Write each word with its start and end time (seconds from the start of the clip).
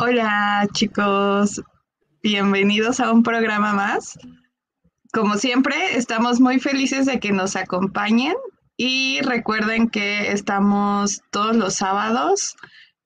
Hola 0.00 0.68
chicos, 0.74 1.60
bienvenidos 2.22 3.00
a 3.00 3.10
un 3.10 3.24
programa 3.24 3.74
más. 3.74 4.16
Como 5.12 5.36
siempre, 5.38 5.74
estamos 5.96 6.38
muy 6.38 6.60
felices 6.60 7.06
de 7.06 7.18
que 7.18 7.32
nos 7.32 7.56
acompañen 7.56 8.36
y 8.76 9.20
recuerden 9.22 9.88
que 9.88 10.30
estamos 10.30 11.22
todos 11.32 11.56
los 11.56 11.74
sábados 11.74 12.56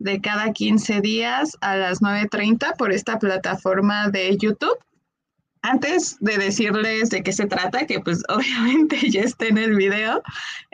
de 0.00 0.20
cada 0.20 0.52
15 0.52 1.00
días 1.00 1.56
a 1.62 1.76
las 1.76 2.02
9.30 2.02 2.76
por 2.76 2.92
esta 2.92 3.18
plataforma 3.18 4.10
de 4.10 4.36
YouTube. 4.36 4.78
Antes 5.62 6.18
de 6.20 6.36
decirles 6.36 7.08
de 7.08 7.22
qué 7.22 7.32
se 7.32 7.46
trata, 7.46 7.86
que 7.86 8.00
pues 8.00 8.22
obviamente 8.28 8.98
ya 9.08 9.22
está 9.22 9.46
en 9.46 9.56
el 9.56 9.76
video, 9.76 10.22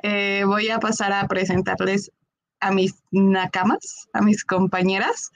eh, 0.02 0.42
voy 0.44 0.68
a 0.68 0.80
pasar 0.80 1.12
a 1.12 1.28
presentarles 1.28 2.10
a 2.58 2.72
mis 2.72 2.96
nakamas, 3.12 4.08
a 4.12 4.20
mis 4.20 4.44
compañeras. 4.44 5.30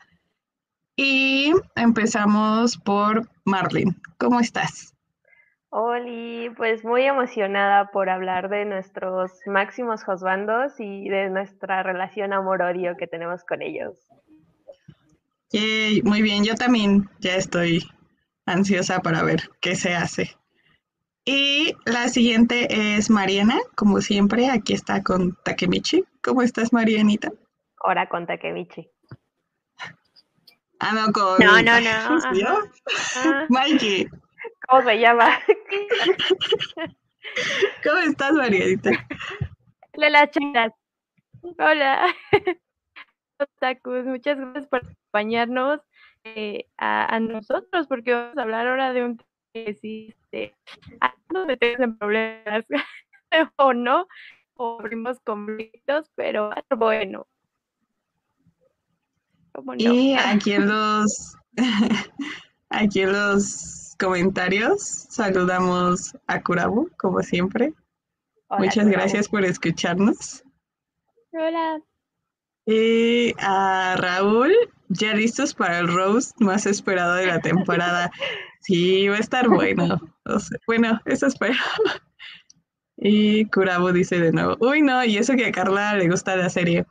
Y 0.97 1.53
empezamos 1.77 2.77
por 2.77 3.29
Marlene. 3.45 3.95
¿Cómo 4.19 4.41
estás? 4.41 4.95
Oli, 5.75 6.51
pues 6.55 6.85
muy 6.85 7.03
emocionada 7.05 7.91
por 7.93 8.11
hablar 8.11 8.51
de 8.51 8.67
nuestros 8.67 9.33
máximos 9.47 10.05
josbandos 10.05 10.79
y 10.79 11.09
de 11.09 11.31
nuestra 11.31 11.83
relación 11.83 12.35
amor-odio 12.35 12.95
que 12.99 13.07
tenemos 13.07 13.43
con 13.45 13.63
ellos. 13.63 13.97
muy 16.05 16.21
bien, 16.21 16.45
yo 16.45 16.55
también 16.57 17.09
ya 17.21 17.37
estoy 17.37 17.83
ansiosa 18.45 19.01
para 19.01 19.23
ver 19.23 19.49
qué 19.62 19.75
se 19.75 19.95
hace. 19.95 20.37
Y 21.25 21.75
la 21.87 22.09
siguiente 22.09 22.97
es 22.97 23.09
Mariana, 23.09 23.59
como 23.75 24.03
siempre, 24.03 24.51
aquí 24.51 24.75
está 24.75 25.03
con 25.03 25.39
Takemichi. 25.43 26.05
¿Cómo 26.23 26.43
estás, 26.43 26.73
Marianita? 26.73 27.33
Ahora 27.79 28.09
con 28.11 28.27
Takemichi. 28.27 28.91
Ah, 30.84 30.92
no, 30.92 31.12
con... 31.12 31.38
No, 31.38 31.62
no, 31.62 31.80
no. 31.80 33.47
Mikey. 33.50 34.08
¿Cómo 34.66 34.83
se 34.83 34.98
llama? 34.98 35.38
¿Cómo 37.84 37.98
estás, 37.98 38.33
Marianita? 38.33 38.91
Hola, 39.97 40.28
chicas. 40.28 40.72
Hola. 41.41 42.12
Muchas 43.84 44.38
gracias 44.41 44.66
por 44.66 44.80
acompañarnos 44.80 45.80
eh, 46.25 46.66
a, 46.78 47.20
nosotros, 47.20 47.86
porque 47.86 48.14
vamos 48.14 48.36
a 48.36 48.42
hablar 48.42 48.66
ahora 48.66 48.92
de 48.92 49.05
un 49.05 49.19
tema 49.19 49.30
que 49.55 49.66
existe. 49.69 50.56
No 51.33 51.47
metemos 51.47 51.78
en 51.78 51.97
problemas, 51.97 52.64
o 53.56 53.72
no, 53.72 54.08
o 54.55 54.80
abrimos 54.80 55.20
conflictos, 55.20 56.10
pero 56.16 56.50
bueno. 56.77 57.28
Y 59.78 60.14
aquí 60.14 60.53
en 60.53 60.69
los, 60.69 61.36
aquí 62.70 63.00
en 63.03 63.12
los 63.12 63.94
comentarios. 63.98 64.83
Saludamos 64.83 66.17
a 66.27 66.41
Kurabu, 66.42 66.91
como 66.98 67.22
siempre. 67.22 67.72
Muchas 68.59 68.86
gracias 68.86 69.28
por 69.28 69.44
escucharnos. 69.44 70.42
Hola. 71.33 71.81
Y 72.67 73.34
a 73.39 73.97
Raúl, 73.98 74.53
ya 74.89 75.14
listos 75.14 75.55
para 75.55 75.78
el 75.78 75.89
roast 75.89 76.39
más 76.41 76.66
esperado 76.66 77.14
de 77.14 77.27
la 77.27 77.41
temporada. 77.41 78.11
Sí, 78.64 79.09
va 79.09 79.16
a 79.16 79.19
estar 79.19 79.48
bueno. 79.48 80.00
bueno, 80.69 81.00
eso 81.04 81.27
espero. 81.27 81.59
Y 82.97 83.47
Kurabu 83.47 83.91
dice 83.91 84.21
de 84.21 84.31
nuevo, 84.31 84.56
uy 84.60 84.82
no, 84.82 85.04
y 85.04 85.19
eso 85.19 85.34
que 85.34 85.47
a 85.47 85.50
Carla 85.50 85.97
le 85.97 86.09
gusta 86.09 86.37
la 86.37 86.48
serie. 86.48 86.87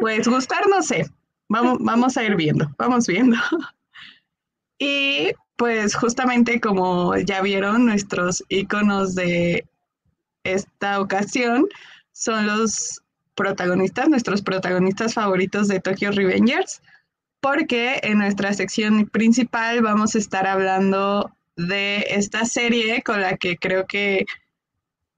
Pues 0.00 0.26
gustar 0.26 0.68
no 0.68 0.82
sé. 0.82 1.06
Vamos, 1.48 1.78
vamos 1.80 2.16
a 2.16 2.24
ir 2.24 2.36
viendo, 2.36 2.68
vamos 2.78 3.06
viendo. 3.06 3.36
Y 4.78 5.32
pues 5.56 5.94
justamente 5.94 6.60
como 6.60 7.16
ya 7.16 7.40
vieron, 7.40 7.86
nuestros 7.86 8.44
iconos 8.50 9.14
de 9.14 9.64
esta 10.44 11.00
ocasión 11.00 11.66
son 12.12 12.46
los 12.46 13.00
protagonistas, 13.34 14.08
nuestros 14.08 14.42
protagonistas 14.42 15.14
favoritos 15.14 15.68
de 15.68 15.80
Tokyo 15.80 16.10
Revengers, 16.10 16.82
porque 17.40 18.00
en 18.02 18.18
nuestra 18.18 18.52
sección 18.52 19.06
principal 19.06 19.82
vamos 19.82 20.14
a 20.14 20.18
estar 20.18 20.46
hablando 20.46 21.30
de 21.56 22.06
esta 22.10 22.44
serie 22.44 23.02
con 23.02 23.20
la 23.20 23.36
que 23.36 23.56
creo 23.56 23.86
que 23.86 24.26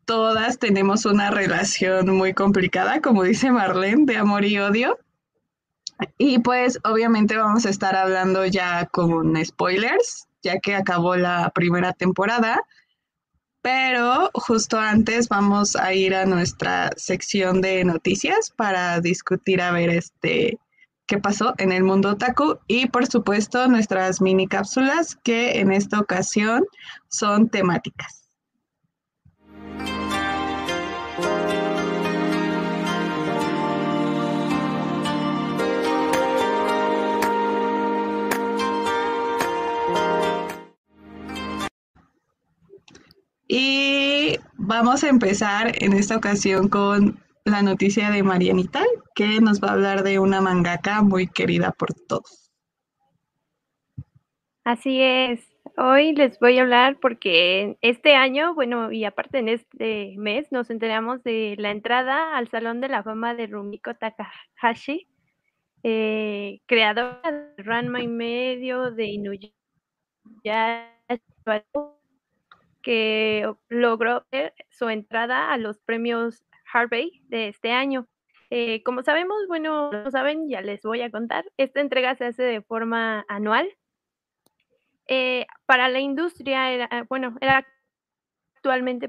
todas 0.05 0.59
tenemos 0.59 1.05
una 1.05 1.31
relación 1.31 2.11
muy 2.17 2.33
complicada, 2.33 3.01
como 3.01 3.25
dice 3.25 3.51
Marlene, 3.51 4.07
de 4.07 4.17
amor 4.17 4.45
y 4.45 4.59
odio. 4.59 4.99
Y 6.17 6.39
pues 6.39 6.79
obviamente 6.85 7.37
vamos 7.37 7.67
a 7.67 7.71
estar 7.71 7.97
hablando 7.97 8.47
ya 8.47 8.87
con 8.87 9.45
spoilers, 9.45 10.29
ya 10.43 10.59
que 10.61 10.75
acabó 10.75 11.17
la 11.17 11.51
primera 11.51 11.93
temporada. 11.93 12.61
Pero 13.63 14.31
justo 14.35 14.79
antes 14.79 15.29
vamos 15.29 15.75
a 15.77 15.93
ir 15.93 16.15
a 16.15 16.27
nuestra 16.27 16.91
sección 16.97 17.61
de 17.61 17.85
noticias 17.85 18.53
para 18.57 19.01
discutir 19.01 19.61
a 19.61 19.73
ver 19.73 19.91
este 19.91 20.59
qué 21.07 21.19
pasó 21.19 21.55
en 21.59 21.73
el 21.73 21.83
mundo 21.83 22.11
otaku 22.11 22.59
y 22.69 22.87
por 22.87 23.07
supuesto 23.07 23.67
nuestras 23.67 24.21
mini 24.21 24.47
cápsulas 24.47 25.17
que 25.25 25.59
en 25.59 25.73
esta 25.73 25.99
ocasión 25.99 26.65
son 27.09 27.49
temáticas. 27.49 28.28
Y 43.49 44.39
vamos 44.59 45.03
a 45.03 45.09
empezar 45.09 45.73
en 45.83 45.95
esta 45.95 46.17
ocasión 46.17 46.69
con 46.69 47.19
la 47.45 47.63
noticia 47.63 48.11
de 48.11 48.23
Marianita, 48.23 48.83
que 49.15 49.41
nos 49.41 49.63
va 49.63 49.69
a 49.69 49.73
hablar 49.73 50.03
de 50.03 50.19
una 50.19 50.43
mangaka 50.43 51.03
muy 51.03 51.27
querida 51.27 51.73
por 51.73 51.95
todos. 51.95 52.53
Así 54.65 55.01
es. 55.01 55.41
Hoy 55.79 56.13
les 56.13 56.39
voy 56.41 56.59
a 56.59 56.63
hablar 56.63 56.99
porque 57.01 57.79
este 57.81 58.15
año, 58.15 58.53
bueno, 58.55 58.93
y 58.93 59.05
aparte 59.05 59.39
en 59.39 59.49
este 59.49 60.15
mes, 60.19 60.53
nos 60.53 60.69
enteramos 60.69 61.23
de 61.23 61.55
la 61.57 61.71
entrada 61.71 62.37
al 62.37 62.49
Salón 62.49 62.83
de 62.83 62.89
la 62.89 63.03
Fama 63.03 63.35
de 63.35 63.47
Rumiko 63.47 63.95
Takahashi, 63.95 65.07
eh, 65.85 66.61
creadora 66.67 67.23
de 67.57 67.63
Ranma 67.63 68.03
y 68.03 68.09
medio, 68.09 68.91
de 68.91 69.07
Inuyasha, 69.07 69.53
que 72.89 73.45
logró 73.69 74.25
su 74.71 74.89
entrada 74.89 75.53
a 75.53 75.59
los 75.59 75.79
premios 75.81 76.43
Harvey 76.73 77.21
de 77.25 77.49
este 77.49 77.71
año. 77.71 78.09
Eh, 78.49 78.83
como 78.83 79.03
sabemos, 79.03 79.37
bueno, 79.47 79.93
no 79.93 80.11
saben, 80.11 80.49
ya 80.49 80.63
les 80.63 80.81
voy 80.81 81.03
a 81.03 81.11
contar, 81.11 81.45
esta 81.59 81.83
entrega 81.83 82.17
se 82.17 82.25
hace 82.25 82.43
de 82.45 82.63
forma 82.63 83.27
anual. 83.29 83.69
Eh, 85.07 85.45
para 85.67 85.91
la 85.91 86.01
industria, 86.01 86.73
era, 86.73 86.89
ah, 86.91 87.05
bueno, 87.11 87.37
era 87.43 87.67
actualmente 88.55 89.07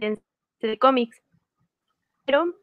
de 0.59 0.78
cómics, 0.78 1.23
pero 2.25 2.53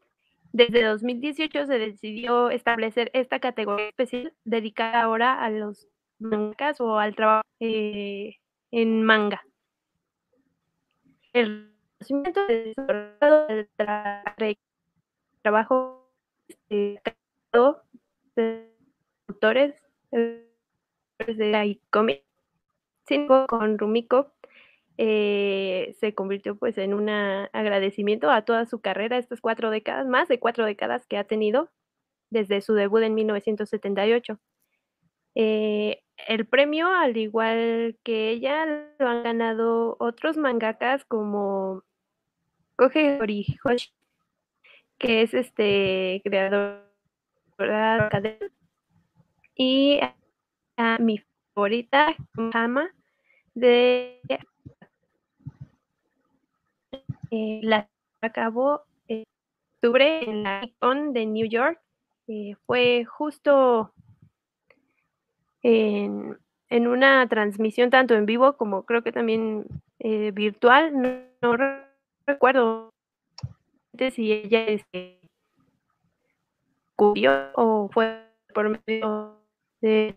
desde 0.52 0.82
2018 0.82 1.64
se 1.64 1.78
decidió 1.78 2.50
establecer 2.50 3.10
esta 3.14 3.40
categoría 3.40 3.88
especial 3.88 4.34
dedicada 4.44 5.00
ahora 5.00 5.42
a 5.42 5.48
los 5.48 5.88
mangas 6.18 6.78
o 6.82 6.98
al 6.98 7.16
trabajo 7.16 7.48
eh, 7.60 8.36
en 8.70 9.02
manga 9.02 9.45
el 11.36 11.70
conocimiento 11.98 12.46
del 12.46 12.74
trabajo 15.42 16.10
de 16.70 16.98
autores 19.28 19.74
de 20.10 21.50
la 21.50 21.66
iComic 21.66 22.24
con 23.48 23.78
Rumiko 23.78 24.32
eh, 24.96 25.94
se 26.00 26.14
convirtió 26.14 26.56
pues 26.56 26.78
en 26.78 26.94
un 26.94 27.10
agradecimiento 27.10 28.30
a 28.30 28.46
toda 28.46 28.64
su 28.64 28.80
carrera, 28.80 29.18
estas 29.18 29.42
cuatro 29.42 29.70
décadas, 29.70 30.06
más 30.06 30.28
de 30.28 30.40
cuatro 30.40 30.64
décadas 30.64 31.06
que 31.06 31.18
ha 31.18 31.24
tenido 31.24 31.70
desde 32.30 32.62
su 32.62 32.72
debut 32.72 33.02
en 33.02 33.14
1978. 33.14 34.40
Eh, 35.34 36.02
el 36.28 36.46
premio, 36.46 36.88
al 36.88 37.16
igual 37.16 37.98
que 38.02 38.30
ella, 38.30 38.66
lo 38.98 39.08
han 39.08 39.22
ganado 39.22 39.96
otros 39.98 40.36
mangakas 40.36 41.04
como 41.04 41.82
Koge 42.76 43.18
Horihoshi, 43.20 43.92
que 44.98 45.22
es 45.22 45.34
este 45.34 46.20
creador 46.24 46.86
de 47.58 48.50
y 49.54 50.00
a, 50.76 50.98
mi 50.98 51.22
favorita, 51.54 52.14
Hama, 52.52 52.90
de 53.54 54.20
eh, 57.30 57.60
la 57.62 57.88
acabó 58.20 58.82
en 59.08 59.24
octubre 59.76 60.28
en 60.28 60.42
la 60.42 60.64
Icon 60.64 61.14
de 61.14 61.26
New 61.26 61.48
York. 61.48 61.80
Eh, 62.28 62.54
fue 62.66 63.04
justo 63.04 63.94
en, 65.66 66.86
una 66.86 67.26
transmisión 67.28 67.90
tanto 67.90 68.14
en 68.14 68.24
vivo 68.24 68.56
como 68.56 68.84
creo 68.84 69.02
que 69.02 69.12
también 69.12 69.66
eh, 69.98 70.30
virtual. 70.32 70.92
No, 71.42 71.56
recuerdo 72.26 72.92
si 74.10 74.32
ella 74.32 74.64
este, 74.66 75.18
cubrió 76.94 77.50
o 77.54 77.88
fue 77.92 78.22
por 78.54 78.68
medio 78.68 79.40
de 79.80 80.14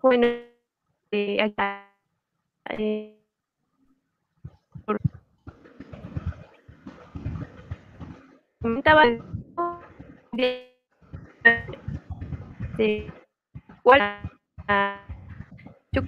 bueno 0.00 0.26
eh, 1.12 1.38
cuál 13.82 14.00
yo 15.92 16.02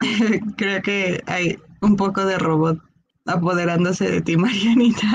Creo 0.56 0.82
que 0.82 1.22
hay 1.26 1.56
un 1.80 1.96
poco 1.96 2.24
de 2.26 2.38
robot 2.38 2.78
apoderándose 3.26 4.10
de 4.10 4.20
ti, 4.20 4.36
Marianita. 4.38 5.06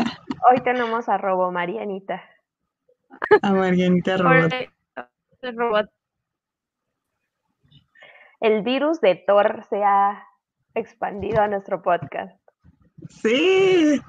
Hoy 0.49 0.61
tenemos 0.63 1.09
a 1.09 1.17
Robo 1.17 1.51
Marianita. 1.51 2.23
A 3.41 3.51
Marianita 3.53 4.17
Robot. 4.17 4.53
El 5.41 5.57
robot. 5.57 5.89
El 8.39 8.61
virus 8.63 9.01
de 9.01 9.15
Thor 9.15 9.65
se 9.69 9.83
ha 9.83 10.23
expandido 10.75 11.41
a 11.41 11.47
nuestro 11.47 11.81
podcast. 11.81 12.37
Sí. 13.09 14.01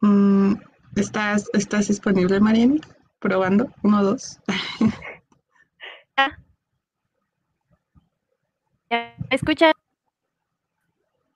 Mm, 0.00 0.56
¿Estás, 0.96 1.48
¿Estás 1.54 1.88
disponible, 1.88 2.38
Marianita? 2.38 2.88
Probando. 3.20 3.72
Uno, 3.82 4.02
dos. 4.02 4.38
¿Me 8.90 9.14
escucha? 9.30 9.72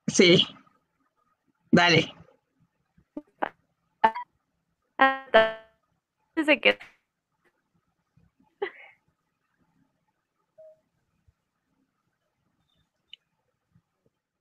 Sí. 0.07 0.47
Dale. 1.73 2.18
Desde 6.37 6.61
que 6.61 6.79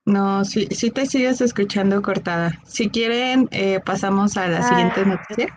No, 0.06 0.46
sí, 0.46 0.68
sí 0.72 0.90
te 0.90 1.06
sigues 1.06 1.42
escuchando 1.42 2.02
cortada. 2.02 2.52
Si 2.66 2.90
quieren, 2.90 3.50
eh, 3.52 3.82
pasamos 3.86 4.38
a 4.38 4.48
la 4.48 4.62
siguiente 4.64 5.02
Ah. 5.02 5.06
noticia. 5.06 5.48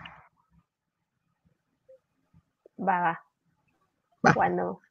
Va, 2.77 2.99
va. 2.99 3.21
Va. 4.25 4.33
Cuando 4.33 4.81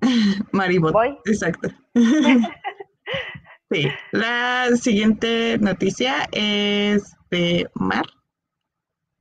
Maribot. 0.52 0.92
voy, 0.92 1.18
Exacto. 1.26 1.68
Sí, 3.70 3.86
la 4.12 4.68
siguiente 4.76 5.58
noticia 5.58 6.26
es 6.32 7.14
de 7.30 7.68
Mar. 7.74 8.06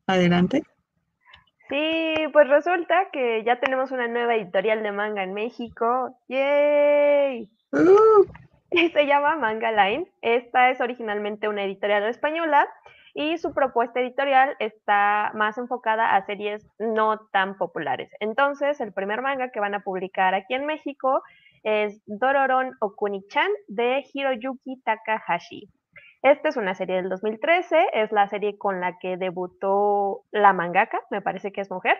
Adelante. 0.07 0.63
Sí, 1.69 2.13
pues 2.31 2.47
resulta 2.47 3.09
que 3.11 3.43
ya 3.43 3.59
tenemos 3.59 3.91
una 3.91 4.07
nueva 4.07 4.35
editorial 4.35 4.81
de 4.81 4.91
manga 4.93 5.21
en 5.21 5.33
México. 5.33 6.17
¡Yay! 6.29 7.49
Uh, 7.73 8.25
Y 8.71 8.89
se 8.93 9.05
llama 9.05 9.35
Manga 9.35 9.71
Line. 9.71 10.09
Esta 10.21 10.69
es 10.69 10.79
originalmente 10.79 11.49
una 11.49 11.63
editorial 11.63 12.03
española 12.03 12.67
y 13.13 13.37
su 13.37 13.53
propuesta 13.53 13.99
editorial 13.99 14.55
está 14.59 15.31
más 15.33 15.57
enfocada 15.57 16.15
a 16.15 16.25
series 16.25 16.65
no 16.79 17.19
tan 17.31 17.57
populares. 17.57 18.09
Entonces, 18.19 18.79
el 18.79 18.93
primer 18.93 19.21
manga 19.21 19.49
que 19.49 19.59
van 19.59 19.73
a 19.73 19.83
publicar 19.83 20.35
aquí 20.35 20.53
en 20.53 20.65
México 20.65 21.21
es 21.63 22.01
Dororon 22.05 22.77
Okuni-chan 22.79 23.49
de 23.67 24.05
Hiroyuki 24.13 24.81
Takahashi. 24.85 25.67
Esta 26.29 26.49
es 26.49 26.57
una 26.57 26.75
serie 26.75 26.97
del 26.97 27.07
2013, 27.07 27.87
es 27.93 28.11
la 28.11 28.27
serie 28.27 28.57
con 28.57 28.81
la 28.81 28.97
que 28.99 29.15
debutó 29.15 30.25
la 30.31 30.51
mangaka, 30.51 30.99
me 31.09 31.21
parece 31.21 31.53
que 31.53 31.61
es 31.61 31.71
mujer, 31.71 31.97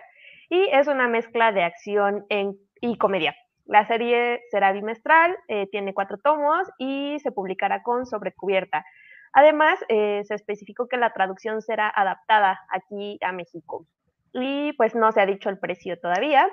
y 0.50 0.68
es 0.70 0.86
una 0.86 1.08
mezcla 1.08 1.50
de 1.50 1.62
acción 1.62 2.26
y 2.28 2.98
comedia. 2.98 3.34
La 3.64 3.86
serie 3.86 4.42
será 4.50 4.72
bimestral, 4.72 5.34
eh, 5.48 5.66
tiene 5.70 5.94
cuatro 5.94 6.18
tomos 6.18 6.68
y 6.76 7.16
se 7.20 7.32
publicará 7.32 7.82
con 7.82 8.04
sobrecubierta. 8.04 8.84
Además, 9.32 9.82
eh, 9.88 10.20
se 10.24 10.34
especificó 10.34 10.88
que 10.88 10.98
la 10.98 11.14
traducción 11.14 11.62
será 11.62 11.88
adaptada 11.88 12.60
aquí 12.68 13.18
a 13.22 13.32
México. 13.32 13.86
Y 14.34 14.74
pues 14.74 14.94
no 14.94 15.10
se 15.10 15.22
ha 15.22 15.26
dicho 15.26 15.48
el 15.48 15.58
precio 15.58 15.98
todavía. 15.98 16.46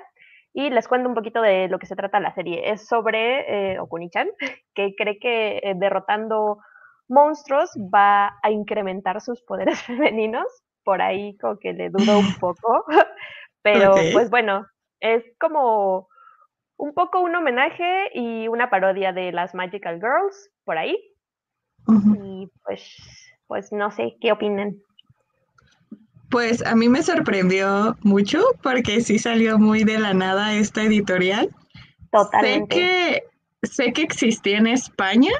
Y 0.54 0.70
les 0.70 0.88
cuento 0.88 1.10
un 1.10 1.14
poquito 1.14 1.42
de 1.42 1.68
lo 1.68 1.78
que 1.78 1.84
se 1.84 1.96
trata 1.96 2.20
la 2.20 2.32
serie. 2.32 2.70
Es 2.70 2.88
sobre 2.88 3.74
eh, 3.74 3.80
Okuni-chan, 3.80 4.28
que 4.74 4.94
cree 4.96 5.18
que 5.18 5.58
eh, 5.62 5.74
derrotando 5.76 6.60
monstruos 7.08 7.70
va 7.92 8.38
a 8.42 8.50
incrementar 8.50 9.20
sus 9.20 9.42
poderes 9.42 9.80
femeninos. 9.82 10.46
Por 10.84 11.02
ahí 11.02 11.36
como 11.38 11.58
que 11.58 11.72
le 11.72 11.90
dudo 11.90 12.18
un 12.18 12.34
poco. 12.40 12.84
Pero 13.62 13.94
pues 14.12 14.30
bueno, 14.30 14.64
es 15.00 15.24
como 15.40 16.08
un 16.76 16.94
poco 16.94 17.20
un 17.20 17.34
homenaje 17.34 18.10
y 18.14 18.48
una 18.48 18.70
parodia 18.70 19.12
de 19.12 19.32
las 19.32 19.54
Magical 19.54 19.96
Girls 19.96 20.50
por 20.64 20.78
ahí. 20.78 20.96
Y 21.88 22.50
pues, 22.64 22.96
pues 23.46 23.72
no 23.72 23.90
sé, 23.90 24.16
¿qué 24.20 24.32
opinan? 24.32 24.76
Pues 26.30 26.64
a 26.66 26.74
mí 26.74 26.88
me 26.88 27.02
sorprendió 27.02 27.96
mucho 28.02 28.42
porque 28.62 29.00
sí 29.00 29.18
salió 29.18 29.58
muy 29.58 29.84
de 29.84 29.98
la 29.98 30.12
nada 30.12 30.54
esta 30.54 30.82
editorial. 30.82 31.46
Sé 31.46 32.08
Totalmente. 32.10 32.76
que, 32.76 33.22
sé 33.62 33.92
que 33.92 34.02
existía 34.02 34.58
en 34.58 34.66
España 34.66 35.32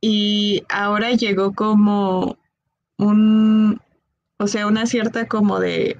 y 0.00 0.62
ahora 0.68 1.12
llegó 1.12 1.52
como 1.54 2.36
un, 2.98 3.80
o 4.38 4.46
sea, 4.46 4.66
una 4.66 4.86
cierta 4.86 5.26
como 5.28 5.60
de 5.60 5.98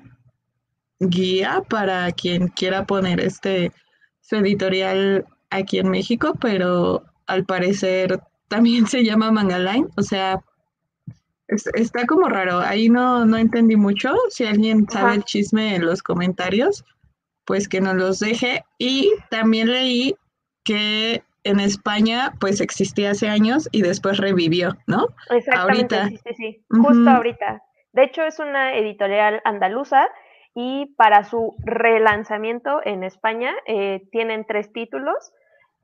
guía 0.99 1.63
para 1.69 2.11
quien 2.13 2.49
quiera 2.49 2.85
poner 2.87 3.21
este 3.21 3.73
su 4.21 4.37
editorial 4.37 5.27
aquí 5.51 5.79
en 5.79 5.91
México, 5.91 6.35
pero 6.41 7.05
al 7.27 7.45
parecer 7.45 8.21
también 8.49 8.87
se 8.87 9.05
llama 9.05 9.31
Mangaline, 9.33 9.89
o 9.97 10.03
sea, 10.03 10.41
es- 11.49 11.69
está 11.75 12.07
como 12.07 12.29
raro. 12.29 12.61
Ahí 12.61 12.89
no, 12.89 13.25
no 13.25 13.37
entendí 13.37 13.77
mucho. 13.77 14.15
Si 14.31 14.45
alguien 14.45 14.87
sabe 14.89 15.07
Ajá. 15.09 15.15
el 15.17 15.25
chisme 15.25 15.75
en 15.75 15.85
los 15.85 16.03
comentarios, 16.03 16.85
pues 17.45 17.69
que 17.69 17.81
nos 17.81 17.97
los 17.97 18.19
deje. 18.21 18.65
Y 18.79 19.11
también 19.31 19.71
leí 19.73 20.15
que 20.65 21.25
en 21.45 21.61
España 21.61 22.33
pues 22.41 22.61
existía 22.61 23.13
hace 23.13 23.29
años 23.29 23.69
y 23.73 23.83
después 23.83 24.19
revivió, 24.19 24.77
¿no? 24.87 25.09
Exactamente, 25.31 25.97
ahorita. 25.97 26.23
sí, 26.25 26.35
sí, 26.35 26.65
justo 26.69 27.11
ahorita. 27.11 27.63
De 27.93 28.05
hecho, 28.05 28.23
es 28.25 28.39
una 28.39 28.75
editorial 28.77 29.41
andaluza 29.45 30.09
y 30.55 30.95
para 30.97 31.25
su 31.25 31.57
relanzamiento 31.65 32.81
en 32.85 33.05
España 33.05 33.53
eh, 33.67 34.03
tienen 34.11 34.45
tres 34.47 34.73
títulos. 34.73 35.33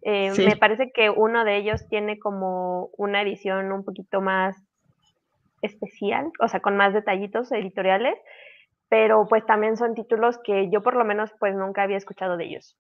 Eh, 0.03 0.31
Sí. 0.33 0.47
Me 0.47 0.57
parece 0.57 0.93
que 0.93 1.11
uno 1.11 1.45
de 1.45 1.57
ellos 1.57 1.89
tiene 1.89 2.19
como 2.19 2.91
una 2.97 3.23
edición 3.23 3.73
un 3.73 3.85
poquito 3.85 4.21
más 4.21 4.57
especial, 5.63 6.31
o 6.39 6.49
sea, 6.49 6.61
con 6.61 6.77
más 6.77 6.95
detallitos 6.95 7.51
editoriales, 7.51 8.17
pero 8.89 9.27
pues 9.29 9.45
también 9.47 9.77
son 9.77 9.95
títulos 9.95 10.39
que 10.45 10.71
yo 10.71 10.83
por 10.83 10.95
lo 10.95 11.05
menos 11.05 11.33
pues 11.41 11.57
nunca 11.57 11.83
había 11.83 11.97
escuchado 11.97 12.37
de 12.37 12.45
ellos. 12.45 12.77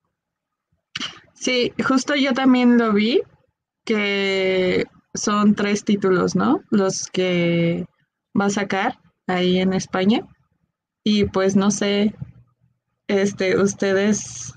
Sí, 1.36 1.72
justo 1.86 2.14
yo 2.14 2.32
también 2.32 2.78
lo 2.78 2.92
vi, 2.92 3.22
que 3.84 4.86
son 5.14 5.54
tres 5.54 5.84
títulos, 5.84 6.34
¿no? 6.34 6.62
Los 6.70 7.08
que 7.08 7.86
va 8.38 8.46
a 8.46 8.50
sacar 8.50 8.98
ahí 9.26 9.58
en 9.58 9.72
España. 9.72 10.26
Y 11.04 11.24
pues 11.24 11.54
no 11.54 11.70
sé, 11.70 12.14
este, 13.06 13.58
ustedes 13.60 14.52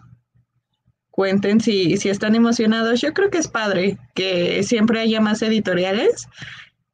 cuenten 1.12 1.60
si, 1.60 1.98
si 1.98 2.10
están 2.10 2.36
emocionados. 2.36 3.02
Yo 3.02 3.14
creo 3.14 3.30
que 3.30 3.40
es 3.40 3.48
padre 3.48 3.98
que 4.16 4.64
siempre 4.64 5.02
haya 5.02 5.22
más 5.22 5.42
editoriales. 5.42 6.28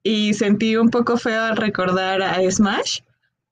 Y 0.04 0.34
sentí 0.34 0.75
un 0.75 0.89
poco 0.89 1.18
feo 1.18 1.44
al 1.44 1.58
recordar 1.58 2.22
a 2.22 2.39
Smash, 2.51 3.00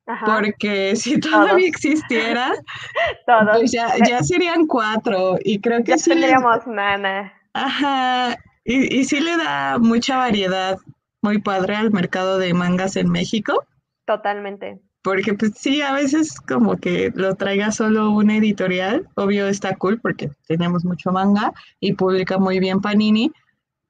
Ajá, 0.05 0.25
porque 0.25 0.95
si 0.95 1.19
todavía 1.19 1.51
Todos. 1.53 1.63
existiera, 1.63 2.51
todos. 3.27 3.57
pues 3.59 3.71
ya, 3.71 3.93
ya 4.05 4.21
serían 4.23 4.67
cuatro. 4.67 5.37
Y 5.43 5.59
creo 5.61 5.83
que 5.83 5.91
Ya 5.91 5.97
sí 5.97 6.09
les- 6.13 6.19
tendríamos 6.29 6.67
nana. 6.67 7.33
Ajá, 7.53 8.35
y, 8.65 8.99
y 8.99 9.05
sí 9.05 9.19
le 9.21 9.37
da 9.37 9.77
mucha 9.79 10.17
variedad 10.17 10.77
muy 11.21 11.39
padre 11.41 11.75
al 11.75 11.91
mercado 11.91 12.37
de 12.37 12.53
mangas 12.53 12.95
en 12.97 13.09
México. 13.09 13.63
Totalmente. 14.05 14.81
Porque 15.03 15.33
pues 15.33 15.53
sí, 15.57 15.81
a 15.81 15.93
veces 15.93 16.39
como 16.41 16.77
que 16.77 17.11
lo 17.15 17.35
traiga 17.35 17.71
solo 17.71 18.11
una 18.11 18.37
editorial, 18.37 19.07
obvio 19.15 19.47
está 19.47 19.75
cool 19.75 19.99
porque 20.01 20.29
tenemos 20.47 20.83
mucho 20.85 21.11
manga 21.11 21.53
y 21.79 21.93
publica 21.93 22.37
muy 22.37 22.59
bien 22.59 22.79
Panini, 22.81 23.31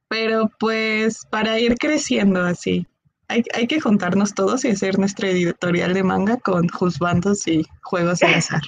pero 0.09 0.49
pues 0.59 1.25
para 1.29 1.59
ir 1.59 1.75
creciendo 1.77 2.41
así, 2.43 2.87
hay, 3.33 3.43
hay 3.53 3.67
que 3.67 3.79
juntarnos 3.79 4.33
todos 4.33 4.63
y 4.63 4.69
hacer 4.69 4.99
nuestra 4.99 5.29
editorial 5.29 5.93
de 5.93 6.03
manga 6.03 6.37
con 6.37 6.67
juzbandos 6.69 7.47
y 7.47 7.65
juegos 7.81 8.19
de 8.19 8.27
azar. 8.27 8.61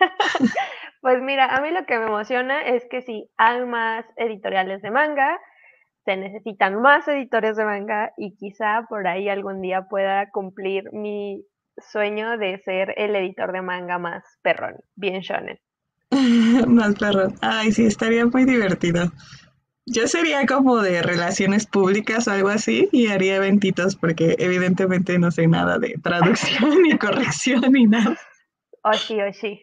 Pues 1.00 1.22
mira, 1.22 1.54
a 1.54 1.60
mí 1.60 1.70
lo 1.70 1.86
que 1.86 1.96
me 1.96 2.06
emociona 2.06 2.60
es 2.60 2.84
que 2.90 3.02
si 3.02 3.30
hay 3.36 3.64
más 3.64 4.04
editoriales 4.16 4.82
de 4.82 4.90
manga, 4.90 5.38
se 6.04 6.16
necesitan 6.16 6.82
más 6.82 7.06
editores 7.06 7.56
de 7.56 7.64
manga 7.64 8.12
y 8.16 8.34
quizá 8.36 8.84
por 8.88 9.06
ahí 9.06 9.28
algún 9.28 9.62
día 9.62 9.82
pueda 9.88 10.28
cumplir 10.30 10.92
mi 10.92 11.44
sueño 11.92 12.36
de 12.36 12.58
ser 12.64 12.94
el 12.96 13.14
editor 13.14 13.52
de 13.52 13.62
manga 13.62 13.98
más 13.98 14.24
perrón, 14.42 14.74
bien 14.96 15.20
shonen. 15.20 15.60
más 16.66 16.96
perrón. 16.96 17.34
Ay, 17.42 17.70
sí, 17.70 17.86
estaría 17.86 18.26
muy 18.26 18.44
divertido. 18.44 19.12
Yo 19.90 20.06
sería 20.06 20.44
como 20.46 20.78
de 20.78 21.02
relaciones 21.02 21.66
públicas 21.66 22.28
o 22.28 22.32
algo 22.32 22.48
así 22.48 22.88
y 22.92 23.08
haría 23.08 23.36
eventitos 23.36 23.96
porque 23.96 24.36
evidentemente 24.38 25.18
no 25.18 25.30
sé 25.30 25.46
nada 25.46 25.78
de 25.78 25.94
traducción 26.02 26.82
ni 26.82 26.98
corrección 26.98 27.72
ni 27.72 27.86
nada. 27.86 28.18
Oh, 28.82 28.92
sí, 28.92 29.18
oh, 29.20 29.32
sí. 29.32 29.62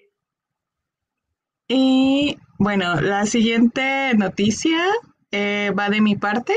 Y 1.67 2.37
bueno, 2.57 3.01
la 3.01 3.25
siguiente 3.25 4.13
noticia 4.15 4.77
eh, 5.31 5.71
va 5.77 5.89
de 5.89 6.01
mi 6.01 6.15
parte. 6.15 6.53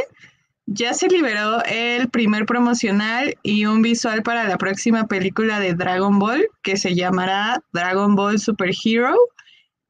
Ya 0.66 0.92
se 0.92 1.08
liberó 1.08 1.62
el 1.64 2.10
primer 2.10 2.44
promocional 2.44 3.36
y 3.42 3.64
un 3.64 3.80
visual 3.80 4.22
para 4.22 4.44
la 4.44 4.58
próxima 4.58 5.06
película 5.06 5.60
de 5.60 5.74
Dragon 5.74 6.18
Ball 6.18 6.46
que 6.62 6.76
se 6.76 6.94
llamará 6.94 7.62
Dragon 7.72 8.14
Ball 8.14 8.38
Super 8.38 8.70
Hero 8.84 9.16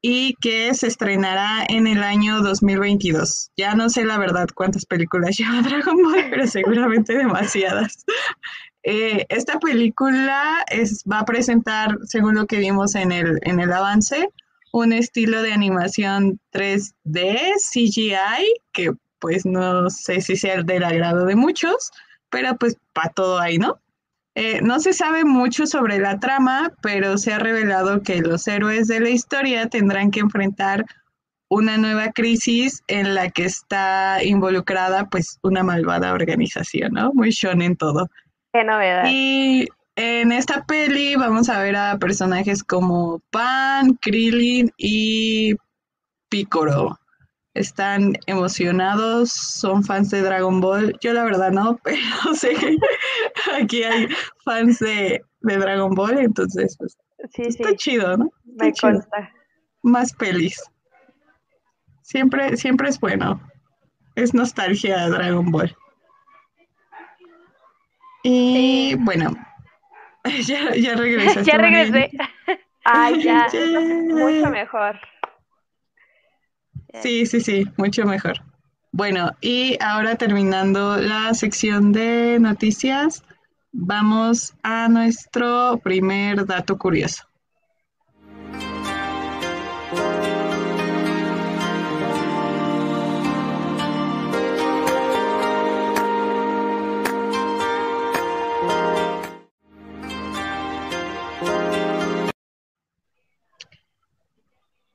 y 0.01 0.35
que 0.35 0.73
se 0.73 0.87
estrenará 0.87 1.65
en 1.67 1.87
el 1.87 2.03
año 2.03 2.41
2022. 2.41 3.51
Ya 3.57 3.75
no 3.75 3.89
sé 3.89 4.05
la 4.05 4.17
verdad 4.17 4.47
cuántas 4.53 4.85
películas 4.85 5.35
lleva 5.37 5.61
Dragon 5.61 5.97
Ball, 6.01 6.27
pero 6.29 6.47
seguramente 6.47 7.17
demasiadas. 7.17 8.05
Eh, 8.83 9.25
esta 9.27 9.59
película 9.59 10.63
es, 10.71 11.03
va 11.03 11.19
a 11.19 11.25
presentar, 11.25 11.97
según 12.05 12.35
lo 12.35 12.47
que 12.47 12.59
vimos 12.59 12.95
en 12.95 13.11
el, 13.11 13.37
en 13.41 13.59
el 13.59 13.73
avance, 13.73 14.29
un 14.71 14.93
estilo 14.93 15.41
de 15.41 15.51
animación 15.51 16.39
3D, 16.53 17.55
CGI, 17.73 18.53
que 18.71 18.93
pues 19.19 19.45
no 19.45 19.89
sé 19.89 20.21
si 20.21 20.37
sea 20.37 20.63
del 20.63 20.85
agrado 20.85 21.25
de 21.25 21.35
muchos, 21.35 21.91
pero 22.29 22.55
pues 22.55 22.77
para 22.93 23.09
todo 23.09 23.37
ahí, 23.39 23.57
¿no? 23.57 23.79
Eh, 24.35 24.61
no 24.61 24.79
se 24.79 24.93
sabe 24.93 25.25
mucho 25.25 25.65
sobre 25.65 25.99
la 25.99 26.19
trama, 26.19 26.71
pero 26.81 27.17
se 27.17 27.33
ha 27.33 27.39
revelado 27.39 28.01
que 28.03 28.21
los 28.21 28.47
héroes 28.47 28.87
de 28.87 28.99
la 28.99 29.09
historia 29.09 29.67
tendrán 29.67 30.11
que 30.11 30.19
enfrentar 30.19 30.85
una 31.49 31.77
nueva 31.77 32.11
crisis 32.11 32.83
en 32.87 33.15
la 33.15 33.29
que 33.29 33.45
está 33.45 34.23
involucrada 34.23 35.09
pues 35.09 35.39
una 35.41 35.63
malvada 35.63 36.13
organización, 36.13 36.93
¿no? 36.93 37.11
Muy 37.13 37.31
shonen 37.31 37.75
todo. 37.75 38.09
Qué 38.53 38.63
novedad. 38.63 39.05
Y 39.09 39.67
en 39.95 40.31
esta 40.31 40.63
peli 40.65 41.15
vamos 41.15 41.49
a 41.49 41.61
ver 41.61 41.75
a 41.75 41.97
personajes 41.97 42.63
como 42.63 43.21
Pan, 43.31 43.97
Krillin 43.99 44.71
y 44.77 45.55
Piccolo. 46.29 46.99
Están 47.55 48.13
emocionados, 48.27 49.31
son 49.31 49.83
fans 49.83 50.11
de 50.11 50.21
Dragon 50.21 50.61
Ball. 50.61 50.95
Yo 51.01 51.13
la 51.13 51.23
verdad 51.23 51.51
no, 51.51 51.77
pero 51.83 52.33
sé 52.35 52.53
que 52.55 52.77
aquí 53.59 53.83
hay 53.83 54.07
fans 54.45 54.79
de, 54.79 55.21
Dragon 55.41 55.93
Ball, 55.95 56.19
entonces 56.19 56.75
pues, 56.77 56.97
está 57.37 57.75
chido, 57.75 58.17
¿no? 58.17 58.29
Me 58.45 58.73
consta. 58.73 59.31
Más 59.81 60.13
pelis. 60.13 60.61
Siempre, 62.01 62.57
siempre 62.57 62.89
es 62.89 62.99
bueno. 62.99 63.41
Es 64.15 64.33
nostalgia 64.33 65.05
de 65.05 65.09
Dragon 65.11 65.51
Ball. 65.51 65.75
Y 68.23 68.95
bueno, 68.95 69.33
ya, 70.45 70.75
ya 70.75 70.95
regresé. 70.95 71.43
ya 71.45 71.57
regresé. 71.57 72.11
Ay, 72.83 73.23
ya, 73.23 73.47
mucho 73.53 74.49
mejor. 74.49 74.99
Sí, 77.01 77.25
sí, 77.25 77.39
sí, 77.39 77.65
mucho 77.77 78.05
mejor. 78.05 78.41
Bueno, 78.91 79.31
y 79.39 79.77
ahora 79.81 80.15
terminando 80.15 80.97
la 80.97 81.33
sección 81.33 81.91
de 81.91 82.37
noticias, 82.39 83.23
vamos 83.71 84.53
a 84.63 84.89
nuestro 84.89 85.79
primer 85.83 86.45
dato 86.45 86.77
curioso. 86.77 87.23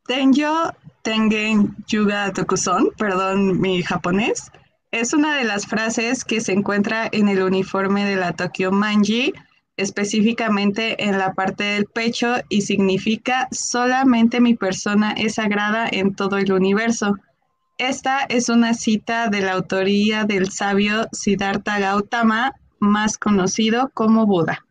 Tenjo 0.06 0.70
Tengen 1.04 1.76
Yuga 1.86 2.32
Tokuson, 2.32 2.88
perdón 2.96 3.60
mi 3.60 3.82
japonés, 3.82 4.50
es 4.90 5.12
una 5.12 5.36
de 5.36 5.44
las 5.44 5.66
frases 5.66 6.24
que 6.24 6.40
se 6.40 6.52
encuentra 6.52 7.10
en 7.12 7.28
el 7.28 7.42
uniforme 7.42 8.06
de 8.06 8.16
la 8.16 8.32
Tokyo 8.32 8.72
Manji, 8.72 9.34
específicamente 9.76 11.04
en 11.04 11.18
la 11.18 11.34
parte 11.34 11.64
del 11.64 11.84
pecho 11.84 12.36
y 12.48 12.62
significa 12.62 13.48
solamente 13.50 14.40
mi 14.40 14.54
persona 14.54 15.12
es 15.12 15.34
sagrada 15.34 15.86
en 15.92 16.14
todo 16.14 16.38
el 16.38 16.50
universo. 16.50 17.18
Esta 17.76 18.20
es 18.20 18.48
una 18.48 18.72
cita 18.72 19.28
de 19.28 19.42
la 19.42 19.52
autoría 19.52 20.24
del 20.24 20.50
sabio 20.50 21.06
Siddhartha 21.12 21.80
Gautama, 21.80 22.52
más 22.80 23.18
conocido 23.18 23.90
como 23.92 24.24
Buda. 24.24 24.63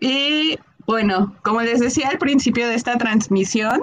Y 0.00 0.58
bueno, 0.86 1.36
como 1.42 1.62
les 1.62 1.80
decía 1.80 2.08
al 2.08 2.18
principio 2.18 2.68
de 2.68 2.74
esta 2.74 2.96
transmisión, 2.98 3.82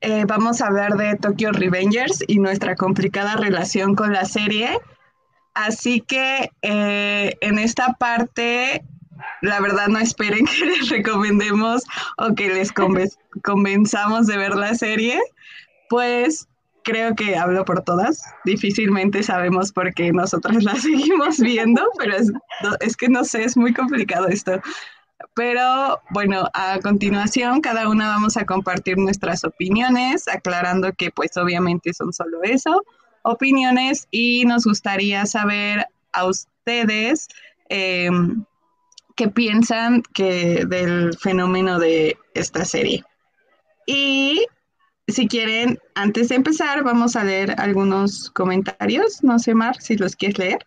eh, 0.00 0.24
vamos 0.26 0.60
a 0.60 0.68
hablar 0.68 0.96
de 0.96 1.16
Tokyo 1.16 1.50
Revengers 1.50 2.22
y 2.26 2.38
nuestra 2.38 2.76
complicada 2.76 3.36
relación 3.36 3.94
con 3.94 4.12
la 4.12 4.24
serie. 4.24 4.78
Así 5.54 6.00
que 6.00 6.50
eh, 6.62 7.36
en 7.40 7.58
esta 7.58 7.94
parte, 7.94 8.84
la 9.42 9.60
verdad 9.60 9.88
no 9.88 9.98
esperen 9.98 10.46
que 10.58 10.66
les 10.66 10.88
recomendemos 10.88 11.82
o 12.16 12.34
que 12.34 12.48
les 12.48 12.72
convenzamos 13.42 14.26
de 14.26 14.36
ver 14.36 14.54
la 14.54 14.74
serie, 14.74 15.20
pues 15.90 16.48
creo 16.84 17.14
que 17.14 17.36
hablo 17.36 17.64
por 17.64 17.82
todas. 17.82 18.22
Difícilmente 18.44 19.22
sabemos 19.22 19.72
por 19.72 19.92
qué 19.94 20.12
nosotras 20.12 20.62
la 20.62 20.76
seguimos 20.76 21.38
viendo, 21.38 21.82
pero 21.98 22.16
es, 22.16 22.30
es 22.80 22.96
que 22.96 23.08
no 23.08 23.24
sé, 23.24 23.44
es 23.44 23.56
muy 23.56 23.74
complicado 23.74 24.28
esto. 24.28 24.60
Pero 25.34 26.00
bueno, 26.10 26.48
a 26.54 26.78
continuación 26.80 27.60
cada 27.60 27.88
una 27.88 28.08
vamos 28.08 28.36
a 28.36 28.44
compartir 28.44 28.98
nuestras 28.98 29.44
opiniones, 29.44 30.28
aclarando 30.28 30.92
que 30.92 31.10
pues 31.10 31.36
obviamente 31.36 31.92
son 31.92 32.12
solo 32.12 32.42
eso, 32.42 32.84
opiniones 33.22 34.06
y 34.10 34.44
nos 34.44 34.64
gustaría 34.64 35.26
saber 35.26 35.86
a 36.12 36.24
ustedes 36.24 37.28
em, 37.68 38.44
qué 39.16 39.28
piensan 39.28 40.02
que 40.14 40.64
del 40.66 41.16
fenómeno 41.18 41.78
de 41.78 42.16
esta 42.34 42.64
serie. 42.64 43.04
Y 43.86 44.46
si 45.08 45.26
quieren, 45.26 45.78
antes 45.94 46.28
de 46.28 46.36
empezar, 46.36 46.84
vamos 46.84 47.16
a 47.16 47.24
leer 47.24 47.54
algunos 47.58 48.30
comentarios. 48.30 49.24
No 49.24 49.38
sé, 49.38 49.54
Mar, 49.54 49.80
si 49.80 49.96
los 49.96 50.14
quieres 50.14 50.38
leer. 50.38 50.58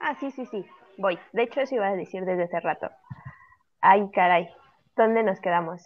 Ah, 0.00 0.16
sí, 0.18 0.30
sí, 0.32 0.44
sí, 0.50 0.64
voy. 0.98 1.18
De 1.32 1.44
hecho, 1.44 1.60
eso 1.60 1.76
iba 1.76 1.88
a 1.88 1.94
decir 1.94 2.24
desde 2.24 2.44
hace 2.44 2.60
rato. 2.60 2.90
Ay, 3.80 4.10
caray. 4.12 4.48
¿Dónde 4.96 5.22
nos 5.22 5.40
quedamos? 5.40 5.82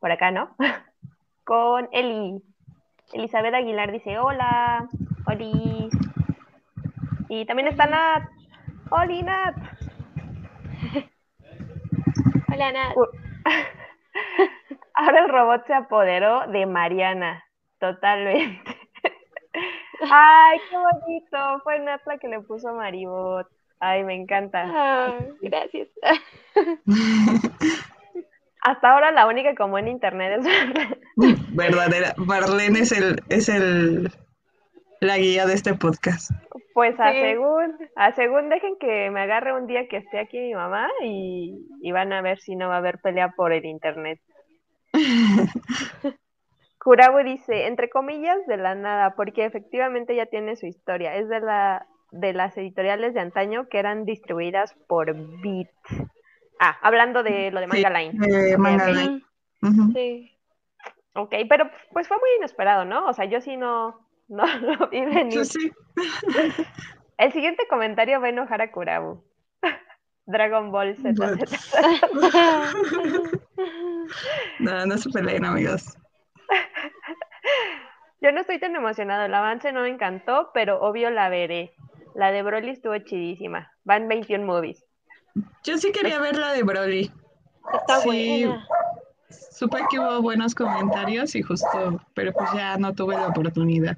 Por 0.00 0.10
acá, 0.10 0.30
¿no? 0.30 0.54
Con 1.44 1.88
Eli. 1.92 2.42
Elizabeth 3.12 3.54
Aguilar 3.54 3.92
dice, 3.92 4.18
hola, 4.18 4.88
Oli. 5.26 5.88
Y 7.28 7.46
también 7.46 7.68
está 7.68 7.86
Nat. 7.86 8.24
Oli, 8.90 9.22
Nat. 9.22 9.54
Hola, 12.52 12.72
Nat. 12.72 12.94
Ahora 14.94 15.20
el 15.20 15.28
robot 15.28 15.66
se 15.66 15.74
apoderó 15.74 16.46
de 16.48 16.66
Mariana. 16.66 17.44
Totalmente. 17.78 18.76
Ay, 20.10 20.58
qué 20.70 20.76
bonito. 20.76 21.60
Fue 21.62 21.78
Nat 21.80 22.00
la 22.06 22.18
que 22.18 22.28
le 22.28 22.40
puso 22.40 22.72
Maribot. 22.74 23.48
Ay, 23.86 24.02
me 24.02 24.14
encanta. 24.14 24.64
Ah, 24.64 25.18
gracias. 25.42 25.88
Hasta 28.62 28.90
ahora 28.90 29.12
la 29.12 29.26
única 29.26 29.54
como 29.54 29.76
en 29.76 29.88
internet 29.88 30.40
es 30.40 30.46
Verdadera. 31.54 32.14
Marlene 32.16 32.78
es 32.78 32.92
el, 32.92 33.20
es 33.28 33.50
el 33.50 34.10
la 35.00 35.18
guía 35.18 35.44
de 35.44 35.52
este 35.52 35.74
podcast. 35.74 36.30
Pues 36.72 36.98
a 36.98 37.12
según, 37.12 37.76
a 37.94 38.12
según 38.12 38.48
dejen 38.48 38.78
que 38.80 39.10
me 39.10 39.20
agarre 39.20 39.52
un 39.52 39.66
día 39.66 39.86
que 39.86 39.98
esté 39.98 40.18
aquí 40.18 40.38
mi 40.38 40.54
mamá 40.54 40.88
y, 41.02 41.68
y 41.82 41.92
van 41.92 42.10
a 42.14 42.22
ver 42.22 42.38
si 42.40 42.56
no 42.56 42.68
va 42.68 42.76
a 42.76 42.78
haber 42.78 43.00
pelea 43.00 43.34
por 43.36 43.52
el 43.52 43.66
internet. 43.66 44.18
Kurabu 46.78 47.18
dice, 47.18 47.66
entre 47.66 47.90
comillas, 47.90 48.38
de 48.46 48.56
la 48.56 48.74
nada, 48.74 49.14
porque 49.14 49.44
efectivamente 49.44 50.16
ya 50.16 50.24
tiene 50.24 50.56
su 50.56 50.64
historia. 50.64 51.16
Es 51.16 51.28
de 51.28 51.40
la 51.40 51.86
de 52.14 52.32
las 52.32 52.56
editoriales 52.56 53.12
de 53.14 53.20
antaño 53.20 53.68
que 53.68 53.78
eran 53.78 54.04
distribuidas 54.04 54.74
por 54.86 55.14
Beat. 55.42 55.68
Ah, 56.60 56.78
hablando 56.82 57.22
de 57.22 57.50
lo 57.50 57.60
de 57.60 57.66
Manga 57.66 57.90
Line. 57.90 58.56
Manga 58.56 58.88
Line. 58.88 59.22
Sí. 59.92 60.30
Ok, 61.14 61.34
pero 61.48 61.70
pues 61.92 62.08
fue 62.08 62.16
muy 62.18 62.28
inesperado, 62.38 62.84
¿no? 62.84 63.06
O 63.06 63.12
sea, 63.12 63.24
yo 63.24 63.40
sí 63.40 63.56
no, 63.56 64.06
no 64.28 64.44
lo 64.60 64.88
vi 64.88 65.04
venir. 65.04 65.44
Sí, 65.44 65.72
El 67.18 67.32
siguiente 67.32 67.66
comentario 67.68 68.20
va 68.20 68.26
a 68.26 68.30
enojar 68.30 68.60
a 68.62 68.70
Kurabu. 68.72 69.22
Dragon 70.26 70.72
Ball 70.72 70.96
Z. 70.96 71.12
no, 74.58 74.86
no 74.86 74.98
se 74.98 75.10
peleen, 75.10 75.44
amigos. 75.44 75.96
Yo 78.20 78.32
no 78.32 78.40
estoy 78.40 78.58
tan 78.58 78.74
emocionado. 78.74 79.26
El 79.26 79.34
avance 79.34 79.70
no 79.70 79.82
me 79.82 79.90
encantó, 79.90 80.50
pero 80.54 80.80
obvio 80.80 81.10
la 81.10 81.28
veré. 81.28 81.73
La 82.14 82.30
de 82.30 82.42
Broly 82.42 82.70
estuvo 82.70 82.96
chidísima. 82.98 83.72
Van 83.84 84.08
21 84.08 84.44
movies. 84.44 84.84
Yo 85.64 85.78
sí 85.78 85.92
quería 85.92 86.20
ver 86.20 86.36
la 86.36 86.52
de 86.52 86.62
Broly. 86.62 87.10
Está 87.72 88.04
buena. 88.04 88.66
Supe 89.28 89.78
que 89.90 89.98
hubo 89.98 90.22
buenos 90.22 90.54
comentarios 90.54 91.34
y 91.34 91.42
justo, 91.42 92.00
pero 92.14 92.32
pues 92.32 92.52
ya 92.54 92.76
no 92.76 92.94
tuve 92.94 93.14
la 93.14 93.28
oportunidad. 93.28 93.96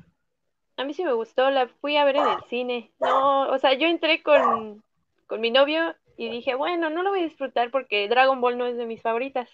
A 0.78 0.84
mí 0.84 0.94
sí 0.94 1.04
me 1.04 1.12
gustó, 1.12 1.50
la 1.50 1.68
fui 1.80 1.96
a 1.96 2.04
ver 2.04 2.16
en 2.16 2.26
el 2.26 2.42
cine. 2.48 2.92
No, 3.00 3.48
o 3.48 3.58
sea, 3.58 3.74
yo 3.74 3.86
entré 3.86 4.22
con, 4.22 4.82
con 5.26 5.40
mi 5.40 5.50
novio 5.50 5.94
y 6.16 6.30
dije, 6.30 6.54
bueno, 6.54 6.90
no 6.90 7.02
lo 7.02 7.10
voy 7.10 7.20
a 7.20 7.24
disfrutar 7.24 7.70
porque 7.70 8.08
Dragon 8.08 8.40
Ball 8.40 8.58
no 8.58 8.66
es 8.66 8.76
de 8.76 8.86
mis 8.86 9.02
favoritas. 9.02 9.48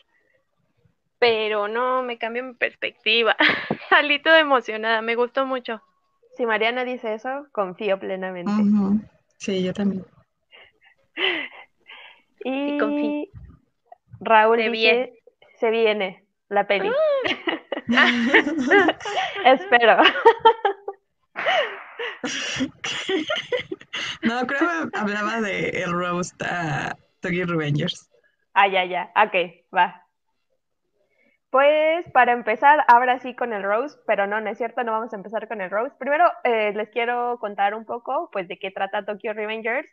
Pero 1.18 1.68
no, 1.68 2.02
me 2.02 2.18
cambió 2.18 2.42
mi 2.42 2.54
perspectiva. 2.54 3.36
Salí 3.88 4.20
toda 4.20 4.40
emocionada, 4.40 5.02
me 5.02 5.14
gustó 5.14 5.46
mucho. 5.46 5.82
Si 6.36 6.46
Mariana 6.46 6.84
dice 6.84 7.14
eso, 7.14 7.46
confío 7.52 7.98
plenamente. 7.98 8.52
Sí, 9.38 9.62
yo 9.62 9.72
también. 9.72 10.04
Y 12.44 12.76
Raúl 14.20 14.58
se 14.58 14.64
dice, 14.64 14.72
viene. 14.72 15.12
se 15.60 15.70
viene 15.70 16.24
la 16.48 16.66
peli. 16.66 16.88
Ah. 16.88 16.92
Espero. 19.44 19.96
no, 24.22 24.46
creo 24.46 24.60
que 24.60 24.98
hablaba 24.98 25.40
de 25.40 25.68
el 25.68 25.92
roast 25.92 26.40
a 26.42 26.96
Tokyo 27.20 27.46
Revengers. 27.46 28.10
Ah, 28.54 28.68
ya, 28.68 28.84
ya. 28.84 29.10
Ok, 29.16 29.34
va. 29.74 30.01
Pues 31.52 32.10
para 32.12 32.32
empezar, 32.32 32.82
ahora 32.88 33.18
sí 33.18 33.36
con 33.36 33.52
el 33.52 33.62
Rose, 33.62 33.98
pero 34.06 34.26
no, 34.26 34.40
no 34.40 34.48
es 34.48 34.56
cierto, 34.56 34.84
no 34.84 34.92
vamos 34.92 35.12
a 35.12 35.16
empezar 35.16 35.48
con 35.48 35.60
el 35.60 35.68
Rose. 35.68 35.94
Primero 35.98 36.24
eh, 36.44 36.72
les 36.74 36.88
quiero 36.88 37.36
contar 37.40 37.74
un 37.74 37.84
poco 37.84 38.30
pues 38.32 38.48
de 38.48 38.58
qué 38.58 38.70
trata 38.70 39.04
Tokyo 39.04 39.34
Revengers, 39.34 39.86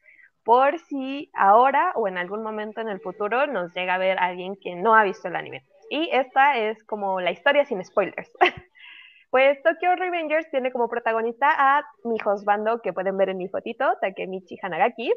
por 0.45 0.80
si 0.80 1.30
ahora 1.34 1.91
o 1.95 2.08
en 2.08 2.17
algún 2.17 2.43
momento 2.43 2.80
en 2.80 2.88
el 2.88 3.02
futuro 3.02 3.45
nos 3.45 3.74
llega 3.74 3.95
a 3.95 3.98
ver 3.98 4.17
alguien 4.19 4.56
que 4.56 4.74
no 4.76 4.95
ha 4.95 5.04
visto 5.04 5.28
el 5.28 5.36
anime. 5.36 5.65
Y 5.89 6.08
esta 6.13 6.58
es 6.58 6.82
como 6.86 7.19
la 7.19 7.32
historia 7.32 7.65
sin 7.65 7.84
spoilers. 7.84 8.32
Pues 9.31 9.61
Tokyo 9.61 9.95
Revengers 9.95 10.49
tiene 10.49 10.71
como 10.71 10.89
protagonista 10.89 11.47
a 11.55 11.83
mi 12.03 12.15
husbando 12.25 12.81
que 12.81 12.93
pueden 12.93 13.15
ver 13.15 13.29
en 13.29 13.37
mi 13.37 13.47
fotito, 13.47 13.85
Takemichi 14.01 14.57
Hanagaki. 14.59 15.11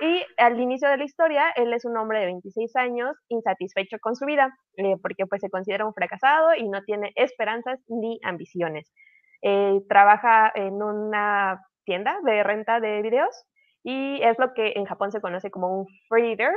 Y 0.00 0.24
al 0.36 0.58
inicio 0.58 0.88
de 0.88 0.96
la 0.96 1.04
historia, 1.04 1.44
él 1.54 1.72
es 1.72 1.84
un 1.84 1.96
hombre 1.96 2.18
de 2.18 2.26
26 2.26 2.74
años, 2.74 3.16
insatisfecho 3.28 3.98
con 4.00 4.16
su 4.16 4.26
vida, 4.26 4.52
eh, 4.78 4.96
porque 5.00 5.26
pues 5.26 5.40
se 5.42 5.50
considera 5.50 5.86
un 5.86 5.94
fracasado 5.94 6.54
y 6.56 6.68
no 6.68 6.82
tiene 6.82 7.12
esperanzas 7.14 7.78
ni 7.86 8.18
ambiciones. 8.24 8.92
Eh, 9.42 9.80
trabaja 9.88 10.50
en 10.54 10.82
una 10.82 11.60
tienda 11.84 12.18
de 12.24 12.42
renta 12.42 12.80
de 12.80 13.00
videos 13.02 13.44
y 13.84 14.20
es 14.22 14.38
lo 14.40 14.54
que 14.54 14.72
en 14.74 14.86
Japón 14.86 15.12
se 15.12 15.20
conoce 15.20 15.52
como 15.52 15.68
un 15.80 15.86
freezer 16.08 16.52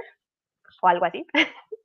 o 0.81 0.87
algo 0.87 1.05
así. 1.05 1.25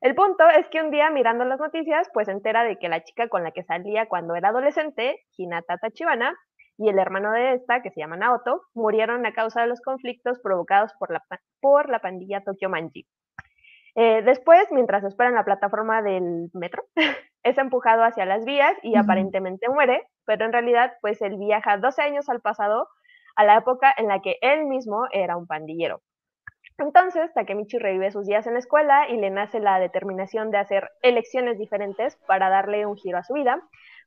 El 0.00 0.14
punto 0.14 0.48
es 0.48 0.66
que 0.68 0.80
un 0.80 0.90
día 0.90 1.10
mirando 1.10 1.44
las 1.44 1.60
noticias, 1.60 2.08
pues 2.14 2.26
se 2.26 2.32
entera 2.32 2.64
de 2.64 2.78
que 2.78 2.88
la 2.88 3.04
chica 3.04 3.28
con 3.28 3.44
la 3.44 3.50
que 3.50 3.64
salía 3.64 4.06
cuando 4.06 4.34
era 4.34 4.48
adolescente, 4.48 5.20
Hinata 5.36 5.76
Tachibana, 5.76 6.34
y 6.78 6.88
el 6.88 6.98
hermano 6.98 7.32
de 7.32 7.52
esta, 7.52 7.82
que 7.82 7.90
se 7.90 8.00
llama 8.00 8.16
Naoto, 8.16 8.62
murieron 8.72 9.26
a 9.26 9.34
causa 9.34 9.60
de 9.60 9.66
los 9.66 9.82
conflictos 9.82 10.40
provocados 10.40 10.92
por 10.98 11.12
la, 11.12 11.22
por 11.60 11.90
la 11.90 11.98
pandilla 11.98 12.42
Tokyo 12.42 12.70
Manji. 12.70 13.06
Eh, 13.94 14.22
después, 14.22 14.72
mientras 14.72 15.04
espera 15.04 15.28
en 15.28 15.36
la 15.36 15.44
plataforma 15.44 16.00
del 16.00 16.48
metro, 16.54 16.84
es 17.42 17.58
empujado 17.58 18.02
hacia 18.02 18.24
las 18.24 18.46
vías 18.46 18.72
y 18.82 18.96
aparentemente 18.96 19.68
muere, 19.68 20.08
pero 20.24 20.46
en 20.46 20.52
realidad, 20.54 20.94
pues 21.02 21.20
él 21.20 21.36
viaja 21.36 21.76
12 21.76 22.00
años 22.00 22.30
al 22.30 22.40
pasado, 22.40 22.88
a 23.36 23.44
la 23.44 23.58
época 23.58 23.92
en 23.94 24.08
la 24.08 24.20
que 24.20 24.38
él 24.40 24.64
mismo 24.64 25.06
era 25.12 25.36
un 25.36 25.46
pandillero. 25.46 26.00
Entonces, 26.78 27.32
Takemichi 27.34 27.78
revive 27.78 28.10
sus 28.10 28.26
días 28.26 28.46
en 28.46 28.54
la 28.54 28.58
escuela 28.58 29.08
y 29.08 29.16
le 29.16 29.30
nace 29.30 29.60
la 29.60 29.78
determinación 29.78 30.50
de 30.50 30.58
hacer 30.58 30.90
elecciones 31.02 31.58
diferentes 31.58 32.16
para 32.26 32.48
darle 32.48 32.86
un 32.86 32.96
giro 32.96 33.18
a 33.18 33.24
su 33.24 33.34
vida, 33.34 33.62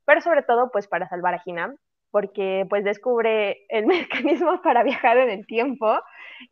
pero 0.05 0.21
sobre 0.21 0.41
todo 0.41 0.71
pues 0.71 0.87
para 0.87 1.07
salvar 1.07 1.35
a 1.35 1.41
Hina, 1.45 1.75
porque 2.13 2.65
pues 2.69 2.83
descubre 2.83 3.65
el 3.69 3.85
mecanismo 3.87 4.61
para 4.61 4.83
viajar 4.83 5.17
en 5.17 5.29
el 5.29 5.45
tiempo, 5.47 5.99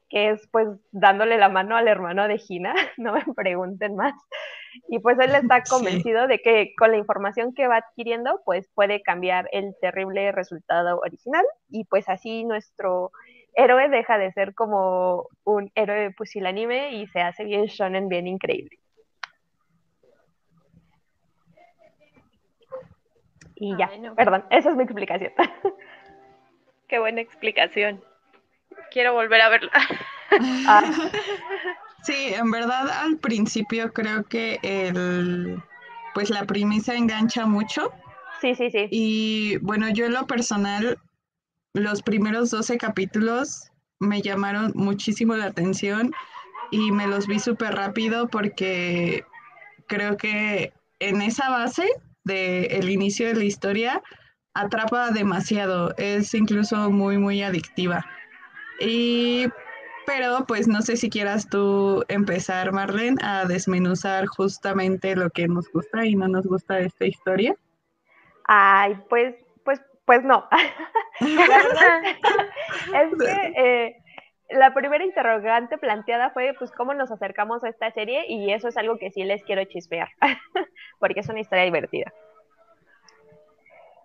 que 0.10 0.32
es 0.32 0.48
pues 0.52 0.68
dándole 0.92 1.38
la 1.38 1.50
mano 1.50 1.76
al 1.76 1.88
hermano 1.88 2.28
de 2.28 2.42
Hina, 2.48 2.74
no 2.98 3.14
me 3.14 3.24
pregunten 3.36 3.96
más. 3.96 4.14
Y 4.90 5.00
pues 5.00 5.20
él 5.20 5.36
está 5.36 5.62
convencido 5.70 6.28
de 6.28 6.40
que 6.40 6.74
con 6.78 6.92
la 6.92 6.98
información 6.98 7.54
que 7.54 7.68
va 7.68 7.78
adquiriendo 7.78 8.42
pues 8.46 8.70
puede 8.74 9.02
cambiar 9.02 9.50
el 9.52 9.76
terrible 9.82 10.32
resultado 10.32 11.00
original 11.00 11.46
y 11.70 11.86
pues 11.86 12.10
así 12.10 12.44
nuestro 12.44 13.12
héroe 13.54 13.90
deja 13.90 14.18
de 14.18 14.32
ser 14.32 14.54
como 14.54 15.28
un 15.44 15.72
héroe 15.76 16.12
pusilanime 16.12 16.94
y 16.94 17.08
se 17.08 17.22
hace 17.22 17.44
bien 17.44 17.66
shonen, 17.66 18.10
bien 18.10 18.28
increíble. 18.28 18.78
Y 23.56 23.78
ya, 23.78 23.92
perdón, 24.16 24.44
esa 24.50 24.72
es 24.72 24.76
mi 24.76 24.84
explicación. 24.84 25.32
Qué 26.88 26.98
buena 27.00 27.22
explicación. 27.22 28.04
Quiero 28.92 29.14
volver 29.14 29.42
a 29.42 29.50
verla. 29.50 29.72
Ah. 30.66 30.82
Sí, 32.04 32.34
en 32.34 32.50
verdad 32.50 32.90
al 32.90 33.18
principio 33.18 33.94
creo 33.94 34.24
que 34.24 34.60
el, 34.64 35.62
pues 36.16 36.32
la 36.32 36.46
premisa 36.46 36.96
engancha 36.96 37.46
mucho. 37.46 37.92
Sí, 38.40 38.56
sí, 38.56 38.72
sí. 38.72 38.88
Y 38.90 39.58
bueno, 39.58 39.88
yo 39.90 40.06
en 40.06 40.14
lo 40.14 40.26
personal 40.26 40.98
los 41.74 42.02
primeros 42.02 42.52
12 42.52 42.78
capítulos 42.78 43.72
me 44.00 44.22
llamaron 44.22 44.72
muchísimo 44.76 45.36
la 45.36 45.46
atención 45.46 46.12
y 46.72 46.92
me 46.92 47.08
los 47.08 47.28
vi 47.28 47.40
súper 47.40 47.76
rápido 47.76 48.28
porque 48.28 49.24
creo 49.88 50.18
que 50.18 50.74
en 51.00 51.22
esa 51.22 51.50
base 51.50 51.88
del 52.24 52.90
inicio 52.90 53.28
de 53.28 53.36
la 53.36 53.44
historia 53.44 54.02
atrapa 54.54 55.12
demasiado, 55.12 55.94
es 55.98 56.34
incluso 56.34 56.90
muy, 56.92 57.18
muy 57.18 57.42
adictiva. 57.42 58.06
Y, 58.80 59.48
pero 60.06 60.46
pues 60.48 60.68
no 60.68 60.82
sé 60.82 60.98
si 60.98 61.10
quieras 61.10 61.48
tú 61.50 62.04
empezar, 62.08 62.72
Marlene, 62.72 63.18
a 63.22 63.46
desmenuzar 63.46 64.26
justamente 64.26 65.16
lo 65.16 65.30
que 65.30 65.48
nos 65.48 65.72
gusta 65.72 66.06
y 66.06 66.16
no 66.16 66.28
nos 66.28 66.46
gusta 66.46 66.76
de 66.76 66.88
esta 66.88 67.06
historia. 67.06 67.56
Ay, 68.46 68.98
pues 69.10 69.36
pues 70.12 70.26
no. 70.26 70.46
la 71.22 71.48
verdad 71.48 72.04
es 73.02 73.18
que 73.18 73.54
eh, 73.56 73.96
la 74.50 74.74
primera 74.74 75.06
interrogante 75.06 75.78
planteada 75.78 76.32
fue, 76.32 76.54
pues, 76.60 76.70
¿cómo 76.74 76.94
nos 76.94 77.12
acercamos 77.12 77.64
a 77.64 77.70
esta 77.70 77.90
serie? 77.92 78.26
Y 78.28 78.52
eso 78.52 78.68
es 78.68 78.76
algo 78.76 78.98
que 78.98 79.12
sí 79.12 79.24
les 79.24 79.42
quiero 79.46 79.64
chispear, 79.64 80.10
porque 81.00 81.22
es 81.22 81.30
una 81.30 81.40
historia 81.40 81.64
divertida. 81.64 82.12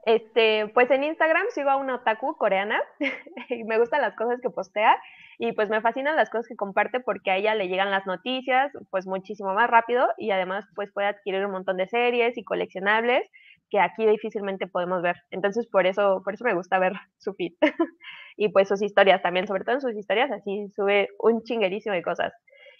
Este, 0.04 0.68
pues 0.74 0.88
en 0.92 1.02
Instagram 1.02 1.46
sigo 1.50 1.70
a 1.70 1.76
una 1.76 1.96
otaku 1.96 2.36
coreana 2.36 2.80
y 3.48 3.64
me 3.64 3.76
gustan 3.76 4.00
las 4.00 4.14
cosas 4.14 4.40
que 4.40 4.50
postea 4.50 4.96
y 5.38 5.50
pues 5.54 5.70
me 5.70 5.80
fascinan 5.80 6.14
las 6.14 6.30
cosas 6.30 6.46
que 6.46 6.54
comparte 6.54 7.00
porque 7.00 7.32
a 7.32 7.36
ella 7.36 7.56
le 7.56 7.66
llegan 7.66 7.90
las 7.90 8.06
noticias 8.06 8.70
pues 8.92 9.08
muchísimo 9.08 9.54
más 9.54 9.68
rápido 9.68 10.06
y 10.16 10.30
además 10.30 10.64
pues 10.76 10.92
puede 10.92 11.08
adquirir 11.08 11.44
un 11.44 11.50
montón 11.50 11.76
de 11.76 11.88
series 11.88 12.38
y 12.38 12.44
coleccionables 12.44 13.28
que 13.70 13.80
aquí 13.80 14.06
difícilmente 14.06 14.66
podemos 14.66 15.02
ver. 15.02 15.16
Entonces, 15.30 15.66
por 15.66 15.86
eso, 15.86 16.22
por 16.24 16.34
eso 16.34 16.44
me 16.44 16.54
gusta 16.54 16.78
ver 16.78 16.92
su 17.18 17.34
feed. 17.34 17.52
y 18.36 18.48
pues 18.50 18.68
sus 18.68 18.82
historias 18.82 19.22
también, 19.22 19.46
sobre 19.46 19.64
todo 19.64 19.80
sus 19.80 19.96
historias, 19.96 20.30
así 20.30 20.68
sube 20.74 21.08
un 21.18 21.42
chinguerísimo 21.42 21.94
de 21.94 22.02
cosas. 22.02 22.32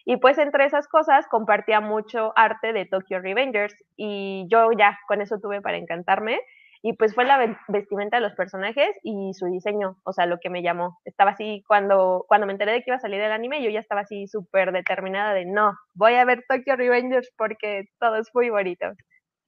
Y 0.09 0.18
pues 0.18 0.38
entre 0.38 0.64
esas 0.64 0.87
cosas 0.87 1.27
compartía 1.29 1.81
mucho 1.81 2.33
arte 2.37 2.72
de 2.72 2.87
Tokyo 2.87 3.18
Revengers 3.18 3.75
y 3.96 4.46
yo 4.49 4.70
ya 4.70 4.96
con 5.09 5.20
eso 5.20 5.40
tuve 5.40 5.61
para 5.61 5.79
encantarme. 5.79 6.38
Y 6.81 6.92
pues 6.92 7.12
fue 7.16 7.25
la 7.25 7.57
vestimenta 7.66 8.18
de 8.18 8.22
los 8.22 8.35
personajes 8.35 8.90
y 9.03 9.33
su 9.35 9.46
diseño, 9.46 9.96
o 10.05 10.12
sea, 10.12 10.27
lo 10.27 10.38
que 10.38 10.51
me 10.51 10.62
llamó. 10.62 11.01
Estaba 11.05 11.33
así, 11.33 11.64
cuando, 11.66 12.25
cuando 12.29 12.46
me 12.46 12.53
enteré 12.53 12.70
de 12.70 12.79
que 12.79 12.90
iba 12.90 12.96
a 12.96 13.01
salir 13.01 13.20
el 13.20 13.33
anime, 13.33 13.61
yo 13.61 13.70
ya 13.70 13.81
estaba 13.81 14.03
así 14.03 14.29
súper 14.29 14.70
determinada 14.70 15.35
de 15.35 15.46
no, 15.46 15.75
voy 15.94 16.14
a 16.14 16.25
ver 16.25 16.44
Tokyo 16.49 16.77
Revengers 16.77 17.33
porque 17.37 17.87
todo 17.99 18.16
es 18.16 18.29
muy 18.33 18.51
bonito. 18.51 18.87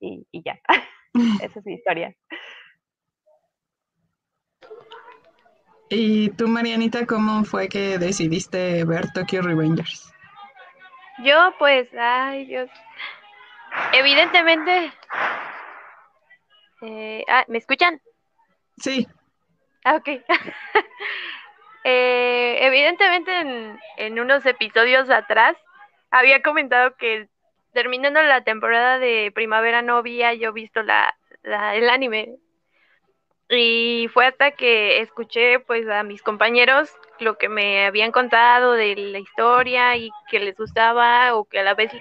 Y, 0.01 0.27
y 0.33 0.43
ya, 0.45 0.59
esa 1.43 1.59
es 1.59 1.67
mi 1.67 1.75
historia. 1.75 2.15
¿Y 5.91 6.31
tú, 6.31 6.49
Marianita, 6.49 7.07
cómo 7.07 7.45
fue 7.45 7.69
que 7.69 7.99
decidiste 7.99 8.85
ver 8.85 9.11
Tokyo 9.13 9.41
Revengers? 9.41 10.13
Yo, 11.25 11.55
pues, 11.59 11.89
ay 11.99 12.45
Dios. 12.45 12.71
Evidentemente. 13.93 14.93
Eh, 16.83 17.25
ah, 17.29 17.45
¿Me 17.49 17.59
escuchan? 17.59 18.01
Sí. 18.77 19.09
Ah, 19.85 19.97
ok. 19.97 20.09
eh, 21.85 22.59
evidentemente, 22.61 23.41
en, 23.41 23.81
en 23.97 24.21
unos 24.21 24.45
episodios 24.45 25.09
atrás, 25.09 25.57
había 26.11 26.43
comentado 26.43 26.95
que 26.97 27.29
terminando 27.79 28.21
la 28.25 28.43
temporada 28.43 28.99
de 28.99 29.31
primavera 29.33 29.83
no 29.83 29.99
había 29.99 30.35
yo 30.35 30.53
visto 30.53 30.83
la, 30.83 31.17
el 31.45 31.89
anime. 31.89 32.35
Y 33.49 34.09
fue 34.13 34.27
hasta 34.27 34.51
que 34.51 35.01
escuché 35.01 35.61
pues 35.61 35.89
a 35.89 36.03
mis 36.03 36.21
compañeros 36.21 36.93
lo 37.21 37.39
que 37.39 37.49
me 37.49 37.87
habían 37.87 38.11
contado 38.11 38.73
de 38.73 38.97
la 38.97 39.21
historia 39.21 39.97
y 39.97 40.11
que 40.29 40.41
les 40.41 40.57
gustaba 40.57 41.37
o 41.37 41.45
que 41.45 41.61
a 41.61 41.63
la 41.63 41.75
vez 41.75 41.93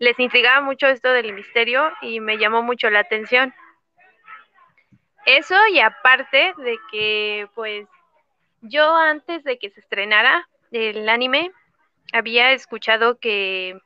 les 0.00 0.18
intrigaba 0.18 0.62
mucho 0.62 0.88
esto 0.88 1.12
del 1.12 1.32
misterio 1.32 1.92
y 2.02 2.18
me 2.18 2.36
llamó 2.36 2.64
mucho 2.64 2.90
la 2.90 2.98
atención. 2.98 3.54
Eso 5.26 5.54
y 5.72 5.78
aparte 5.78 6.54
de 6.58 6.76
que 6.90 7.46
pues 7.54 7.86
yo 8.62 8.96
antes 8.96 9.44
de 9.44 9.60
que 9.60 9.70
se 9.70 9.78
estrenara 9.78 10.48
el 10.72 11.08
anime 11.08 11.52
había 12.12 12.50
escuchado 12.50 13.20
que 13.20 13.78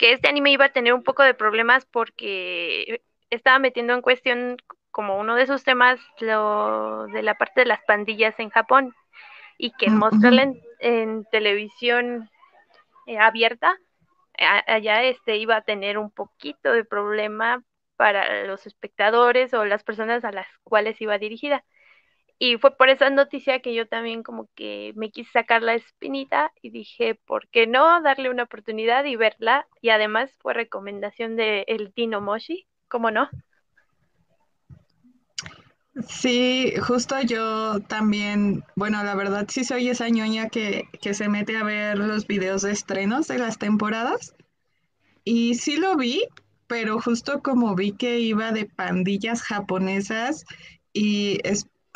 que 0.00 0.14
este 0.14 0.30
anime 0.30 0.50
iba 0.50 0.64
a 0.64 0.72
tener 0.72 0.94
un 0.94 1.02
poco 1.02 1.22
de 1.22 1.34
problemas 1.34 1.84
porque 1.84 3.02
estaba 3.28 3.58
metiendo 3.58 3.92
en 3.92 4.00
cuestión 4.00 4.56
como 4.90 5.18
uno 5.18 5.36
de 5.36 5.42
esos 5.42 5.62
temas 5.62 6.00
lo 6.20 7.04
de 7.08 7.22
la 7.22 7.34
parte 7.34 7.60
de 7.60 7.66
las 7.66 7.84
pandillas 7.84 8.34
en 8.40 8.48
Japón 8.48 8.94
y 9.58 9.72
que 9.72 9.90
mostrarla 9.90 10.54
en, 10.78 11.26
televisión 11.30 12.30
eh, 13.06 13.18
abierta 13.18 13.76
allá 14.38 15.02
este 15.02 15.36
iba 15.36 15.56
a 15.56 15.64
tener 15.64 15.98
un 15.98 16.10
poquito 16.10 16.72
de 16.72 16.86
problema 16.86 17.62
para 17.96 18.44
los 18.44 18.66
espectadores 18.66 19.52
o 19.52 19.66
las 19.66 19.84
personas 19.84 20.24
a 20.24 20.32
las 20.32 20.46
cuales 20.64 20.98
iba 21.02 21.18
dirigida. 21.18 21.62
Y 22.42 22.56
fue 22.56 22.74
por 22.74 22.88
esa 22.88 23.10
noticia 23.10 23.60
que 23.60 23.74
yo 23.74 23.86
también 23.86 24.22
como 24.22 24.48
que 24.54 24.94
me 24.96 25.10
quise 25.10 25.30
sacar 25.30 25.60
la 25.60 25.74
espinita 25.74 26.52
y 26.62 26.70
dije, 26.70 27.14
¿por 27.26 27.46
qué 27.48 27.66
no 27.66 28.00
darle 28.00 28.30
una 28.30 28.44
oportunidad 28.44 29.04
y 29.04 29.14
verla? 29.14 29.66
Y 29.82 29.90
además 29.90 30.30
fue 30.40 30.54
recomendación 30.54 31.36
de 31.36 31.66
el 31.68 31.92
Tino 31.92 32.22
Moshi, 32.22 32.66
¿cómo 32.88 33.10
no? 33.10 33.28
Sí, 36.08 36.72
justo 36.80 37.20
yo 37.20 37.80
también, 37.80 38.64
bueno, 38.74 39.04
la 39.04 39.14
verdad 39.14 39.46
sí 39.50 39.62
soy 39.62 39.90
esa 39.90 40.08
ñoña 40.08 40.48
que, 40.48 40.88
que 41.02 41.12
se 41.12 41.28
mete 41.28 41.58
a 41.58 41.62
ver 41.62 41.98
los 41.98 42.26
videos 42.26 42.62
de 42.62 42.72
estrenos 42.72 43.28
de 43.28 43.36
las 43.36 43.58
temporadas. 43.58 44.34
Y 45.24 45.56
sí 45.56 45.76
lo 45.76 45.94
vi, 45.94 46.24
pero 46.66 47.02
justo 47.02 47.42
como 47.42 47.74
vi 47.74 47.92
que 47.92 48.18
iba 48.18 48.50
de 48.50 48.64
pandillas 48.64 49.42
japonesas 49.42 50.46
y 50.94 51.38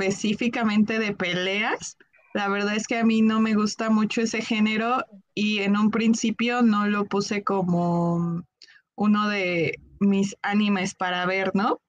específicamente 0.07 0.99
de 0.99 1.15
peleas, 1.15 1.97
la 2.35 2.49
verdad 2.49 2.75
es 2.75 2.87
que 2.87 2.99
a 2.99 3.05
mí 3.05 3.23
no 3.23 3.41
me 3.41 3.55
gusta 3.55 3.91
mucho 3.91 4.23
ese 4.23 4.43
género 4.43 5.05
y 5.35 5.61
en 5.61 5.77
un 5.77 5.91
principio 5.91 6.63
no 6.63 6.87
lo 6.87 7.05
puse 7.05 7.45
como 7.45 8.45
uno 8.97 9.29
de 9.29 9.79
mis 10.01 10.37
animes 10.43 10.95
para 10.95 11.27
ver, 11.27 11.53
¿no? 11.55 11.81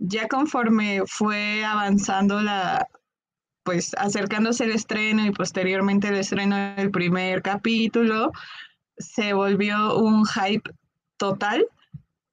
ya 0.00 0.28
conforme 0.28 1.02
fue 1.06 1.64
avanzando 1.64 2.40
la, 2.40 2.88
pues 3.62 3.94
acercándose 3.98 4.64
el 4.64 4.72
estreno 4.72 5.26
y 5.26 5.30
posteriormente 5.30 6.08
el 6.08 6.14
estreno 6.16 6.56
del 6.74 6.90
primer 6.90 7.42
capítulo, 7.42 8.32
se 8.96 9.34
volvió 9.34 9.98
un 9.98 10.24
hype 10.26 10.70
total. 11.18 11.66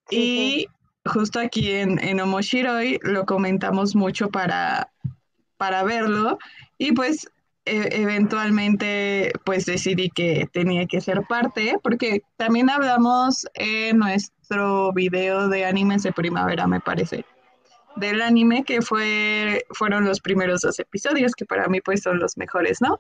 y 0.10 0.68
justo 1.08 1.40
aquí 1.40 1.72
en, 1.72 2.00
en 2.00 2.20
Omoshiroi 2.20 3.00
lo 3.02 3.26
comentamos 3.26 3.96
mucho 3.96 4.30
para, 4.30 4.92
para 5.58 5.84
verlo. 5.84 6.38
Y 6.78 6.92
pues 6.92 7.30
e, 7.66 7.90
eventualmente 8.02 9.32
pues 9.46 9.66
decidí 9.66 10.10
que 10.10 10.48
tenía 10.52 10.86
que 10.86 11.02
ser 11.02 11.24
parte, 11.28 11.78
porque 11.84 12.22
también 12.38 12.70
hablamos 12.70 13.46
en 13.56 13.98
nuestro 13.98 14.94
video 14.94 15.50
de 15.50 15.66
animes 15.66 16.04
de 16.04 16.12
primavera, 16.12 16.68
me 16.68 16.80
parece 16.80 17.26
del 17.98 18.22
anime, 18.22 18.64
que 18.64 18.82
fue, 18.82 19.66
fueron 19.72 20.06
los 20.06 20.22
primeros 20.22 20.62
dos 20.62 20.80
episodios, 20.80 21.34
que 21.34 21.46
para 21.46 21.68
mí 21.68 21.82
pues 21.82 22.04
son 22.04 22.20
los 22.20 22.38
mejores, 22.38 22.80
¿no? 22.82 23.00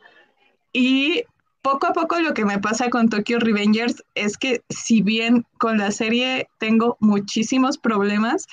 Y 0.73 1.23
poco 1.67 1.87
a 1.87 1.91
poco 1.91 2.17
lo 2.21 2.33
que 2.33 2.45
me 2.45 2.59
pasa 2.59 2.89
con 2.89 3.09
Tokyo 3.09 3.39
Revengers 3.39 4.01
es 4.15 4.37
que 4.37 4.61
si 4.69 5.01
bien 5.01 5.45
con 5.57 5.77
la 5.77 5.91
serie 5.91 6.47
tengo 6.59 6.95
muchísimos 7.01 7.77
problemas, 7.77 8.47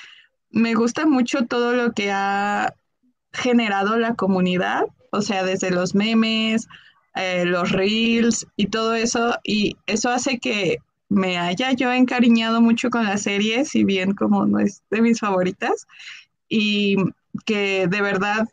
me 0.51 0.73
gusta 0.73 1.05
mucho 1.05 1.45
todo 1.45 1.71
lo 1.71 1.93
que 1.93 2.11
ha 2.11 2.73
generado 3.31 3.97
la 3.97 4.15
comunidad, 4.15 4.83
o 5.11 5.21
sea, 5.21 5.45
desde 5.45 5.71
los 5.71 5.95
memes, 5.95 6.67
eh, 7.15 7.45
los 7.45 7.71
reels 7.71 8.47
y 8.57 8.67
todo 8.67 8.95
eso, 8.95 9.35
y 9.45 9.77
eso 9.85 10.09
hace 10.09 10.37
que 10.37 10.79
me 11.07 11.37
haya 11.37 11.71
yo 11.71 11.93
encariñado 11.93 12.59
mucho 12.59 12.89
con 12.89 13.05
la 13.05 13.17
serie, 13.17 13.63
si 13.63 13.85
bien 13.85 14.13
como 14.13 14.45
no 14.45 14.59
es 14.59 14.83
de 14.91 15.01
mis 15.01 15.21
favoritas, 15.21 15.87
y 16.49 16.97
que 17.45 17.87
de 17.87 18.01
verdad, 18.01 18.49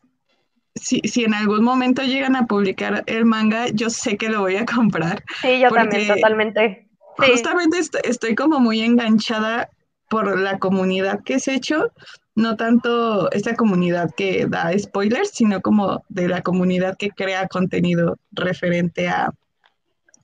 si, 0.75 1.01
si 1.01 1.25
en 1.25 1.35
algún 1.35 1.63
momento 1.63 2.03
llegan 2.03 2.37
a 2.37 2.47
publicar 2.47 3.05
el 3.07 3.25
manga, 3.25 3.69
yo 3.69 3.91
sé 3.91 4.17
que 4.17 4.29
lo 4.29 4.41
voy 4.41 4.57
a 4.57 4.65
comprar. 4.65 5.23
Sí, 5.41 5.61
yo 5.61 5.71
también, 5.71 6.09
totalmente. 6.09 6.89
Justamente 7.17 7.79
estoy, 8.05 8.35
como 8.35 8.59
muy 8.59 8.81
enganchada 8.81 9.69
por 10.09 10.39
la 10.39 10.59
comunidad 10.59 11.21
que 11.25 11.41
se 11.41 11.55
hecho, 11.55 11.93
no 12.35 12.57
tanto 12.57 13.31
esta 13.33 13.55
comunidad 13.55 14.11
que 14.17 14.47
da 14.47 14.77
spoilers, 14.79 15.31
sino 15.31 15.61
como 15.61 16.05
de 16.09 16.29
la 16.29 16.43
comunidad 16.43 16.97
que 16.97 17.11
crea 17.11 17.49
contenido 17.49 18.19
referente 18.31 19.09
a, 19.09 19.31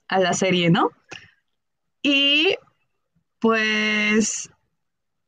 a 0.08 0.18
la 0.18 0.32
serie, 0.32 0.70
¿no? 0.70 0.90
Y 2.02 2.56
pues 3.38 4.50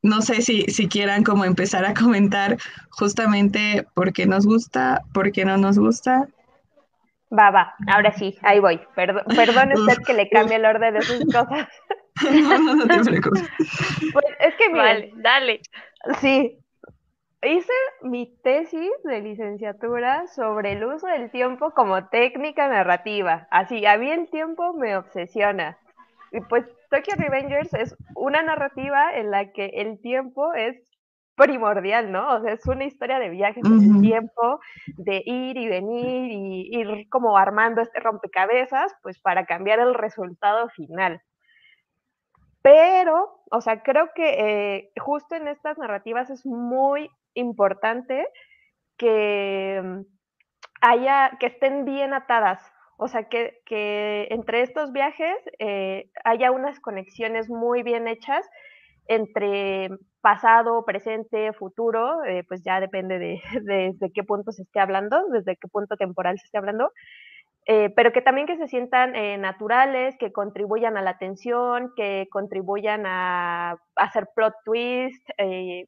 no 0.02 0.22
sé 0.22 0.42
si, 0.42 0.62
si 0.62 0.88
quieran 0.88 1.24
como 1.24 1.44
empezar 1.44 1.84
a 1.84 1.94
comentar 1.94 2.56
justamente 2.90 3.86
por 3.94 4.12
qué 4.12 4.26
nos 4.26 4.46
gusta, 4.46 5.02
por 5.12 5.30
qué 5.32 5.44
no 5.44 5.56
nos 5.56 5.78
gusta. 5.78 6.28
Va, 7.32 7.50
va, 7.50 7.74
ahora 7.86 8.12
sí, 8.12 8.36
ahí 8.42 8.58
voy. 8.60 8.80
Perdón, 8.94 9.24
perdón 9.36 9.72
usted 9.74 10.02
que 10.04 10.14
le 10.14 10.28
cambie 10.28 10.56
el 10.56 10.64
orden 10.64 10.94
de 10.94 11.02
sus 11.02 11.24
cosas. 11.26 11.68
No, 12.22 12.58
no, 12.58 12.74
no 12.74 12.86
te 12.86 13.00
preocupes. 13.10 13.48
Pues 14.12 14.26
es 14.40 14.54
que 14.56 14.68
vale, 14.74 15.10
dale. 15.14 15.60
Sí, 16.20 16.58
hice 17.42 17.72
mi 18.02 18.36
tesis 18.42 18.90
de 19.04 19.22
licenciatura 19.22 20.26
sobre 20.26 20.72
el 20.72 20.84
uso 20.84 21.06
del 21.06 21.30
tiempo 21.30 21.70
como 21.70 22.08
técnica 22.08 22.68
narrativa. 22.68 23.48
Así, 23.50 23.86
a 23.86 23.96
mí 23.96 24.10
el 24.10 24.28
tiempo 24.28 24.74
me 24.74 24.98
obsesiona. 24.98 25.78
Y 26.30 26.40
pues 26.40 26.66
Tokyo 26.90 27.14
Revengers 27.16 27.72
es 27.74 27.96
una 28.16 28.42
narrativa 28.42 29.14
en 29.14 29.30
la 29.30 29.52
que 29.52 29.66
el 29.66 30.00
tiempo 30.00 30.52
es 30.54 30.76
primordial, 31.36 32.12
¿no? 32.12 32.34
O 32.34 32.42
sea, 32.42 32.52
es 32.52 32.66
una 32.66 32.84
historia 32.84 33.18
de 33.18 33.30
viajes 33.30 33.64
en 33.64 33.96
el 33.96 34.00
tiempo, 34.02 34.60
de 34.98 35.22
ir 35.24 35.56
y 35.56 35.68
venir 35.68 36.30
y 36.32 36.68
ir 36.78 37.08
como 37.08 37.38
armando 37.38 37.80
este 37.80 38.00
rompecabezas, 38.00 38.92
pues 39.02 39.18
para 39.20 39.46
cambiar 39.46 39.78
el 39.78 39.94
resultado 39.94 40.68
final. 40.68 41.22
Pero, 42.62 43.40
o 43.50 43.60
sea, 43.62 43.82
creo 43.82 44.10
que 44.14 44.34
eh, 44.38 44.92
justo 45.00 45.34
en 45.34 45.48
estas 45.48 45.78
narrativas 45.78 46.28
es 46.28 46.44
muy 46.44 47.08
importante 47.32 48.26
que 48.98 49.80
mm, 49.82 50.00
haya, 50.82 51.38
que 51.40 51.46
estén 51.46 51.86
bien 51.86 52.12
atadas, 52.12 52.60
o 53.02 53.08
sea, 53.08 53.24
que, 53.24 54.28
entre 54.28 54.60
estos 54.60 54.92
viajes 54.92 55.34
eh, 55.58 56.10
haya 56.22 56.50
unas 56.50 56.78
conexiones 56.80 57.48
muy 57.48 57.82
bien 57.82 58.06
hechas 58.06 58.46
entre 59.06 59.88
pasado, 60.20 60.84
presente, 60.84 61.54
futuro, 61.54 62.22
eh, 62.24 62.44
pues 62.46 62.62
ya 62.62 62.78
depende 62.78 63.18
de, 63.18 63.40
desde 63.62 64.12
qué 64.12 64.22
punto 64.22 64.52
se 64.52 64.64
esté 64.64 64.80
hablando, 64.80 65.26
desde 65.28 65.56
qué 65.56 65.66
punto 65.66 65.96
temporal 65.96 66.38
se 66.38 66.44
esté 66.44 66.58
hablando, 66.58 66.92
eh, 67.64 67.88
pero 67.96 68.12
que 68.12 68.20
también 68.20 68.46
que 68.46 68.58
se 68.58 68.68
sientan 68.68 69.14
naturales, 69.40 70.14
que 70.18 70.30
contribuyan 70.30 70.98
a 70.98 71.02
la 71.02 71.10
atención, 71.10 71.92
que 71.96 72.28
contribuyan 72.30 73.06
a, 73.06 73.78
hacer 73.96 74.28
plot 74.34 74.52
twist 74.66 75.26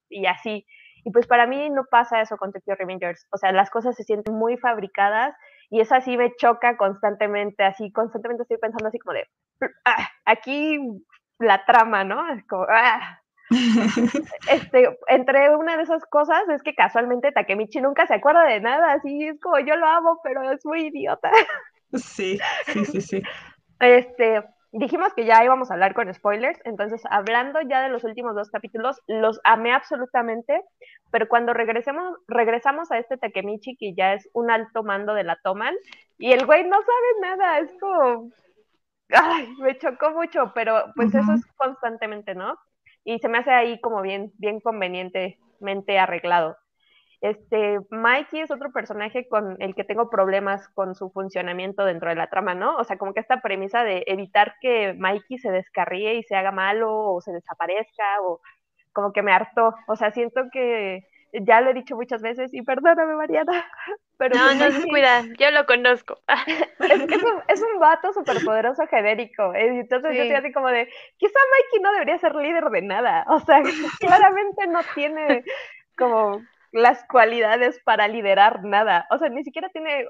y 0.09 0.27
así. 0.27 0.65
Y 1.05 1.11
pues 1.11 1.27
para 1.27 1.47
mí 1.47 1.69
no 1.69 1.85
pasa 1.91 2.23
eso 2.23 2.39
con 2.39 2.53
Tokyo 2.53 2.75
Revengers, 2.75 3.27
o 3.31 3.37
sea, 3.37 3.53
las 3.53 3.69
cosas 3.69 3.97
se 3.97 4.05
sienten 4.05 4.35
muy 4.35 4.57
fabricadas 4.57 5.35
y 5.73 5.81
eso 5.81 5.95
así 5.95 6.19
me 6.19 6.35
choca 6.37 6.77
constantemente, 6.77 7.65
así 7.65 7.91
constantemente 7.93 8.43
estoy 8.43 8.59
pensando 8.59 8.89
así 8.89 8.99
como 8.99 9.15
de, 9.15 9.27
ah, 9.87 10.07
aquí 10.27 10.79
la 11.39 11.65
trama, 11.65 12.05
¿no? 12.05 12.29
Es 12.29 12.47
como, 12.47 12.67
ah. 12.69 13.19
este, 14.51 14.99
entre 15.09 15.57
una 15.57 15.79
de 15.79 15.85
esas 15.85 16.05
cosas 16.05 16.47
es 16.51 16.63
que 16.63 16.75
casualmente 16.75 17.33
Takemichi 17.33 17.81
nunca 17.81 18.07
se 18.07 18.13
acuerda 18.15 18.45
de 18.45 18.61
nada, 18.61 18.93
así 18.93 19.27
es 19.27 19.41
como 19.41 19.59
yo 19.61 19.77
lo 19.77 19.87
amo, 19.87 20.21
pero 20.23 20.51
es 20.51 20.65
muy 20.67 20.89
idiota. 20.89 21.31
Sí, 21.95 22.39
sí, 22.67 22.85
sí, 22.85 23.01
sí. 23.01 23.23
Este, 23.81 24.45
dijimos 24.73 25.13
que 25.15 25.27
ya 25.27 25.45
íbamos 25.45 25.71
a 25.71 25.75
hablar 25.75 25.95
con 25.95 26.13
spoilers, 26.13 26.59
entonces 26.65 27.03
hablando 27.11 27.61
ya 27.61 27.83
de 27.83 27.91
los 27.91 28.05
últimos 28.05 28.35
dos 28.35 28.51
capítulos, 28.51 29.01
los 29.07 29.41
amé 29.45 29.73
absolutamente, 29.73 30.63
pero 31.11 31.29
cuando 31.29 31.53
regresemos, 31.53 32.17
regresamos 32.27 32.91
a 32.91 32.99
este 32.99 33.19
Takemichi, 33.19 33.77
que 33.77 33.95
ya 33.95 34.15
es 34.15 34.29
un 34.33 34.51
alto 34.51 34.83
mando 34.83 35.15
de 35.15 35.25
la 35.25 35.37
Toman, 35.37 35.75
y 36.19 36.33
el 36.33 36.47
güey 36.47 36.65
no 36.65 36.77
sabe 36.77 37.21
nada, 37.21 37.59
es 37.59 37.71
como, 37.79 38.31
ay, 39.11 39.55
me 39.59 39.77
chocó 39.79 40.11
mucho, 40.13 40.53
pero 40.55 40.93
pues 40.97 41.15
eso 41.15 41.33
es 41.35 41.45
constantemente, 41.57 42.35
¿no? 42.35 42.57
Y 43.05 43.19
se 43.19 43.29
me 43.29 43.39
hace 43.39 43.51
ahí 43.51 43.81
como 43.81 44.01
bien, 44.01 44.33
bien 44.39 44.61
convenientemente 44.61 45.99
arreglado. 45.99 46.57
Este, 47.23 47.79
Mikey 47.91 48.41
es 48.41 48.51
otro 48.51 48.73
personaje 48.73 49.29
con 49.29 49.57
el 49.61 49.77
que 49.77 49.85
tengo 49.85 50.11
problemas 50.11 50.69
con 50.71 50.97
su 50.97 51.09
funcionamiento 51.11 51.85
dentro 51.85 52.09
de 52.09 52.17
la 52.17 52.27
trama, 52.27 52.55
¿no? 52.57 52.77
O 52.77 52.83
sea, 52.83 52.99
como 52.99 53.15
que 53.15 53.21
esta 53.21 53.41
premisa 53.41 53.85
de 53.85 54.03
evitar 54.09 54.57
que 54.61 54.95
Mikey 54.95 55.39
se 55.39 55.53
descarríe 55.53 56.17
y 56.17 56.25
se 56.25 56.35
haga 56.35 56.51
malo 56.51 56.93
o 56.93 57.21
se 57.21 57.31
desaparezca 57.31 58.21
o 58.23 58.41
como 58.93 59.13
que 59.13 59.23
me 59.23 59.33
hartó. 59.33 59.73
O 59.87 59.95
sea, 59.95 60.11
siento 60.11 60.43
que 60.53 61.07
ya 61.33 61.61
lo 61.61 61.71
he 61.71 61.75
dicho 61.75 61.95
muchas 61.95 62.23
veces 62.23 62.53
y 62.53 62.63
perdóname, 62.63 63.15
Mariana. 63.15 63.71
Pero 64.19 64.37
no, 64.37 64.55
no 64.55 64.71
se 64.73 64.89
cuida, 64.89 65.23
yo 65.39 65.53
lo 65.53 65.65
conozco. 65.65 66.19
es 66.81 67.07
que 67.07 67.15
es 67.15 67.23
un, 67.23 67.43
es 67.47 67.63
un 67.63 67.79
vato 67.79 68.13
superpoderoso 68.13 68.85
genérico. 68.89 69.55
¿eh? 69.55 69.81
Entonces 69.81 70.17
yo 70.17 70.23
estoy 70.23 70.37
así 70.37 70.53
como 70.53 70.69
de, 70.69 70.89
quizá 71.19 71.39
Mikey 71.51 71.83
no 71.83 71.93
debería 71.93 72.19
ser 72.19 72.35
líder 72.35 72.65
de 72.65 72.83
nada. 72.83 73.25
O 73.29 73.39
sea, 73.39 73.63
claramente 74.01 74.67
no 74.67 74.81
tiene 74.97 75.45
como 75.97 76.41
las 76.73 77.05
cualidades 77.05 77.81
para 77.85 78.09
liderar 78.09 78.65
nada. 78.65 79.07
O 79.11 79.19
sea, 79.19 79.29
ni 79.29 79.45
siquiera 79.45 79.69
tiene 79.69 80.07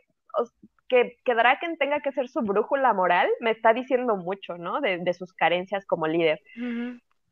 que, 0.89 1.19
que 1.25 1.35
Draken 1.35 1.77
tenga 1.79 2.01
que 2.01 2.13
ser 2.13 2.29
su 2.29 2.41
brújula 2.41 2.93
moral, 2.93 3.29
me 3.41 3.51
está 3.51 3.73
diciendo 3.73 4.17
mucho, 4.17 4.59
¿no? 4.59 4.81
De, 4.81 4.99
de 4.99 5.15
sus 5.15 5.33
carencias 5.33 5.85
como 5.87 6.07
líder. 6.07 6.41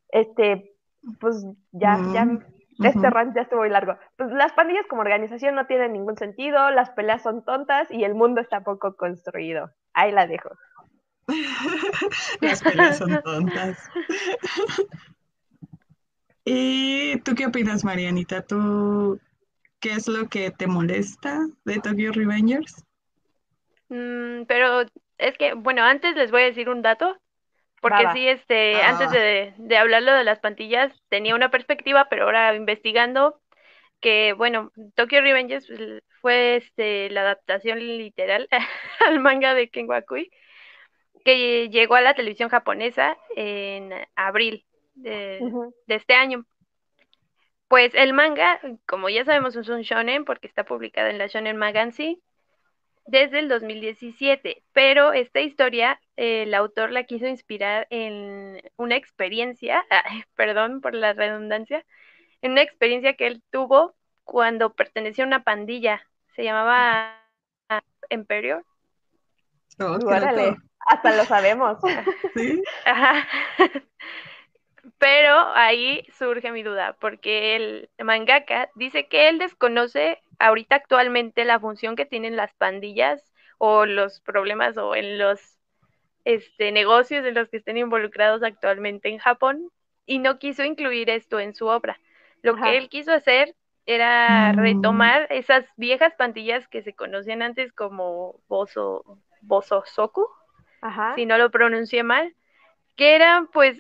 Este, 0.09 0.73
pues 1.21 1.45
ya, 1.73 1.99
ya, 2.13 2.27
este 2.83 3.11
rant 3.11 3.35
ya 3.35 3.43
estuvo 3.43 3.61
muy 3.61 3.71
largo. 3.71 3.97
Pues 4.17 4.31
las 4.33 4.53
pandillas 4.53 4.87
como 4.89 5.03
organización 5.03 5.55
no 5.55 5.67
tienen 5.67 5.93
ningún 5.93 6.17
sentido, 6.17 6.71
las 6.71 6.91
peleas 6.91 7.23
son 7.23 7.45
tontas 7.45 7.91
y 7.91 8.05
el 8.05 8.15
mundo 8.15 8.41
está 8.41 8.63
poco 8.63 8.97
construido. 8.97 9.71
Ahí 9.93 10.13
la 10.13 10.27
dejo. 10.27 10.51
las 12.41 12.63
peleas 12.63 12.99
son 12.99 13.23
tontas. 13.23 13.91
¿Y 16.45 17.19
tú 17.21 17.35
qué 17.35 17.47
opinas, 17.47 17.85
Marianita? 17.85 18.43
¿Tú 18.43 19.21
qué 19.81 19.93
es 19.93 20.09
lo 20.09 20.29
que 20.29 20.51
te 20.51 20.67
molesta 20.67 21.47
de 21.65 21.81
Tokyo 21.81 22.13
Revengers? 22.13 22.85
Mm, 23.89 24.45
pero 24.47 24.83
es 25.19 25.37
que, 25.39 25.55
bueno, 25.55 25.83
antes 25.83 26.17
les 26.17 26.31
voy 26.31 26.43
a 26.43 26.47
decir 26.47 26.69
un 26.69 26.83
dato, 26.83 27.17
porque 27.81 28.07
sí, 28.13 28.29
este, 28.29 28.77
antes 28.83 29.09
ah. 29.09 29.13
de, 29.13 29.55
de 29.57 29.77
hablarlo 29.77 30.13
de 30.13 30.25
las 30.25 30.39
pantillas, 30.39 30.93
tenía 31.09 31.35
una 31.35 31.51
perspectiva, 31.51 32.09
pero 32.09 32.25
ahora 32.25 32.55
investigando, 32.55 33.41
que 34.01 34.33
bueno, 34.35 34.71
Tokyo 34.95 35.21
Revengers 35.21 35.67
fue 36.21 36.57
este, 36.57 37.11
la 37.11 37.23
adaptación 37.23 37.79
literal 37.79 38.49
al 39.07 39.21
manga 39.21 39.55
de 39.55 39.71
Ken 39.71 39.89
Wakui, 39.89 40.31
que 41.25 41.69
llegó 41.69 41.95
a 41.97 42.01
la 42.01 42.15
televisión 42.15 42.49
japonesa 42.49 43.17
en 43.37 43.93
abril 44.15 44.65
de, 45.03 45.41
este 45.89 46.15
año. 46.15 46.45
Pues 47.69 47.95
el 47.95 48.13
manga, 48.13 48.61
como 48.87 49.09
ya 49.09 49.25
sabemos, 49.25 49.55
es 49.57 49.69
un 49.69 49.83
shonen 49.83 50.25
porque 50.25 50.47
está 50.47 50.65
publicado 50.65 51.09
en 51.09 51.19
la 51.19 51.29
Shonen 51.29 51.57
Magazine 51.57 52.19
desde 53.07 53.39
el 53.39 53.49
2017, 53.49 54.63
pero 54.73 55.13
esta 55.13 55.41
historia 55.41 56.01
el 56.17 56.53
autor 56.55 56.91
la 56.91 57.05
quiso 57.05 57.27
inspirar 57.27 57.87
en 57.91 58.61
una 58.77 58.97
experiencia, 58.97 59.85
perdón 60.37 60.81
por 60.81 60.95
la 60.95 61.13
redundancia, 61.13 61.85
en 62.43 62.53
una 62.53 62.63
experiencia 62.63 63.15
que 63.15 63.27
él 63.27 63.43
tuvo 63.51 63.95
cuando 64.25 64.75
pertenecía 64.75 65.25
a 65.25 65.27
una 65.27 65.43
pandilla, 65.43 66.03
se 66.35 66.45
llamaba 66.45 67.21
Imperior. 68.11 68.65
Oh, 69.81 69.99
hasta 70.87 71.17
lo 71.17 71.25
sabemos. 71.25 71.79
¿Sí? 72.35 72.63
Ajá. 72.85 73.27
Pero 74.99 75.35
ahí 75.55 76.07
surge 76.19 76.53
mi 76.53 76.63
duda, 76.63 76.97
porque 77.01 77.57
el 77.57 77.91
mangaka 78.03 78.71
dice 78.75 79.07
que 79.07 79.29
él 79.29 79.39
desconoce 79.39 80.23
ahorita 80.39 80.77
actualmente 80.77 81.45
la 81.45 81.61
función 81.61 81.97
que 81.97 82.07
tienen 82.07 82.37
las 82.37 82.53
pandillas 82.55 83.23
o 83.59 83.85
los 83.85 84.21
problemas 84.21 84.77
o 84.79 84.95
en 84.95 85.19
los 85.19 85.59
este, 86.25 86.73
negocios 86.73 87.25
en 87.25 87.35
los 87.35 87.49
que 87.49 87.59
estén 87.59 87.77
involucrados 87.77 88.43
actualmente 88.43 89.09
en 89.09 89.19
Japón 89.19 89.71
y 90.07 90.19
no 90.19 90.39
quiso 90.39 90.65
incluir 90.65 91.11
esto 91.11 91.41
en 91.41 91.55
su 91.55 91.67
obra. 91.67 92.01
Lo 92.43 92.57
que 92.57 92.79
él 92.79 92.89
quiso 92.89 93.13
hacer 93.13 93.55
era 93.87 94.53
mm. 94.53 94.59
retomar 94.59 95.27
esas 95.31 95.65
viejas 95.77 96.15
pandillas 96.15 96.67
que 96.69 96.83
se 96.83 96.95
conocían 96.95 97.43
antes 97.43 97.73
como 97.73 98.41
Bozo, 98.49 99.05
Bozo 99.43 99.83
Soku, 99.87 100.27
si 101.15 101.27
no 101.27 101.37
lo 101.37 101.51
pronuncié 101.51 102.03
mal, 102.03 102.35
que 102.97 103.15
eran 103.15 103.49
pues 103.49 103.79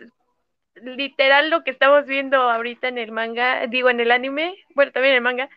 literal 0.74 1.50
lo 1.50 1.64
que 1.64 1.70
estamos 1.70 2.06
viendo 2.06 2.36
ahorita 2.38 2.88
en 2.88 2.98
el 2.98 3.12
manga, 3.12 3.66
digo 3.66 3.90
en 3.90 4.00
el 4.00 4.10
anime, 4.10 4.56
bueno, 4.74 4.92
también 4.92 5.12
en 5.12 5.16
el 5.16 5.22
manga, 5.22 5.50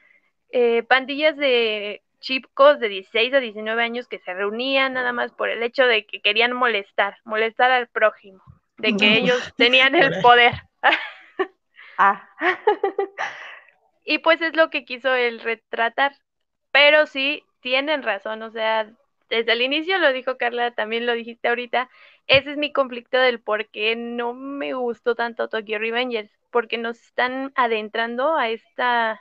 eh, 0.49 0.83
pandillas 0.83 1.37
de 1.37 2.01
chicos 2.19 2.79
de 2.79 2.89
16 2.89 3.33
a 3.33 3.39
19 3.39 3.83
años 3.83 4.07
que 4.07 4.19
se 4.19 4.33
reunían 4.33 4.93
nada 4.93 5.11
más 5.11 5.31
por 5.33 5.49
el 5.49 5.61
hecho 5.61 5.85
de 5.85 6.05
que 6.05 6.21
querían 6.21 6.53
molestar, 6.53 7.17
molestar 7.25 7.71
al 7.71 7.87
prójimo, 7.87 8.41
de 8.77 8.95
que 8.95 9.17
ellos 9.17 9.53
tenían 9.57 9.95
el 9.95 10.13
poder. 10.21 10.53
ah. 11.97 12.29
y 14.05 14.19
pues 14.19 14.41
es 14.41 14.55
lo 14.55 14.69
que 14.69 14.85
quiso 14.85 15.13
el 15.13 15.39
retratar, 15.41 16.15
pero 16.71 17.05
sí 17.05 17.43
tienen 17.59 18.03
razón, 18.03 18.41
o 18.41 18.51
sea, 18.51 18.89
desde 19.33 19.53
el 19.53 19.63
inicio 19.63 19.97
lo 19.97 20.13
dijo 20.13 20.37
Carla, 20.37 20.75
también 20.75 21.07
lo 21.07 21.13
dijiste 21.13 21.47
ahorita, 21.47 21.89
ese 22.27 22.51
es 22.51 22.57
mi 22.57 22.71
conflicto 22.71 23.17
del 23.17 23.39
por 23.39 23.67
qué 23.69 23.95
no 23.95 24.35
me 24.35 24.75
gustó 24.75 25.15
tanto 25.15 25.49
Tokyo 25.49 25.79
Revengers, 25.79 26.29
porque 26.51 26.77
nos 26.77 27.01
están 27.01 27.51
adentrando 27.55 28.35
a 28.37 28.49
esta, 28.49 29.19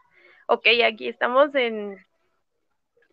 ok, 0.48 0.66
aquí 0.86 1.08
estamos 1.08 1.54
en, 1.54 1.96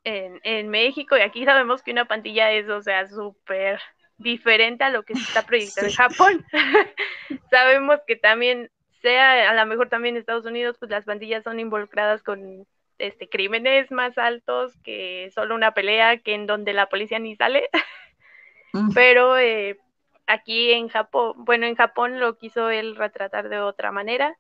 en, 0.04 0.42
en 0.44 0.68
México 0.68 1.16
y 1.16 1.22
aquí 1.22 1.46
sabemos 1.46 1.84
que 1.84 1.92
una 1.92 2.04
pantilla 2.04 2.52
es, 2.52 2.68
o 2.68 2.82
sea, 2.82 3.08
súper 3.08 3.80
diferente 4.18 4.84
a 4.84 4.90
lo 4.90 5.04
que 5.04 5.16
se 5.16 5.22
está 5.22 5.46
proyectando 5.46 5.90
en 5.90 5.96
Japón. 5.96 6.46
sabemos 7.50 8.02
que 8.06 8.18
también, 8.18 8.70
sea 9.02 9.50
a 9.50 9.54
lo 9.54 9.66
mejor 9.66 9.88
también 9.88 10.16
en 10.16 10.20
Estados 10.20 10.46
Unidos, 10.46 10.76
pues 10.78 10.92
las 10.92 11.06
pandillas 11.06 11.46
son 11.46 11.62
involucradas 11.62 12.22
con 12.24 12.68
este 13.00 13.30
crímenes 13.30 13.92
más 13.92 14.18
altos 14.18 14.78
que 14.84 15.32
solo 15.34 15.56
una 15.56 15.74
pelea 15.74 16.18
que 16.18 16.34
en 16.36 16.46
donde 16.46 16.74
la 16.74 16.90
policía 16.90 17.20
ni 17.20 17.36
sale. 17.36 17.70
Pero 18.94 19.38
eh, 19.38 19.80
aquí 20.28 20.72
en 20.72 20.90
Japón, 20.90 21.34
bueno, 21.38 21.66
en 21.66 21.76
Japón 21.76 22.20
lo 22.20 22.38
quiso 22.38 22.70
él 22.70 22.96
retratar 22.96 23.50
de 23.50 23.60
otra 23.60 23.92
manera 23.92 24.38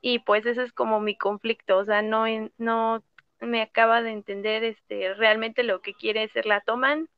y 0.00 0.18
pues 0.18 0.44
ese 0.46 0.64
es 0.64 0.72
como 0.72 1.00
mi 1.00 1.16
conflicto, 1.16 1.78
o 1.78 1.84
sea, 1.84 2.02
no, 2.02 2.24
no 2.58 3.04
me 3.40 3.62
acaba 3.62 4.02
de 4.02 4.10
entender 4.10 4.64
este, 4.64 5.14
realmente 5.14 5.62
lo 5.62 5.80
que 5.80 5.94
quiere 5.94 6.28
ser 6.28 6.44
la 6.44 6.60
toman, 6.60 7.08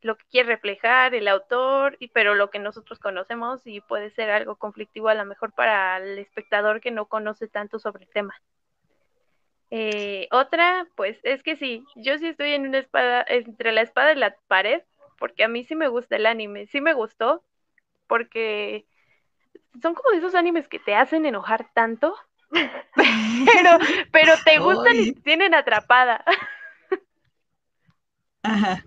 lo 0.00 0.16
que 0.16 0.24
quiere 0.30 0.50
reflejar 0.50 1.14
el 1.14 1.28
autor, 1.28 1.96
y, 1.98 2.08
pero 2.08 2.34
lo 2.34 2.48
que 2.48 2.60
nosotros 2.60 3.00
conocemos 3.00 3.66
y 3.66 3.80
puede 3.80 4.10
ser 4.10 4.30
algo 4.30 4.56
conflictivo 4.56 5.08
a 5.08 5.14
lo 5.14 5.24
mejor 5.24 5.52
para 5.52 5.98
el 5.98 6.18
espectador 6.18 6.80
que 6.80 6.92
no 6.92 7.06
conoce 7.06 7.48
tanto 7.48 7.80
sobre 7.80 8.04
el 8.04 8.10
tema. 8.10 8.40
Eh, 9.70 10.26
otra, 10.32 10.86
pues 10.96 11.18
es 11.22 11.42
que 11.42 11.56
sí, 11.56 11.84
yo 11.96 12.18
sí 12.18 12.26
estoy 12.26 12.52
en 12.52 12.66
una 12.66 12.78
espada, 12.78 13.24
entre 13.28 13.72
la 13.72 13.82
espada 13.82 14.12
y 14.12 14.16
la 14.16 14.34
pared, 14.48 14.82
porque 15.18 15.44
a 15.44 15.48
mí 15.48 15.64
sí 15.64 15.76
me 15.76 15.88
gusta 15.88 16.16
el 16.16 16.26
anime, 16.26 16.66
sí 16.66 16.80
me 16.80 16.92
gustó, 16.92 17.44
porque 18.08 18.86
son 19.80 19.94
como 19.94 20.10
de 20.10 20.18
esos 20.18 20.34
animes 20.34 20.68
que 20.68 20.80
te 20.80 20.94
hacen 20.94 21.24
enojar 21.24 21.70
tanto, 21.72 22.16
pero, 22.50 23.78
pero 24.10 24.32
te 24.44 24.58
gustan 24.58 24.96
y 24.96 25.12
te 25.12 25.20
tienen 25.20 25.54
atrapada. 25.54 26.24
Ajá. 28.42 28.84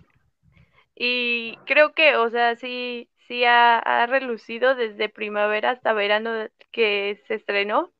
Y 0.95 1.57
creo 1.65 1.93
que, 1.93 2.15
o 2.17 2.29
sea, 2.29 2.55
sí, 2.55 3.09
sí 3.27 3.43
ha, 3.45 3.79
ha 3.79 4.05
relucido 4.05 4.75
desde 4.75 5.09
primavera 5.09 5.71
hasta 5.71 5.93
verano 5.93 6.47
que 6.71 7.21
se 7.27 7.35
estrenó. 7.35 7.91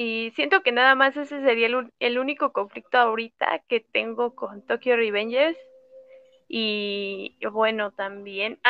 Y 0.00 0.30
siento 0.36 0.62
que 0.62 0.70
nada 0.70 0.94
más 0.94 1.16
ese 1.16 1.42
sería 1.42 1.66
el, 1.66 1.92
el 1.98 2.20
único 2.20 2.52
conflicto 2.52 2.98
ahorita 2.98 3.64
que 3.66 3.80
tengo 3.80 4.32
con 4.36 4.64
Tokyo 4.64 4.94
Revengers. 4.94 5.58
Y 6.46 7.36
bueno, 7.50 7.90
también, 7.90 8.60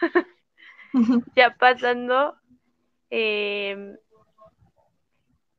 ya 1.36 1.54
pasando, 1.58 2.36
em, 3.10 3.98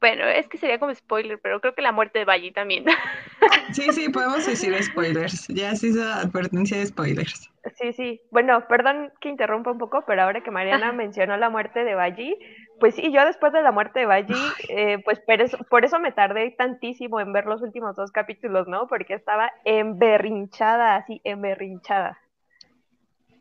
bueno, 0.01 0.25
es 0.25 0.47
que 0.47 0.57
sería 0.57 0.79
como 0.79 0.95
spoiler, 0.95 1.39
pero 1.39 1.61
creo 1.61 1.75
que 1.75 1.83
la 1.83 1.91
muerte 1.91 2.17
de 2.17 2.25
Baji 2.25 2.51
también. 2.51 2.85
Sí, 3.73 3.91
sí, 3.91 4.09
podemos 4.09 4.45
decir 4.45 4.73
spoilers. 4.81 5.47
Ya 5.47 5.75
se 5.75 5.87
hizo 5.87 6.03
advertencia 6.03 6.77
de 6.77 6.85
spoilers. 6.85 7.49
Sí, 7.75 7.91
sí. 7.93 8.21
Bueno, 8.31 8.67
perdón 8.67 9.11
que 9.19 9.29
interrumpa 9.29 9.71
un 9.71 9.77
poco, 9.77 10.03
pero 10.05 10.23
ahora 10.23 10.41
que 10.41 10.51
Mariana 10.51 10.91
mencionó 10.91 11.35
la 11.37 11.49
muerte 11.49 11.83
de 11.83 11.95
Baji, 11.95 12.37
pues 12.79 12.95
sí, 12.95 13.11
yo 13.11 13.25
después 13.25 13.53
de 13.53 13.61
la 13.61 13.71
muerte 13.71 14.01
de 14.01 14.05
Baji, 14.05 14.33
eh, 14.69 15.01
pues 15.05 15.19
por 15.19 15.41
eso, 15.41 15.57
por 15.69 15.85
eso 15.85 15.99
me 15.99 16.11
tardé 16.11 16.51
tantísimo 16.51 17.19
en 17.19 17.31
ver 17.33 17.45
los 17.45 17.61
últimos 17.61 17.95
dos 17.95 18.11
capítulos, 18.11 18.67
¿no? 18.67 18.87
Porque 18.87 19.13
estaba 19.13 19.51
emberrinchada, 19.63 20.95
así, 20.95 21.21
emberrinchada. 21.23 22.19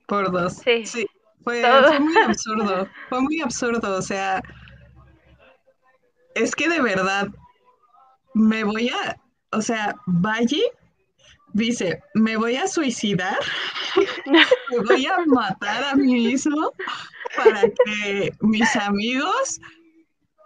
Por 0.07 0.31
dos. 0.31 0.55
Sí. 0.55 0.87
Sí, 0.87 1.07
fue, 1.43 1.63
fue 1.63 2.01
muy 2.01 2.17
absurdo. 2.27 2.89
Fue 3.09 3.21
muy 3.21 3.41
absurdo. 3.41 3.97
O 3.97 4.03
sea, 4.03 4.43
es 6.35 6.55
que 6.55 6.69
de 6.69 6.81
verdad 6.81 7.29
me 8.35 8.65
voy 8.65 8.91
a. 8.91 9.17
O 9.51 9.61
sea, 9.61 9.95
Valle 10.07 10.63
dice: 11.53 12.03
Me 12.15 12.37
voy 12.37 12.57
a 12.57 12.67
suicidar, 12.67 13.39
me 14.27 14.79
voy 14.79 15.07
a 15.07 15.19
matar 15.27 15.85
a 15.85 15.95
mí 15.95 16.15
mismo 16.15 16.73
para 17.37 17.63
que 17.85 18.33
mis 18.41 18.75
amigos 18.77 19.61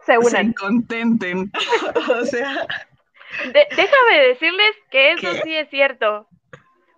Se 0.04 0.12
se 0.12 0.18
unan. 0.18 0.52
contenten. 0.52 1.50
O 2.20 2.24
sea, 2.24 2.66
De- 3.52 3.66
déjame 3.76 4.20
decirles 4.28 4.76
que 4.90 5.12
eso 5.12 5.32
¿Qué? 5.32 5.40
sí 5.42 5.54
es 5.54 5.68
cierto, 5.70 6.28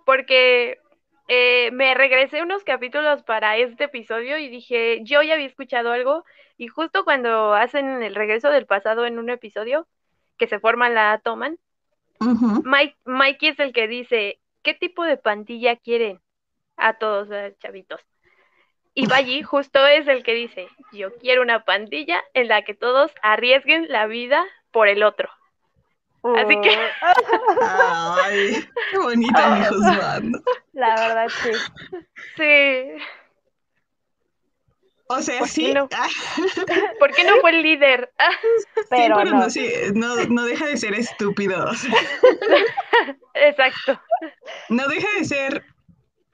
porque 0.05 0.79
eh, 1.29 1.71
me 1.73 1.95
regresé 1.95 2.43
unos 2.43 2.65
capítulos 2.65 3.23
para 3.23 3.57
este 3.57 3.85
episodio 3.85 4.39
y 4.39 4.49
dije, 4.49 5.01
yo 5.05 5.23
ya 5.23 5.35
había 5.35 5.47
escuchado 5.47 5.93
algo 5.93 6.25
y 6.57 6.69
justo 6.69 7.05
cuando 7.05 7.55
hacen 7.55 8.03
el 8.03 8.15
regreso 8.15 8.51
del 8.51 8.67
pasado 8.67 9.07
en 9.07 9.19
un 9.19 9.31
episodio, 9.31 9.87
que 10.39 10.47
se 10.47 10.59
forman 10.61 10.95
la 10.95 11.21
toman, 11.23 11.59
Mike, 12.65 12.97
Mikey 13.05 13.51
es 13.51 13.59
el 13.61 13.73
que 13.73 13.87
dice, 13.89 14.39
¿qué 14.63 14.75
tipo 14.75 15.05
de 15.05 15.17
pandilla 15.17 15.77
quieren? 15.77 16.21
A 16.77 16.95
todos 16.95 17.29
los 17.29 17.59
chavitos. 17.59 18.01
Y 18.95 19.07
Bayi 19.09 19.43
justo 19.43 19.87
es 19.87 20.07
el 20.09 20.23
que 20.23 20.35
dice, 20.35 20.69
yo 20.93 21.15
quiero 21.17 21.43
una 21.43 21.65
pandilla 21.65 22.23
en 22.35 22.49
la 22.49 22.63
que 22.63 22.75
todos 22.75 23.13
arriesguen 23.23 23.87
la 23.89 24.07
vida 24.07 24.45
por 24.71 24.89
el 24.89 25.03
otro. 25.03 25.29
Así 26.23 26.61
que- 26.61 26.77
Uh, 26.77 27.57
Ay, 27.63 28.69
qué 28.91 28.99
bonito 28.99 29.41
mi 29.51 29.65
juzgando. 29.67 30.41
la 30.73 30.95
verdad, 30.97 31.29
sí. 31.29 31.51
Sí. 32.37 33.03
O 35.11 35.23
sea, 35.23 35.39
¿Por 35.39 35.49
qué 35.49 35.53
sí. 35.55 35.73
no? 35.73 35.89
ah, 35.95 36.09
¿Por 36.99 37.13
qué 37.13 37.25
no 37.25 37.37
fue 37.41 37.51
el 37.51 37.63
líder? 37.63 38.13
Ah, 38.19 38.31
sí, 38.43 38.83
Pero 38.91 39.17
pero 39.17 39.31
no. 39.31 39.39
no, 39.41 39.51
sí, 39.51 39.69
no, 39.95 40.17
no 40.27 40.45
deja 40.45 40.67
de 40.67 40.77
ser 40.77 40.95
estúpido. 40.95 41.65
o 41.71 41.75
sea, 41.75 41.93
exacto. 43.35 44.01
no 44.69 44.87
deja 44.89 45.09
de 45.19 45.25
ser 45.25 45.65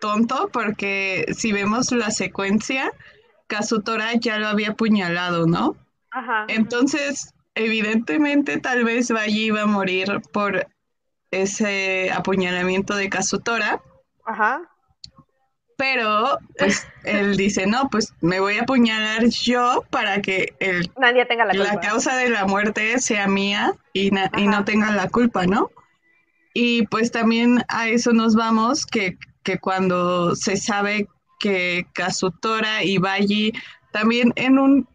tonto 0.01 0.49
porque 0.53 1.25
si 1.37 1.53
vemos 1.53 1.93
la 1.93 2.11
secuencia, 2.11 2.93
Kazutora 3.47 4.15
ya 4.15 4.39
lo 4.39 4.49
había 4.49 4.71
apuñalado, 4.71 5.47
¿no? 5.47 5.77
Ajá. 6.11 6.47
Entonces, 6.49 7.33
evidentemente, 7.55 8.59
tal 8.59 8.85
vez 8.85 9.11
Bayi 9.11 9.45
iba 9.47 9.63
a 9.63 9.67
morir 9.67 10.21
por 10.33 10.67
ese 11.31 12.11
apuñalamiento 12.13 12.95
de 12.97 13.09
Kazutora, 13.09 13.81
Ajá. 14.27 14.63
Pero 15.77 16.39
pues 16.59 16.87
él 17.05 17.37
dice, 17.37 17.67
no, 17.67 17.89
pues 17.91 18.13
me 18.21 18.41
voy 18.41 18.59
a 18.59 18.63
apuñalar 18.63 19.27
yo 19.29 19.85
para 19.91 20.21
que 20.23 20.55
el 20.61 20.91
Nadie 20.99 21.27
tenga 21.27 21.45
la 21.45 21.55
la 21.55 21.81
causa 21.81 22.17
de 22.17 22.31
la 22.31 22.47
muerte 22.47 22.99
sea 22.99 23.27
mía 23.27 23.75
y, 23.93 24.11
y 24.37 24.47
no 24.47 24.65
tenga 24.65 24.91
la 24.93 25.09
culpa, 25.09 25.47
¿no? 25.47 25.71
Y 26.53 26.87
pues 26.87 27.11
también 27.11 27.65
a 27.69 27.89
eso 27.89 28.13
nos 28.13 28.37
vamos, 28.37 28.87
que, 28.87 29.19
que 29.43 29.59
cuando 29.59 30.37
se 30.37 30.57
sabe 30.57 31.09
que 31.41 31.87
Kazutora 31.93 32.85
y 32.85 32.99
Bayi, 32.99 33.53
también 33.93 34.33
en 34.37 34.59
un 34.59 34.89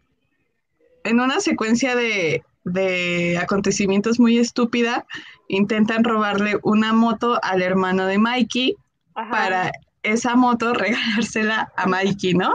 en 1.04 1.20
una 1.20 1.40
secuencia 1.40 1.96
de, 1.96 2.42
de 2.64 3.38
acontecimientos 3.38 4.20
muy 4.20 4.38
estúpida, 4.38 5.06
intentan 5.48 6.04
robarle 6.04 6.58
una 6.62 6.92
moto 6.92 7.38
al 7.42 7.62
hermano 7.62 8.06
de 8.06 8.18
Mikey 8.18 8.76
Ajá. 9.14 9.30
para 9.30 9.72
esa 10.02 10.36
moto 10.36 10.72
regalársela 10.74 11.72
a 11.76 11.86
Mikey, 11.86 12.34
¿no? 12.34 12.52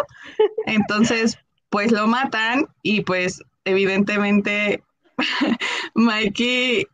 Entonces, 0.66 1.38
pues 1.70 1.92
lo 1.92 2.08
matan 2.08 2.68
y 2.82 3.02
pues 3.02 3.42
evidentemente 3.66 4.84
Mikey 5.96 6.88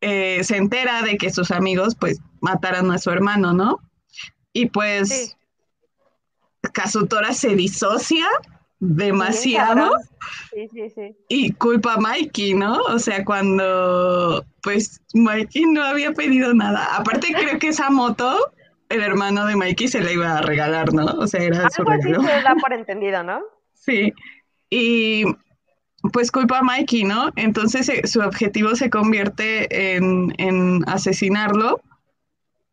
eh, 0.00 0.44
se 0.44 0.56
entera 0.56 1.02
de 1.02 1.16
que 1.16 1.30
sus 1.30 1.50
amigos 1.50 1.96
pues 1.98 2.20
mataron 2.40 2.90
a 2.92 2.98
su 2.98 3.10
hermano, 3.10 3.52
¿no? 3.52 3.80
Y 4.52 4.66
pues 4.66 5.08
Sí. 5.08 5.34
Kazutora 6.72 7.32
se 7.32 7.54
disocia 7.54 8.26
demasiado 8.80 9.92
sí, 10.52 10.68
sí. 10.94 11.16
y 11.28 11.52
culpa 11.52 11.94
a 11.94 11.98
Mikey, 11.98 12.54
¿no? 12.54 12.78
O 12.82 12.98
sea, 12.98 13.24
cuando 13.24 14.44
pues 14.62 15.00
Mikey 15.14 15.66
no 15.66 15.82
había 15.82 16.12
pedido 16.12 16.54
nada. 16.54 16.96
Aparte 16.96 17.32
creo 17.32 17.58
que 17.58 17.68
esa 17.68 17.90
moto, 17.90 18.36
el 18.88 19.02
hermano 19.02 19.44
de 19.46 19.56
Mikey 19.56 19.88
se 19.88 20.00
la 20.00 20.12
iba 20.12 20.38
a 20.38 20.42
regalar, 20.42 20.92
¿no? 20.94 21.04
O 21.06 21.26
sea, 21.26 21.42
era 21.42 21.68
su 21.70 21.82
Algo 21.82 21.92
así 21.92 22.02
regalo. 22.08 22.22
se 22.24 22.42
da 22.42 22.54
por 22.60 22.72
entendido, 22.80 23.22
¿no? 23.22 23.40
Sí. 23.74 24.12
Y 24.70 25.24
pues 26.12 26.30
culpa 26.30 26.58
a 26.58 26.62
Mikey, 26.62 27.04
¿no? 27.04 27.30
Entonces 27.36 27.88
eh, 27.88 28.06
su 28.06 28.20
objetivo 28.20 28.74
se 28.76 28.88
convierte 28.90 29.96
en, 29.96 30.32
en 30.38 30.82
asesinarlo 30.88 31.80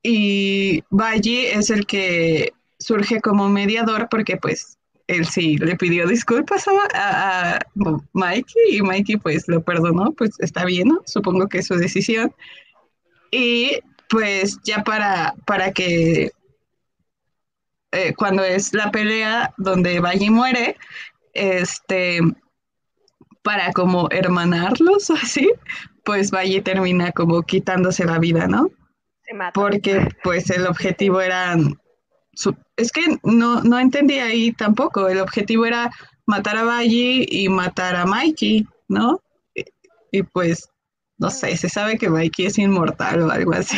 y 0.04 0.84
Baji 0.90 1.48
es 1.48 1.70
el 1.70 1.86
que 1.88 2.54
surge 2.80 3.20
como 3.22 3.50
mediador 3.50 4.08
porque 4.10 4.38
pues 4.38 4.78
él 5.08 5.26
sí 5.26 5.58
le 5.58 5.76
pidió 5.76 6.08
disculpas 6.08 6.68
a, 6.68 6.72
a- 6.94 7.56
a 7.56 7.60
Mikey 8.14 8.78
y 8.78 8.82
Mikey 8.82 9.18
pues 9.18 9.48
lo 9.48 9.62
perdonó, 9.64 10.12
pues 10.14 10.32
está 10.40 10.66
bien, 10.66 10.90
¿no? 10.90 11.02
Supongo 11.06 11.48
que 11.48 11.60
es 11.60 11.68
su 11.68 11.76
decisión. 11.76 12.34
Y 13.32 13.80
pues 14.10 14.58
ya 14.64 14.84
para, 14.84 15.36
para 15.46 15.72
que 15.72 16.32
eh, 17.92 18.14
cuando 18.16 18.44
es 18.44 18.74
la 18.74 18.92
pelea 18.92 19.54
donde 19.58 20.00
Baji 20.00 20.30
muere, 20.30 20.76
este, 21.34 22.20
para 23.42 23.72
como 23.72 24.10
hermanarlos 24.12 25.10
o 25.10 25.14
así, 25.22 25.50
pues 26.04 26.32
Valle 26.32 26.62
termina 26.62 27.12
como 27.12 27.42
quitándose 27.44 28.06
la 28.06 28.20
vida, 28.20 28.48
¿no? 28.48 28.70
Se 29.24 29.34
mata. 29.34 29.54
Porque 29.54 30.10
pues 30.24 30.50
el 30.50 30.68
objetivo 30.68 31.22
era, 31.22 31.56
es 32.76 32.92
que 32.92 33.18
no, 33.24 33.64
no 33.64 33.80
entendí 33.80 34.20
ahí 34.20 34.52
tampoco, 34.52 35.08
el 35.08 35.20
objetivo 35.20 35.66
era 35.66 35.92
matar 36.26 36.58
a 36.58 36.64
Valle 36.64 37.26
y 37.30 37.48
matar 37.50 37.96
a 37.96 38.06
Mikey, 38.06 38.68
¿no? 38.88 39.22
Y, 39.54 39.64
y, 40.12 40.24
pues, 40.24 40.70
no 41.18 41.30
sé, 41.30 41.56
se 41.58 41.70
sabe 41.70 41.98
que 41.98 42.10
Mikey 42.10 42.46
es 42.48 42.58
inmortal 42.58 43.22
o 43.24 43.32
algo 43.32 43.54
así. 43.54 43.78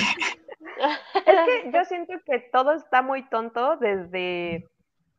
Es 1.26 1.40
que 1.46 1.72
yo 1.74 1.86
siento 1.86 2.14
que 2.26 2.40
todo 2.52 2.74
está 2.74 3.02
muy 3.02 3.28
tonto 3.30 3.78
desde, 3.78 4.66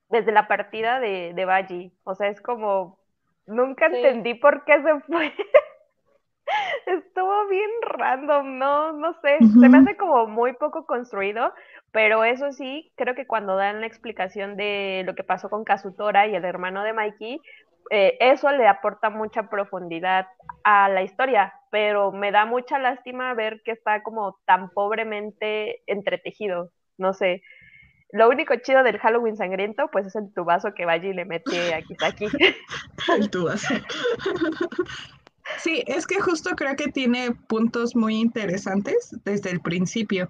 desde 0.08 0.32
la 0.32 0.48
partida 0.48 1.00
de, 1.00 1.32
de 1.34 1.44
Baji. 1.44 1.92
O 2.04 2.14
sea, 2.14 2.28
es 2.28 2.40
como, 2.40 2.98
nunca 3.46 3.88
Sí. 3.88 3.96
entendí 3.96 4.34
por 4.34 4.64
qué 4.64 4.82
se 4.82 5.00
fue. 5.00 5.32
Estuvo 6.86 7.46
bien 7.48 7.70
random, 7.82 8.58
no, 8.58 8.92
no 8.92 9.12
sé, 9.20 9.38
se 9.60 9.68
me 9.68 9.78
hace 9.78 9.96
como 9.96 10.26
muy 10.26 10.54
poco 10.54 10.86
construido, 10.86 11.52
pero 11.92 12.24
eso 12.24 12.52
sí, 12.52 12.90
creo 12.96 13.14
que 13.14 13.26
cuando 13.26 13.56
dan 13.56 13.80
la 13.80 13.86
explicación 13.86 14.56
de 14.56 15.02
lo 15.04 15.14
que 15.14 15.24
pasó 15.24 15.50
con 15.50 15.64
Kazutora 15.64 16.26
y 16.26 16.34
el 16.34 16.44
hermano 16.46 16.82
de 16.84 16.94
Mikey, 16.94 17.40
eh, 17.90 18.16
eso 18.20 18.50
le 18.52 18.66
aporta 18.66 19.10
mucha 19.10 19.50
profundidad 19.50 20.26
a 20.64 20.88
la 20.88 21.02
historia, 21.02 21.52
pero 21.70 22.12
me 22.12 22.32
da 22.32 22.46
mucha 22.46 22.78
lástima 22.78 23.34
ver 23.34 23.62
que 23.64 23.72
está 23.72 24.02
como 24.02 24.38
tan 24.46 24.70
pobremente 24.70 25.82
entretejido, 25.86 26.70
no 26.96 27.14
sé. 27.14 27.42
Lo 28.10 28.28
único 28.28 28.54
chido 28.56 28.82
del 28.82 28.98
Halloween 28.98 29.36
sangriento, 29.36 29.88
pues 29.92 30.06
es 30.06 30.16
el 30.16 30.32
tubazo 30.32 30.72
que 30.74 30.86
Baji 30.86 31.12
le 31.12 31.26
mete 31.26 31.74
a 31.74 31.82
Kisaki. 31.82 32.26
el 33.18 33.30
tubazo. 33.30 33.74
Sí, 35.58 35.82
es 35.86 36.06
que 36.06 36.20
justo 36.20 36.50
creo 36.56 36.76
que 36.76 36.90
tiene 36.90 37.32
puntos 37.32 37.96
muy 37.96 38.16
interesantes 38.16 39.14
desde 39.24 39.50
el 39.50 39.60
principio. 39.60 40.28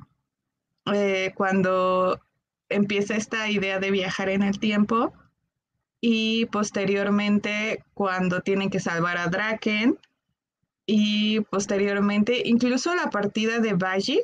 Eh, 0.93 1.32
cuando 1.36 2.20
empieza 2.68 3.16
esta 3.16 3.49
idea 3.51 3.78
de 3.78 3.91
viajar 3.91 4.28
en 4.28 4.43
el 4.43 4.59
tiempo 4.59 5.12
y 6.01 6.47
posteriormente 6.47 7.84
cuando 7.95 8.41
tienen 8.41 8.70
que 8.70 8.80
salvar 8.80 9.18
a 9.18 9.26
Draken 9.26 9.99
y 10.91 11.41
posteriormente 11.43 12.41
incluso 12.47 12.95
la 12.95 13.11
partida 13.11 13.59
de 13.59 13.74
Baji 13.74 14.22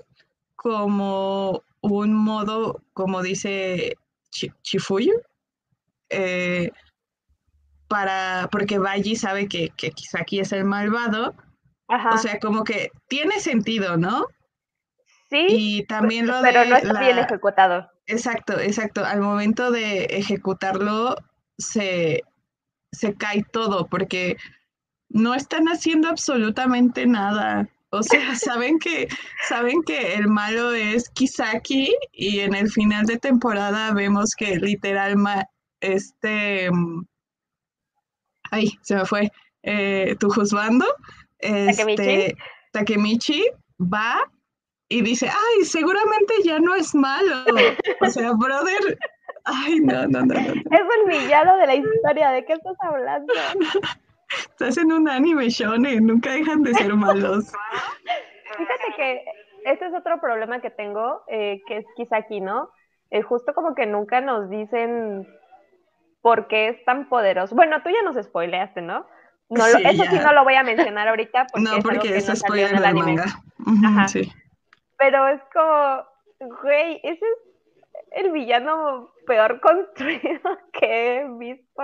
como 0.56 1.62
un 1.82 2.14
modo, 2.14 2.80
como 2.94 3.22
dice 3.22 3.98
Chifuyu, 4.30 5.12
eh, 6.08 6.70
para, 7.86 8.48
porque 8.50 8.78
Baji 8.78 9.14
sabe 9.14 9.46
que, 9.46 9.68
que 9.76 9.92
es 10.40 10.52
el 10.52 10.64
malvado. 10.64 11.34
O 11.86 12.16
sea, 12.16 12.38
como 12.40 12.64
que 12.64 12.90
tiene 13.08 13.40
sentido, 13.40 13.98
¿no? 13.98 14.24
Sí. 15.28 15.46
Y 15.50 15.84
también 15.84 16.26
lo 16.26 16.40
pero 16.40 16.64
no 16.64 16.76
está 16.76 16.98
bien 16.98 17.18
ejecutado. 17.18 17.90
Exacto, 18.06 18.58
exacto. 18.58 19.04
Al 19.04 19.20
momento 19.20 19.70
de 19.70 20.04
ejecutarlo 20.06 21.14
se, 21.58 22.22
se 22.90 23.14
cae 23.14 23.44
todo 23.52 23.86
porque 23.86 24.38
no 25.14 25.32
están 25.34 25.66
haciendo 25.68 26.08
absolutamente 26.08 27.06
nada. 27.06 27.66
O 27.90 28.02
sea, 28.02 28.34
saben 28.36 28.78
que, 28.78 29.08
saben 29.48 29.82
que 29.84 30.14
el 30.14 30.28
malo 30.28 30.72
es 30.72 31.08
Kisaki 31.10 31.94
y 32.12 32.40
en 32.40 32.54
el 32.54 32.70
final 32.70 33.06
de 33.06 33.16
temporada 33.16 33.94
vemos 33.94 34.34
que 34.36 34.56
literal 34.56 35.16
este 35.80 36.68
ay, 38.50 38.70
se 38.82 38.96
me 38.96 39.04
fue, 39.04 39.32
eh, 39.62 40.14
tu 40.20 40.30
juzgando, 40.30 40.86
este, 41.38 42.36
Takemichi 42.72 43.44
va 43.80 44.20
y 44.88 45.02
dice, 45.02 45.28
ay, 45.28 45.64
seguramente 45.64 46.34
ya 46.44 46.58
no 46.58 46.74
es 46.74 46.94
malo. 46.94 47.44
O 48.00 48.06
sea, 48.10 48.32
brother, 48.32 48.98
ay, 49.44 49.80
no, 49.80 50.06
no, 50.06 50.20
no, 50.20 50.34
no. 50.34 50.40
Es 50.40 50.54
el 50.54 51.08
villano 51.08 51.56
de 51.56 51.66
la 51.66 51.74
historia, 51.74 52.30
¿de 52.30 52.44
qué 52.44 52.52
estás 52.52 52.76
hablando? 52.80 53.32
Estás 54.50 54.78
en 54.78 54.92
un 54.92 55.08
anime 55.08 55.48
shonen, 55.48 56.06
nunca 56.06 56.32
dejan 56.32 56.62
de 56.62 56.74
ser 56.74 56.94
malos. 56.94 57.52
Fíjate 58.56 58.84
que 58.96 59.24
este 59.64 59.86
es 59.86 59.94
otro 59.94 60.20
problema 60.20 60.60
que 60.60 60.70
tengo, 60.70 61.22
eh, 61.28 61.60
que 61.66 61.78
es 61.78 61.86
quizá 61.96 62.18
aquí, 62.18 62.40
¿no? 62.40 62.70
Eh, 63.10 63.22
justo 63.22 63.54
como 63.54 63.74
que 63.74 63.86
nunca 63.86 64.20
nos 64.20 64.50
dicen 64.50 65.26
por 66.20 66.46
qué 66.48 66.68
es 66.68 66.84
tan 66.84 67.08
poderoso. 67.08 67.54
Bueno, 67.54 67.82
tú 67.82 67.90
ya 67.90 68.02
nos 68.02 68.22
spoileaste, 68.22 68.82
¿no? 68.82 69.06
no 69.50 69.66
eso 69.66 70.04
sí 70.10 70.18
no 70.18 70.32
lo 70.32 70.42
voy 70.42 70.54
a 70.54 70.62
mencionar 70.62 71.08
ahorita 71.08 71.46
porque 71.52 71.64
no, 71.70 71.82
porque 71.82 72.16
es, 72.16 72.26
spoiler 72.26 72.70
del 72.70 72.84
anime. 72.84 73.22
Ajá. 73.84 74.08
Sí. 74.08 74.32
Pero 74.96 75.28
es 75.28 75.40
como, 75.52 76.04
güey, 76.62 77.00
ese 77.02 77.24
es 77.24 77.43
el 78.12 78.32
villano 78.32 79.10
peor 79.26 79.60
construido 79.62 80.58
que 80.72 81.18
he 81.18 81.28
visto. 81.38 81.82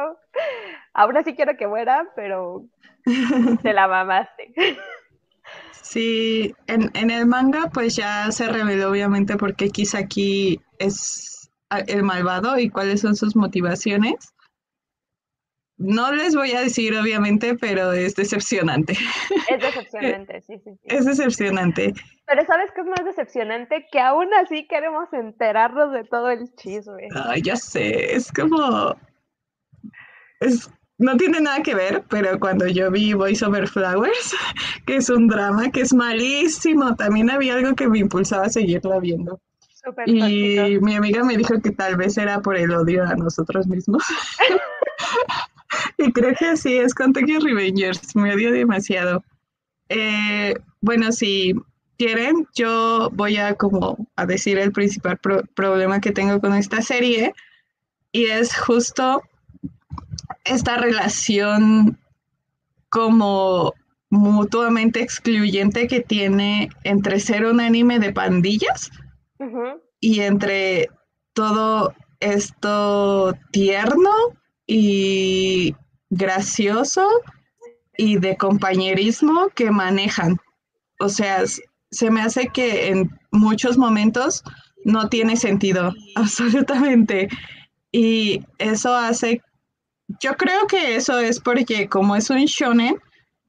Ahora 0.93 1.23
sí 1.23 1.35
quiero 1.35 1.57
que 1.57 1.67
muera, 1.67 2.07
pero 2.17 2.65
te 3.63 3.73
la 3.73 3.89
mamaste. 3.89 4.53
Sí, 5.73 6.55
en, 6.67 6.91
en 6.95 7.11
el 7.11 7.27
manga 7.27 7.71
pues 7.73 7.97
ya 7.97 8.31
se 8.31 8.49
reveló 8.49 8.91
obviamente 8.91 9.37
por 9.37 9.57
qué 9.57 9.71
Kisaki 9.71 10.61
es 10.79 11.51
el 11.87 12.03
malvado 12.03 12.59
y 12.59 12.69
cuáles 12.69 13.01
son 13.01 13.17
sus 13.17 13.35
motivaciones. 13.35 14.35
No 15.81 16.13
les 16.13 16.35
voy 16.35 16.53
a 16.53 16.61
decir, 16.61 16.95
obviamente, 16.95 17.57
pero 17.57 17.93
es 17.93 18.15
decepcionante. 18.15 18.93
Es 19.49 19.61
decepcionante, 19.61 20.43
sí, 20.43 20.59
sí, 20.63 20.73
sí. 20.75 20.81
Es 20.85 21.07
decepcionante. 21.07 21.95
Pero 22.27 22.45
¿sabes 22.45 22.71
qué 22.75 22.83
es 22.83 22.87
más 22.87 23.03
decepcionante? 23.03 23.87
Que 23.91 23.99
aún 23.99 24.29
así 24.35 24.69
queremos 24.69 25.11
enterarnos 25.13 25.93
de 25.93 26.05
todo 26.05 26.29
el 26.29 26.55
chisme. 26.57 27.09
Ay, 27.25 27.41
ya 27.41 27.57
sé, 27.57 28.15
es 28.15 28.31
como... 28.31 28.95
Es... 30.41 30.71
No 30.99 31.17
tiene 31.17 31.41
nada 31.41 31.63
que 31.63 31.75
ver, 31.75 32.05
pero 32.11 32.39
cuando 32.39 32.67
yo 32.67 32.91
vi 32.91 33.15
Voice 33.15 33.43
Over 33.43 33.67
Flowers, 33.67 34.37
que 34.87 34.97
es 34.97 35.09
un 35.09 35.29
drama 35.29 35.71
que 35.71 35.81
es 35.81 35.95
malísimo, 35.95 36.95
también 36.95 37.31
había 37.31 37.55
algo 37.55 37.75
que 37.75 37.89
me 37.89 38.01
impulsaba 38.01 38.45
a 38.45 38.51
seguirla 38.51 38.99
viendo 38.99 39.41
y 40.07 40.79
mi 40.81 40.97
amiga 40.97 41.25
me 41.25 41.37
dijo 41.37 41.61
que 41.61 41.71
tal 41.71 41.97
vez 41.97 42.19
era 42.19 42.41
por 42.41 42.57
el 42.57 42.71
odio 42.73 43.05
a 43.05 43.15
nosotros 43.15 43.67
mismos. 43.67 44.03
y 45.99 46.13
creo 46.13 46.35
que 46.35 46.57
sí, 46.57 46.77
es 46.77 46.95
con 46.95 47.13
Tokyo 47.13 47.41
Revengers, 47.41 48.15
me 48.17 48.35
odio 48.35 48.53
demasiado. 48.53 49.25
Eh, 49.89 50.55
bueno, 50.81 51.13
si 51.13 51.55
quieren, 51.99 52.47
yo 52.55 53.11
voy 53.13 53.37
a 53.37 53.55
como 53.55 54.07
a 54.17 54.25
decir 54.25 54.59
el 54.59 54.73
principal 54.73 55.19
problema 55.19 56.01
que 56.01 56.13
tengo 56.13 56.41
con 56.41 56.55
esta 56.55 56.81
serie 56.81 57.35
y 58.13 58.27
es 58.27 58.57
justo 58.57 59.23
esta 60.45 60.77
relación 60.77 61.99
como 62.89 63.75
mutuamente 64.11 65.01
excluyente 65.01 65.87
que 65.87 66.01
tiene 66.01 66.71
entre 66.85 67.21
ser 67.21 67.45
un 67.45 67.61
anime 67.61 67.99
de 67.99 68.13
pandillas 68.13 68.91
y 70.01 70.21
entre 70.21 70.89
todo 71.33 71.95
esto 72.19 73.35
tierno 73.53 74.11
y 74.73 75.75
gracioso 76.11 77.05
y 77.97 78.19
de 78.19 78.37
compañerismo 78.37 79.49
que 79.49 79.73
manejan. 79.73 80.39
O 81.01 81.09
sea, 81.09 81.43
se 81.91 82.11
me 82.11 82.23
hace 82.23 82.51
que 82.55 82.87
en 82.87 83.11
muchos 83.33 83.77
momentos 83.77 84.45
no 84.85 85.09
tiene 85.09 85.37
sentido, 85.37 85.93
absolutamente. 86.15 87.29
Y 87.91 88.45
eso 88.59 88.95
hace, 88.95 89.43
yo 90.21 90.37
creo 90.37 90.69
que 90.69 90.95
eso 90.95 91.19
es 91.19 91.41
porque 91.41 91.89
como 91.89 92.15
es 92.15 92.31
un 92.31 92.45
shonen, 92.45 92.97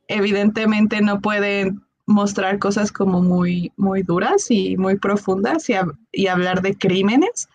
evidentemente 0.08 1.02
no 1.02 1.22
pueden 1.22 1.84
mostrar 2.08 2.58
cosas 2.58 2.92
como 2.92 3.22
muy, 3.22 3.72
muy 3.78 4.02
duras 4.02 4.48
y 4.50 4.76
muy 4.76 4.98
profundas 4.98 5.70
y, 5.70 6.28
hablar 6.28 6.64
de 6.64 6.76
crímenes, 6.76 7.48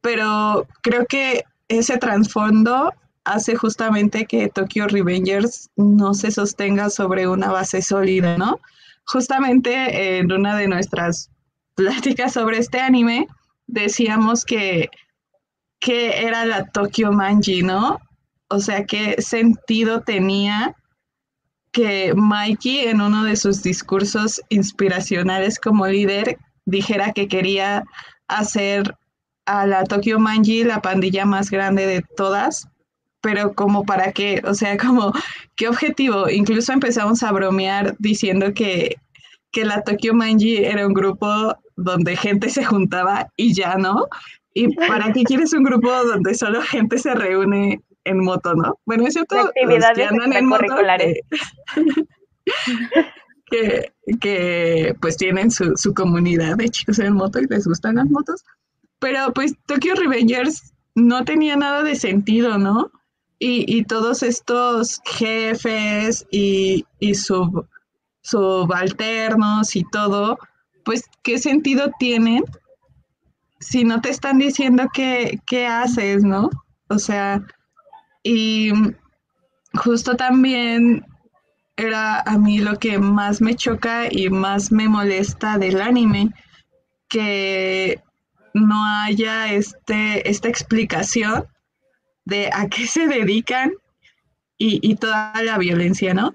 pero 0.00 0.66
creo 0.80 1.04
que 1.04 1.44
ese 1.68 1.98
trasfondo 1.98 2.92
hace 3.24 3.56
justamente 3.56 4.24
que 4.26 4.48
Tokyo 4.48 4.86
Revengers 4.86 5.70
no 5.76 6.14
se 6.14 6.30
sostenga 6.30 6.88
sobre 6.88 7.28
una 7.28 7.50
base 7.50 7.82
sólida, 7.82 8.38
¿no? 8.38 8.58
Justamente 9.04 10.18
en 10.18 10.32
una 10.32 10.56
de 10.56 10.68
nuestras 10.68 11.30
pláticas 11.74 12.32
sobre 12.32 12.58
este 12.58 12.80
anime 12.80 13.28
decíamos 13.66 14.44
que, 14.44 14.88
que 15.78 16.22
era 16.22 16.46
la 16.46 16.64
Tokyo 16.66 17.12
Manji, 17.12 17.62
¿no? 17.62 18.00
O 18.48 18.60
sea, 18.60 18.86
qué 18.86 19.20
sentido 19.20 20.00
tenía 20.00 20.74
que 21.70 22.14
Mikey 22.14 22.88
en 22.88 23.02
uno 23.02 23.24
de 23.24 23.36
sus 23.36 23.62
discursos 23.62 24.40
inspiracionales 24.48 25.60
como 25.60 25.86
líder 25.86 26.38
dijera 26.64 27.12
que 27.12 27.28
quería 27.28 27.84
hacer 28.26 28.96
a 29.48 29.66
la 29.66 29.84
Tokyo 29.84 30.18
Manji 30.18 30.62
la 30.62 30.82
pandilla 30.82 31.24
más 31.24 31.50
grande 31.50 31.86
de 31.86 32.04
todas, 32.16 32.68
pero 33.22 33.54
como 33.54 33.84
para 33.84 34.12
qué, 34.12 34.42
o 34.44 34.54
sea, 34.54 34.76
como 34.76 35.12
qué 35.56 35.68
objetivo. 35.68 36.28
Incluso 36.28 36.72
empezamos 36.72 37.22
a 37.22 37.32
bromear 37.32 37.96
diciendo 37.98 38.52
que, 38.54 38.96
que 39.50 39.64
la 39.64 39.82
Tokyo 39.82 40.14
Manji 40.14 40.58
era 40.58 40.86
un 40.86 40.92
grupo 40.92 41.56
donde 41.76 42.16
gente 42.16 42.50
se 42.50 42.64
juntaba 42.64 43.28
y 43.36 43.54
ya 43.54 43.76
no. 43.76 44.06
¿Y 44.52 44.74
para 44.74 45.12
qué 45.12 45.22
quieres 45.24 45.52
un 45.52 45.62
grupo 45.62 45.90
donde 46.04 46.34
solo 46.34 46.60
gente 46.62 46.98
se 46.98 47.14
reúne 47.14 47.80
en 48.04 48.24
moto, 48.24 48.54
¿no? 48.54 48.78
Bueno, 48.84 49.06
es 49.06 49.14
cierto, 49.14 49.38
actividades 49.38 49.96
que 49.96 50.04
andan 50.04 50.32
en 50.32 50.46
moto, 50.46 50.66
que, 53.50 53.92
que, 54.20 54.94
pues 55.00 55.16
tienen 55.16 55.50
su, 55.50 55.76
su, 55.76 55.94
comunidad 55.94 56.56
de 56.56 56.68
chicos 56.68 56.98
en 56.98 57.14
moto 57.14 57.38
y 57.38 57.46
les 57.46 57.66
gustan 57.66 57.96
las 57.96 58.10
motos, 58.10 58.44
pero 58.98 59.32
pues 59.32 59.54
Tokyo 59.66 59.94
Revengers 59.94 60.72
no 60.94 61.24
tenía 61.24 61.56
nada 61.56 61.82
de 61.82 61.94
sentido, 61.94 62.58
¿no? 62.58 62.90
Y, 63.38 63.64
y 63.72 63.84
todos 63.84 64.22
estos 64.22 65.00
jefes 65.04 66.26
y, 66.30 66.84
y 66.98 67.14
sub, 67.14 67.68
subalternos 68.22 69.76
y 69.76 69.84
todo, 69.84 70.38
pues, 70.84 71.04
¿qué 71.22 71.38
sentido 71.38 71.90
tienen 71.98 72.44
si 73.60 73.84
no 73.84 74.00
te 74.00 74.10
están 74.10 74.38
diciendo 74.38 74.88
qué, 74.92 75.40
qué 75.46 75.66
haces, 75.66 76.24
¿no? 76.24 76.50
O 76.88 76.98
sea, 76.98 77.44
y 78.22 78.72
justo 79.74 80.16
también 80.16 81.04
era 81.76 82.20
a 82.20 82.38
mí 82.38 82.58
lo 82.58 82.78
que 82.78 82.98
más 82.98 83.40
me 83.40 83.54
choca 83.54 84.08
y 84.10 84.30
más 84.30 84.72
me 84.72 84.88
molesta 84.88 85.58
del 85.58 85.80
anime, 85.80 86.30
que 87.08 88.02
no 88.66 88.84
haya 89.02 89.52
este, 89.52 90.28
esta 90.28 90.48
explicación 90.48 91.46
de 92.24 92.50
a 92.52 92.68
qué 92.68 92.86
se 92.86 93.06
dedican 93.06 93.72
y, 94.58 94.80
y 94.82 94.96
toda 94.96 95.32
la 95.42 95.58
violencia, 95.58 96.14
¿no? 96.14 96.32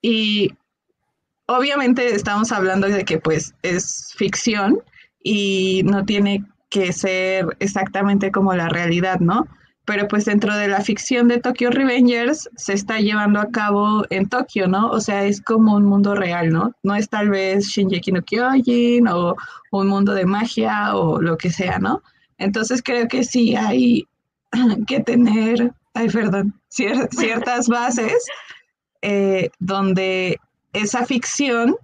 Y 0.00 0.52
obviamente 1.46 2.14
estamos 2.14 2.52
hablando 2.52 2.88
de 2.88 3.04
que 3.04 3.18
pues 3.18 3.54
es 3.62 4.12
ficción 4.16 4.80
y 5.22 5.82
no 5.84 6.04
tiene 6.04 6.44
que 6.70 6.92
ser 6.92 7.56
exactamente 7.60 8.30
como 8.30 8.54
la 8.54 8.68
realidad, 8.68 9.20
¿no? 9.20 9.46
Pero 9.86 10.08
pues 10.08 10.24
dentro 10.24 10.54
de 10.54 10.68
la 10.68 10.80
ficción 10.80 11.28
de 11.28 11.38
Tokyo 11.38 11.70
Revengers 11.70 12.50
se 12.56 12.74
está 12.74 12.98
llevando 12.98 13.40
a 13.40 13.50
cabo 13.50 14.04
en 14.10 14.28
Tokio, 14.28 14.66
¿no? 14.66 14.90
O 14.90 15.00
sea, 15.00 15.24
es 15.24 15.40
como 15.40 15.76
un 15.76 15.84
mundo 15.84 16.14
real, 16.14 16.50
¿no? 16.50 16.74
No 16.82 16.94
es 16.94 17.08
tal 17.08 17.30
vez 17.30 17.66
Shinji 17.68 18.12
no 18.12 18.20
Kyojin 18.22 19.06
o 19.08 19.36
un 19.70 19.86
mundo 19.86 20.12
de 20.12 20.26
magia 20.26 20.96
o 20.96 21.22
lo 21.22 21.38
que 21.38 21.50
sea, 21.50 21.78
¿no? 21.78 22.02
Entonces 22.38 22.82
creo 22.82 23.08
que 23.08 23.24
sí 23.24 23.56
hay 23.56 24.06
que 24.86 25.00
tener, 25.00 25.72
ay, 25.94 26.08
perdón, 26.08 26.54
ciertas 26.68 27.68
bases 27.68 28.26
eh, 29.02 29.50
donde 29.58 30.38
esa 30.72 31.06
ficción 31.06 31.76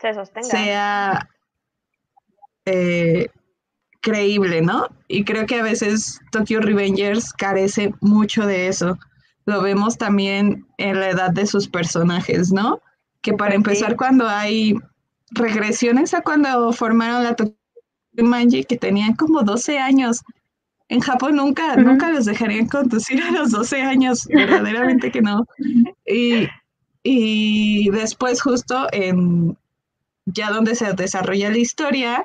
Se 0.00 0.14
sostenga. 0.14 0.48
sea 0.48 1.28
eh, 2.64 3.28
creíble, 4.06 4.62
¿no? 4.62 4.86
Y 5.08 5.24
creo 5.24 5.46
que 5.46 5.56
a 5.56 5.64
veces 5.64 6.20
Tokyo 6.30 6.60
Revengers 6.60 7.32
carece 7.32 7.92
mucho 8.00 8.46
de 8.46 8.68
eso. 8.68 8.96
Lo 9.46 9.62
vemos 9.62 9.98
también 9.98 10.64
en 10.78 11.00
la 11.00 11.10
edad 11.10 11.30
de 11.32 11.44
sus 11.44 11.66
personajes, 11.66 12.52
¿no? 12.52 12.80
Que 13.20 13.32
para 13.32 13.56
empezar, 13.56 13.96
cuando 13.96 14.28
hay 14.28 14.76
regresiones 15.32 16.14
a 16.14 16.20
cuando 16.20 16.72
formaron 16.72 17.24
la 17.24 17.34
Tokyo 17.34 17.56
Manji, 18.16 18.62
que 18.62 18.76
tenían 18.76 19.14
como 19.16 19.42
12 19.42 19.76
años. 19.80 20.22
En 20.88 21.00
Japón 21.00 21.34
nunca, 21.34 21.74
nunca 21.74 22.12
los 22.12 22.26
dejarían 22.26 22.68
conducir 22.68 23.20
a 23.20 23.32
los 23.32 23.50
12 23.50 23.82
años, 23.82 24.24
verdaderamente 24.32 25.10
que 25.10 25.20
no. 25.20 25.44
Y, 26.06 26.46
y 27.02 27.90
después 27.90 28.40
justo 28.40 28.86
en 28.92 29.58
ya 30.26 30.50
donde 30.50 30.76
se 30.76 30.92
desarrolla 30.92 31.50
la 31.50 31.58
historia, 31.58 32.24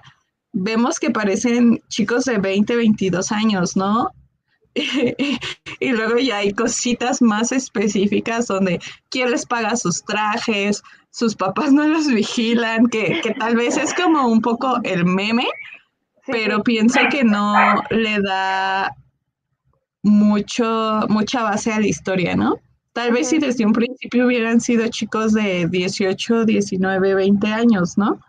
vemos 0.54 1.00
que 1.00 1.12
parecen 1.12 1.82
chicos 1.90 2.26
de 2.26 2.38
20, 2.38 2.76
22 2.76 3.32
años, 3.32 3.76
¿no? 3.76 4.10
y 4.76 5.90
luego 5.92 6.18
ya 6.18 6.38
hay 6.38 6.54
cositas 6.54 7.22
más 7.22 7.52
específicas 7.52 8.48
donde 8.48 8.80
quién 9.10 9.32
les 9.32 9.46
paga 9.46 9.76
sus 9.76 10.04
trajes, 10.04 10.82
sus 11.12 11.36
papás 11.36 11.74
no 11.74 11.88
los 11.88 12.08
vigilan, 12.08 12.88
que, 12.88 13.20
que 13.22 13.34
tal 13.34 13.56
vez 13.56 13.78
es 13.78 13.94
como 13.94 14.28
un 14.28 14.42
poco 14.42 14.80
el 14.84 15.06
meme, 15.06 15.48
Sí, 16.26 16.32
pero 16.32 16.58
sí. 16.58 16.62
pienso 16.64 17.00
que 17.10 17.24
no 17.24 17.84
le 17.90 18.22
da 18.22 18.96
mucho, 20.04 21.06
mucha 21.10 21.44
base 21.44 21.72
a 21.72 21.80
la 21.80 21.88
historia, 21.88 22.36
¿no? 22.36 22.56
Tal 22.94 23.12
vez 23.12 23.30
si 23.30 23.40
desde 23.40 23.66
un 23.66 23.74
principio 23.74 24.26
hubieran 24.26 24.60
sido 24.60 24.88
chicos 24.90 25.34
de 25.34 25.68
18, 25.68 26.46
19, 26.46 27.16
20 27.16 27.48
años, 27.48 27.98
¿no? 27.98 28.20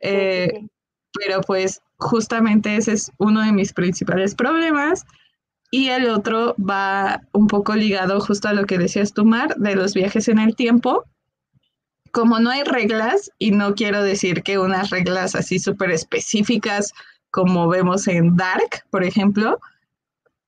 Eh, 0.00 0.50
sí. 0.52 0.70
Pero 1.12 1.40
pues 1.40 1.80
justamente 1.96 2.76
ese 2.76 2.92
es 2.92 3.10
uno 3.18 3.42
de 3.42 3.52
mis 3.52 3.72
principales 3.72 4.34
problemas. 4.34 5.04
Y 5.70 5.88
el 5.88 6.08
otro 6.08 6.54
va 6.58 7.20
un 7.32 7.46
poco 7.46 7.74
ligado 7.74 8.20
justo 8.20 8.48
a 8.48 8.54
lo 8.54 8.64
que 8.64 8.78
decías 8.78 9.12
tú, 9.12 9.24
Mar, 9.24 9.54
de 9.56 9.74
los 9.74 9.92
viajes 9.94 10.28
en 10.28 10.38
el 10.38 10.56
tiempo. 10.56 11.04
Como 12.10 12.38
no 12.38 12.50
hay 12.50 12.62
reglas, 12.62 13.30
y 13.38 13.50
no 13.50 13.74
quiero 13.74 14.02
decir 14.02 14.42
que 14.42 14.58
unas 14.58 14.88
reglas 14.88 15.34
así 15.34 15.58
súper 15.58 15.90
específicas 15.90 16.94
como 17.30 17.68
vemos 17.68 18.08
en 18.08 18.36
Dark, 18.36 18.84
por 18.90 19.04
ejemplo, 19.04 19.60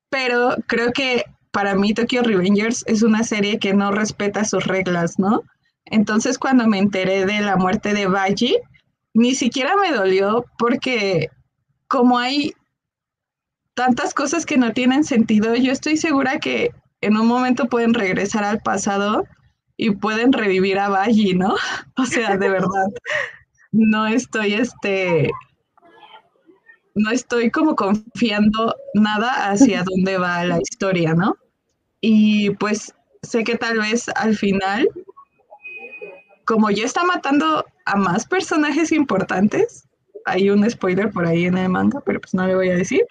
pero 0.09 0.57
creo 0.67 0.93
que 0.93 1.25
para 1.51 1.75
mí 1.75 1.95
Tokyo 1.95 2.23
Revengers 2.23 2.85
es 2.87 3.03
una 3.03 3.25
serie 3.25 3.59
que 3.59 3.75
no 3.75 3.91
respeta 3.91 4.45
sus 4.45 4.65
reglas, 4.65 5.19
¿no? 5.19 5.43
Entonces 5.87 6.39
cuando 6.39 6.67
me 6.67 6.79
enteré 6.79 7.27
de 7.27 7.41
la 7.41 7.57
muerte 7.57 7.93
de 7.93 8.07
Baji, 8.07 8.57
ni 9.15 9.35
siquiera 9.35 9.77
me 9.77 9.93
dolió 9.93 10.45
porque 10.59 11.31
como 11.89 12.19
hay 12.19 12.55
tantas 13.75 14.15
cosas 14.15 14.47
que 14.47 14.59
no 14.59 14.73
tienen 14.73 15.05
sentido, 15.05 15.55
yo 15.55 15.73
estoy 15.73 15.97
segura 15.97 16.39
que 16.39 16.71
en 17.01 17.17
un 17.17 17.27
momento 17.27 17.67
pueden 17.67 17.95
regresar 17.95 18.45
al 18.45 18.61
pasado 18.61 19.25
y 19.77 19.91
pueden 19.91 20.33
revivir 20.33 20.79
a 20.79 20.89
Baji, 20.89 21.35
¿no? 21.35 21.55
O 21.97 22.05
sea, 22.05 22.37
de 22.37 22.49
verdad, 22.49 22.87
no 23.73 24.07
estoy 24.07 24.55
este 24.55 25.31
no 26.95 27.11
estoy 27.11 27.51
como 27.51 27.77
confiando 27.77 28.77
nada 28.95 29.51
hacia 29.51 29.85
dónde 29.85 30.19
va 30.19 30.45
la 30.45 30.59
historia, 30.61 31.15
¿no? 31.15 31.37
Y 32.01 32.51
pues 32.51 32.93
sé 33.23 33.45
que 33.45 33.57
tal 33.57 33.79
vez 33.79 34.09
al 34.17 34.37
final, 34.37 34.89
como 36.45 36.71
ya 36.71 36.85
está 36.85 37.05
matando 37.05 37.65
a 37.93 37.97
más 37.97 38.27
personajes 38.27 38.93
importantes, 38.93 39.87
hay 40.27 40.51
un 40.51 40.69
spoiler 40.71 41.11
por 41.11 41.27
ahí 41.27 41.47
en 41.47 41.57
el 41.59 41.69
manga, 41.69 42.01
pero 42.05 42.21
pues 42.21 42.35
no 42.35 42.47
le 42.47 42.55
voy 42.55 42.71
a 42.71 42.77
decir. 42.77 43.05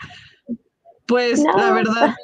Pues 1.08 1.40
No. 1.42 1.58
la 1.58 1.72
verdad, 1.74 2.16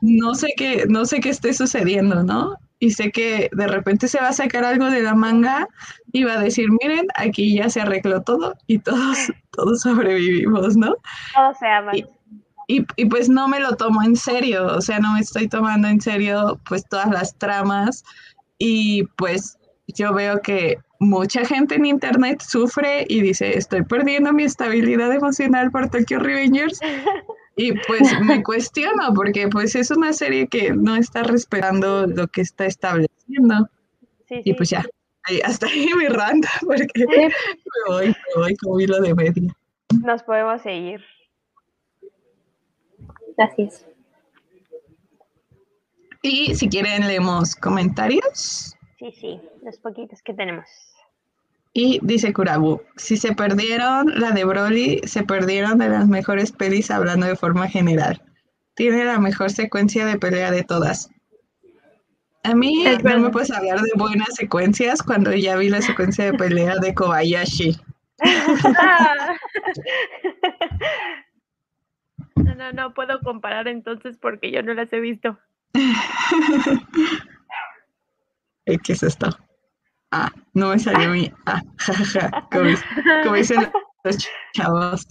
no 0.00 0.34
sé 0.34 0.48
qué, 0.56 0.84
no 0.88 1.04
sé 1.04 1.20
qué 1.20 1.28
esté 1.30 1.52
sucediendo, 1.52 2.22
¿no? 2.22 2.56
Y 2.78 2.90
sé 2.90 3.10
que 3.10 3.48
de 3.52 3.66
repente 3.66 4.08
se 4.08 4.20
va 4.20 4.28
a 4.28 4.32
sacar 4.32 4.64
algo 4.64 4.90
de 4.90 5.02
la 5.02 5.14
manga 5.14 5.68
y 6.12 6.24
va 6.24 6.34
a 6.34 6.40
decir, 6.40 6.66
miren, 6.82 7.06
aquí 7.16 7.56
ya 7.56 7.68
se 7.70 7.80
arregló 7.80 8.22
todo 8.22 8.54
y 8.66 8.78
todos, 8.78 9.18
todos 9.52 9.80
sobrevivimos, 9.82 10.76
¿no? 10.76 10.94
Todo 11.34 11.54
se 11.58 11.66
ama. 11.66 11.96
Y- 11.96 12.04
Y, 12.68 12.84
y 12.96 13.04
pues 13.04 13.28
no 13.28 13.46
me 13.46 13.60
lo 13.60 13.76
tomo 13.76 14.02
en 14.02 14.16
serio, 14.16 14.66
o 14.66 14.80
sea, 14.80 14.98
no 14.98 15.12
me 15.12 15.20
estoy 15.20 15.46
tomando 15.46 15.86
en 15.86 16.00
serio 16.00 16.58
pues 16.68 16.84
todas 16.88 17.08
las 17.10 17.36
tramas 17.38 18.02
y 18.58 19.04
pues 19.16 19.56
yo 19.86 20.12
veo 20.12 20.40
que 20.42 20.76
mucha 21.00 21.44
gente 21.44 21.74
en 21.76 21.86
internet 21.86 22.40
sufre 22.40 23.04
y 23.08 23.20
dice, 23.20 23.56
estoy 23.56 23.82
perdiendo 23.82 24.32
mi 24.32 24.44
estabilidad 24.44 25.12
emocional 25.12 25.70
por 25.70 25.88
Tokyo 25.90 26.18
Revengers 26.18 26.80
y 27.56 27.72
pues 27.86 28.18
me 28.22 28.42
cuestiono 28.42 29.12
porque 29.14 29.48
pues 29.48 29.74
es 29.74 29.90
una 29.90 30.12
serie 30.12 30.46
que 30.48 30.72
no 30.72 30.96
está 30.96 31.22
respetando 31.22 32.06
lo 32.06 32.26
que 32.28 32.40
está 32.42 32.66
estableciendo 32.66 33.68
Sí, 34.28 34.36
y 34.44 34.50
sí. 34.50 34.54
pues 34.54 34.70
ya, 34.70 34.84
ahí- 35.24 35.40
hasta 35.44 35.66
ahí 35.66 35.88
mi 35.96 36.06
rant 36.08 36.44
porque 36.66 37.06
me 37.06 37.30
voy, 37.86 38.06
me 38.08 38.14
voy 38.42 38.56
como 38.56 38.80
hilo 38.80 39.00
de 39.00 39.14
media. 39.14 39.56
Nos 40.02 40.22
podemos 40.24 40.62
seguir. 40.62 41.00
Es. 43.58 43.84
Y 46.22 46.54
si 46.54 46.68
quieren 46.68 47.06
leemos 47.06 47.54
comentarios. 47.54 48.75
Sí, 48.98 49.12
sí, 49.12 49.40
los 49.62 49.76
poquitos 49.78 50.22
que 50.22 50.32
tenemos. 50.32 50.66
Y 51.74 51.98
dice 52.02 52.32
Kurabu, 52.32 52.80
si 52.96 53.18
se 53.18 53.34
perdieron 53.34 54.18
la 54.18 54.30
de 54.30 54.44
Broly, 54.44 55.00
se 55.04 55.24
perdieron 55.24 55.76
de 55.76 55.90
las 55.90 56.08
mejores 56.08 56.50
pelis 56.50 56.90
hablando 56.90 57.26
de 57.26 57.36
forma 57.36 57.68
general. 57.68 58.22
Tiene 58.74 59.04
la 59.04 59.18
mejor 59.18 59.50
secuencia 59.50 60.06
de 60.06 60.18
pelea 60.18 60.50
de 60.50 60.62
todas. 60.64 61.10
A 62.44 62.54
mí 62.54 62.86
Es 62.86 63.04
no 63.04 63.18
me 63.18 63.30
puedes 63.30 63.50
hablar 63.50 63.80
de 63.80 63.90
buenas 63.96 64.34
secuencias 64.36 65.02
cuando 65.02 65.34
ya 65.34 65.56
vi 65.56 65.68
la 65.68 65.82
secuencia 65.82 66.24
de 66.24 66.34
pelea 66.34 66.76
de 66.76 66.94
Kobayashi. 66.94 67.76
No, 72.36 72.54
no, 72.54 72.72
no 72.72 72.94
puedo 72.94 73.18
comparar 73.20 73.66
entonces 73.66 74.18
porque 74.18 74.50
yo 74.52 74.62
no 74.62 74.72
las 74.74 74.92
he 74.92 75.00
visto. 75.00 75.38
¿Qué 78.66 78.92
es 78.92 79.02
esto? 79.02 79.28
Ah, 80.10 80.30
no 80.54 80.70
me 80.70 80.78
salió 80.78 81.10
mi... 81.10 81.30
Ah, 81.46 81.62
jajaja, 81.78 82.30
como, 82.50 82.70
como 83.22 83.34
dicen 83.36 83.72
los 84.04 84.18
ch- 84.18 84.28
chavos. 84.54 85.06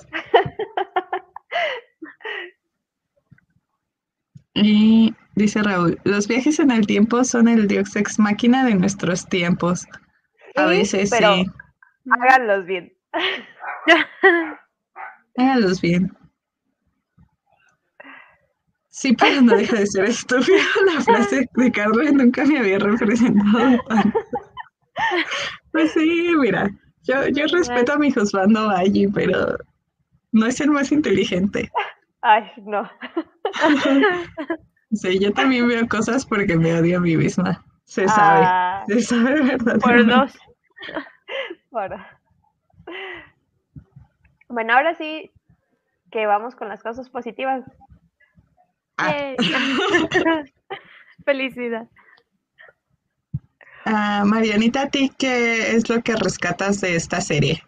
Y 4.53 5.14
dice 5.36 5.62
Raúl, 5.64 5.99
los 6.03 6.28
viajes 6.28 6.60
en 6.60 6.72
el 6.72 6.86
tiempo 6.88 7.24
son 7.24 7.47
el 7.47 7.68
Dios 7.68 7.95
ex 7.95 8.20
máquina 8.20 8.66
de 8.66 8.76
nuestros 8.76 9.28
tiempos. 9.28 9.86
A 10.56 10.64
Sí, 10.68 10.70
veces 10.78 11.10
pero 11.12 11.36
sí. 11.36 11.45
háganlos 12.10 12.66
bien. 12.66 12.93
Háganlos 15.38 15.82
bien. 15.82 16.12
Sí, 18.96 19.14
pero 19.14 19.41
no 19.41 19.58
deja 19.58 19.78
de 19.78 19.88
ser 19.88 20.06
estúpido. 20.06 20.58
La 20.86 21.02
frase 21.02 21.50
de 21.54 21.72
Carlos 21.74 22.14
nunca 22.14 22.46
me 22.46 22.60
había 22.60 22.80
representado 22.80 23.78
tanto. 23.89 24.20
Pues 25.74 25.91
sí, 25.91 26.32
mira, 26.39 26.70
yo, 27.04 27.28
yo 27.28 27.46
respeto 27.48 27.91
a 27.91 27.98
mi 27.98 28.10
Josbando 28.10 28.68
Valle, 28.68 29.10
pero 29.14 29.58
no 30.32 30.46
es 30.46 30.62
el 30.62 30.72
más 30.72 30.93
inteligente. 30.93 31.70
Ay, 32.22 32.50
no. 32.64 32.89
Sí, 34.91 35.20
yo 35.20 35.34
también 35.34 35.68
veo 35.68 35.86
cosas 35.89 36.26
porque 36.26 36.56
me 36.56 36.74
odio 36.74 37.00
a 37.00 37.02
mí 37.02 37.18
misma. 37.18 37.66
Se 37.84 38.08
sabe, 38.08 38.46
Ah, 38.48 38.86
se 38.88 39.02
sabe 39.02 39.41
Por 39.58 39.66
verdaderamente. 39.66 40.14
dos. 41.70 41.98
Bueno, 44.48 44.74
ahora 44.74 44.96
sí, 44.96 45.32
que 46.12 46.26
vamos 46.26 46.56
con 46.56 46.70
las 46.70 46.82
cosas 46.82 47.10
positivas. 47.10 47.66
Ah. 48.98 49.36
Felicidad. 51.26 51.88
Ah, 53.86 54.24
Marianita, 54.26 54.84
¿a 54.84 54.89
ti 54.89 55.12
qué 55.18 55.76
es 55.76 55.89
lo 55.89 56.02
que 56.02 56.16
rescatas 56.16 56.82
de 56.82 56.96
esta 56.96 57.22
serie? 57.22 57.62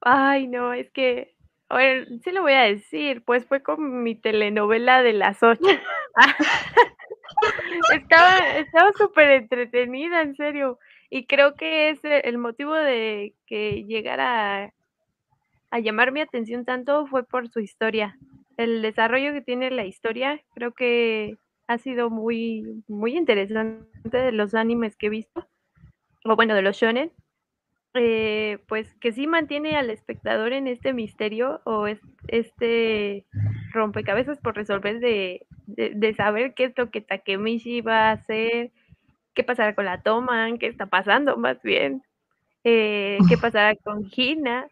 Ay, 0.00 0.48
no, 0.48 0.72
es 0.72 0.90
que, 0.90 1.34
a 1.68 1.76
ver, 1.76 2.08
sí 2.22 2.30
lo 2.30 2.42
voy 2.42 2.52
a 2.52 2.62
decir, 2.62 3.22
pues 3.24 3.44
fue 3.46 3.62
con 3.62 4.02
mi 4.02 4.14
telenovela 4.14 5.02
de 5.02 5.12
las 5.12 5.42
ocho. 5.42 5.60
estaba 7.94 8.58
estaba 8.58 8.92
súper 8.92 9.30
entretenida, 9.30 10.22
en 10.22 10.36
serio. 10.36 10.78
Y 11.10 11.26
creo 11.26 11.54
que 11.54 11.90
es 11.90 12.00
el 12.02 12.38
motivo 12.38 12.74
de 12.74 13.34
que 13.46 13.84
llegara 13.84 14.72
a 15.70 15.78
llamar 15.78 16.12
mi 16.12 16.20
atención 16.20 16.64
tanto 16.64 17.06
fue 17.06 17.24
por 17.24 17.48
su 17.48 17.60
historia. 17.60 18.16
El 18.56 18.82
desarrollo 18.82 19.32
que 19.32 19.42
tiene 19.42 19.70
la 19.70 19.84
historia, 19.84 20.40
creo 20.54 20.72
que 20.72 21.36
ha 21.66 21.78
sido 21.78 22.10
muy, 22.10 22.84
muy 22.88 23.16
interesante 23.16 24.18
de 24.18 24.32
los 24.32 24.54
animes 24.54 24.96
que 24.96 25.06
he 25.06 25.10
visto, 25.10 25.46
o 26.24 26.36
bueno, 26.36 26.54
de 26.54 26.62
los 26.62 26.76
shonen. 26.76 27.12
Eh, 27.94 28.58
pues 28.68 28.94
que 28.94 29.12
sí 29.12 29.26
mantiene 29.26 29.76
al 29.76 29.90
espectador 29.90 30.54
en 30.54 30.66
este 30.66 30.94
misterio 30.94 31.60
o 31.64 31.86
este 32.28 33.26
rompecabezas 33.70 34.38
por 34.38 34.56
resolver 34.56 34.98
de, 34.98 35.46
de, 35.66 36.14
saber 36.14 36.54
qué 36.54 36.64
es 36.64 36.72
lo 36.78 36.90
que 36.90 37.02
Takemichi 37.02 37.82
va 37.82 38.08
a 38.08 38.12
hacer, 38.12 38.70
qué 39.34 39.44
pasará 39.44 39.74
con 39.74 39.84
la 39.84 40.00
Toman, 40.02 40.56
qué 40.58 40.68
está 40.68 40.86
pasando 40.86 41.36
más 41.36 41.62
bien, 41.62 42.02
eh, 42.64 43.18
qué 43.28 43.36
pasará 43.38 43.76
con 43.76 44.08
Hina, 44.14 44.68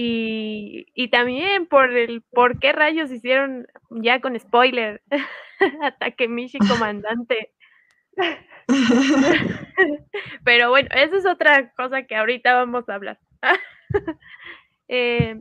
y, 0.00 0.86
y, 0.94 1.10
también 1.10 1.66
por 1.66 1.90
el 1.90 2.22
por 2.22 2.60
qué 2.60 2.70
rayos 2.70 3.10
hicieron 3.10 3.66
ya 3.90 4.20
con 4.20 4.38
spoiler 4.38 5.02
a 5.82 5.90
Takemichi 5.90 6.58
comandante. 6.58 7.52
Pero 10.44 10.70
bueno, 10.70 10.88
esa 10.94 11.16
es 11.16 11.26
otra 11.26 11.74
cosa 11.74 12.04
que 12.04 12.14
ahorita 12.14 12.54
vamos 12.54 12.88
a 12.88 12.94
hablar. 12.94 13.18
eh, 14.88 15.40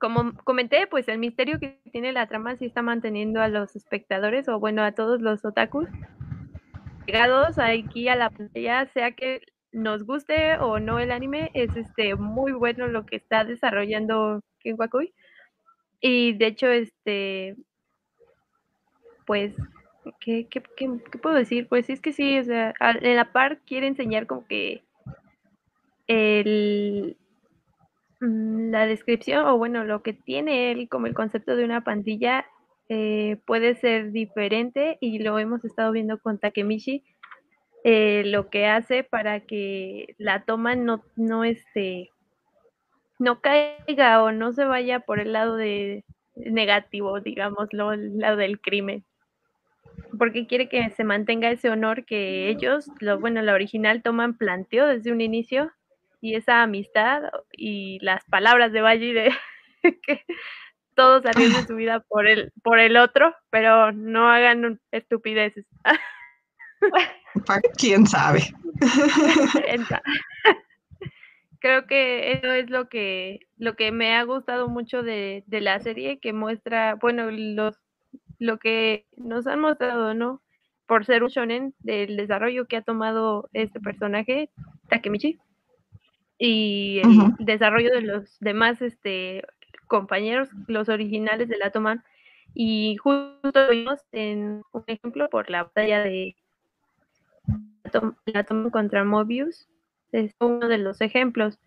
como 0.00 0.34
comenté, 0.42 0.88
pues 0.88 1.06
el 1.06 1.18
misterio 1.18 1.60
que 1.60 1.80
tiene 1.92 2.12
la 2.12 2.26
trama 2.26 2.56
sí 2.56 2.66
está 2.66 2.82
manteniendo 2.82 3.40
a 3.40 3.46
los 3.46 3.76
espectadores 3.76 4.48
o 4.48 4.58
bueno, 4.58 4.82
a 4.82 4.90
todos 4.90 5.22
los 5.22 5.44
otakus 5.44 5.88
llegados 7.06 7.60
aquí 7.60 8.08
a 8.08 8.16
la 8.16 8.30
pantalla, 8.30 8.86
sea 8.86 9.12
que 9.12 9.42
nos 9.72 10.04
guste 10.04 10.56
o 10.58 10.80
no 10.80 10.98
el 10.98 11.10
anime, 11.10 11.50
es 11.54 11.76
este 11.76 12.14
muy 12.14 12.52
bueno 12.52 12.88
lo 12.88 13.06
que 13.06 13.16
está 13.16 13.44
desarrollando 13.44 14.40
Kenwakui. 14.60 15.14
Y 16.00 16.34
de 16.34 16.46
hecho, 16.46 16.68
este, 16.68 17.56
pues, 19.26 19.54
¿qué, 20.20 20.46
qué, 20.48 20.62
puedo 21.20 21.34
decir? 21.36 21.68
Pues 21.68 21.90
es 21.90 22.00
que 22.00 22.12
sí, 22.12 22.38
o 22.38 22.44
sea, 22.44 22.74
en 22.80 23.16
la 23.16 23.32
par 23.32 23.60
quiere 23.60 23.86
enseñar 23.86 24.26
como 24.26 24.46
que 24.46 24.84
el, 26.06 27.16
mm, 28.20 28.70
la 28.70 28.86
descripción, 28.86 29.46
o 29.46 29.58
bueno, 29.58 29.84
lo 29.84 30.02
que 30.02 30.12
tiene 30.12 30.70
él 30.72 30.88
como 30.88 31.06
el 31.06 31.14
concepto 31.14 31.56
de 31.56 31.64
una 31.64 31.84
pandilla 31.84 32.46
eh, 32.88 33.36
puede 33.46 33.74
ser 33.74 34.12
diferente 34.12 34.96
y 35.00 35.18
lo 35.18 35.38
hemos 35.38 35.64
estado 35.64 35.92
viendo 35.92 36.18
con 36.18 36.38
Takemichi 36.38 37.04
eh, 37.84 38.22
lo 38.26 38.50
que 38.50 38.66
hace 38.66 39.04
para 39.04 39.40
que 39.40 40.14
la 40.18 40.44
toma 40.44 40.74
no, 40.74 41.04
no, 41.16 41.44
este, 41.44 42.10
no 43.18 43.40
caiga 43.40 44.22
o 44.22 44.32
no 44.32 44.52
se 44.52 44.64
vaya 44.64 45.00
por 45.00 45.20
el 45.20 45.32
lado 45.32 45.56
de 45.56 46.04
negativo, 46.34 47.20
digámoslo, 47.20 47.92
el 47.92 48.18
lado 48.18 48.36
del 48.36 48.60
crimen. 48.60 49.04
Porque 50.18 50.46
quiere 50.46 50.68
que 50.68 50.90
se 50.90 51.04
mantenga 51.04 51.50
ese 51.50 51.70
honor 51.70 52.04
que 52.04 52.48
ellos, 52.48 52.90
lo, 53.00 53.18
bueno, 53.18 53.42
la 53.42 53.54
original 53.54 54.02
toman 54.02 54.36
planteó 54.36 54.86
desde 54.86 55.12
un 55.12 55.20
inicio 55.20 55.72
y 56.20 56.34
esa 56.34 56.62
amistad 56.62 57.22
y 57.52 57.98
las 58.00 58.24
palabras 58.24 58.72
de 58.72 58.80
Valle 58.80 59.12
de 59.12 59.32
que 60.02 60.24
todos 60.94 61.24
arriesguen 61.26 61.66
su 61.66 61.76
vida 61.76 62.00
por 62.08 62.26
el, 62.26 62.52
por 62.62 62.80
el 62.80 62.96
otro, 62.96 63.34
pero 63.50 63.92
no 63.92 64.28
hagan 64.28 64.80
estupideces. 64.90 65.64
¿Quién 67.76 68.06
sabe? 68.06 68.42
Creo 71.60 71.86
que 71.86 72.32
eso 72.32 72.52
es 72.52 72.70
lo 72.70 72.88
que, 72.88 73.40
lo 73.56 73.74
que 73.74 73.90
me 73.90 74.14
ha 74.14 74.22
gustado 74.22 74.68
mucho 74.68 75.02
de, 75.02 75.44
la 75.48 75.80
serie, 75.80 76.20
que 76.20 76.32
muestra, 76.32 76.94
bueno, 76.94 77.30
los, 77.30 77.80
lo 78.38 78.58
que 78.58 79.06
nos 79.16 79.46
han 79.48 79.60
mostrado, 79.60 80.14
¿no? 80.14 80.40
Por 80.86 81.04
ser 81.04 81.24
un 81.24 81.30
shonen, 81.30 81.74
del 81.80 82.16
desarrollo 82.16 82.66
que 82.66 82.76
ha 82.76 82.82
tomado 82.82 83.48
este 83.52 83.80
personaje, 83.80 84.50
Takemichi, 84.88 85.38
y 86.38 87.00
el 87.02 87.34
desarrollo 87.44 87.90
de 87.90 88.02
los 88.02 88.38
demás 88.38 88.80
este, 88.80 89.42
compañeros, 89.88 90.48
los 90.68 90.88
originales 90.88 91.48
de 91.48 91.58
la 91.58 91.70
Toman. 91.70 92.04
Y 92.54 92.96
justo 92.96 93.68
vimos 93.70 94.00
en 94.12 94.62
un 94.72 94.84
ejemplo 94.86 95.28
por 95.28 95.50
la 95.50 95.64
batalla 95.64 96.02
de 96.02 96.36
la 98.26 98.44
toma 98.44 98.70
contra 98.70 99.04
Mobius 99.04 99.68
es 100.12 100.34
uno 100.40 100.68
de 100.68 100.78
los 100.78 101.00
ejemplos 101.00 101.58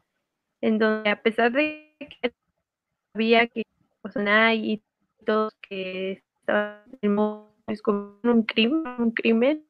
en 0.62 0.78
donde 0.78 1.10
a 1.10 1.22
pesar 1.22 1.52
de 1.52 1.96
que 2.00 2.34
había 3.14 3.48
que 3.48 3.64
pues, 4.02 4.16
todos 5.26 5.54
que 5.68 6.24
estaban 6.40 6.84
como 7.84 8.20
un 8.24 8.44
crimen, 8.44 8.84
un 8.98 9.12
crimen 9.12 9.64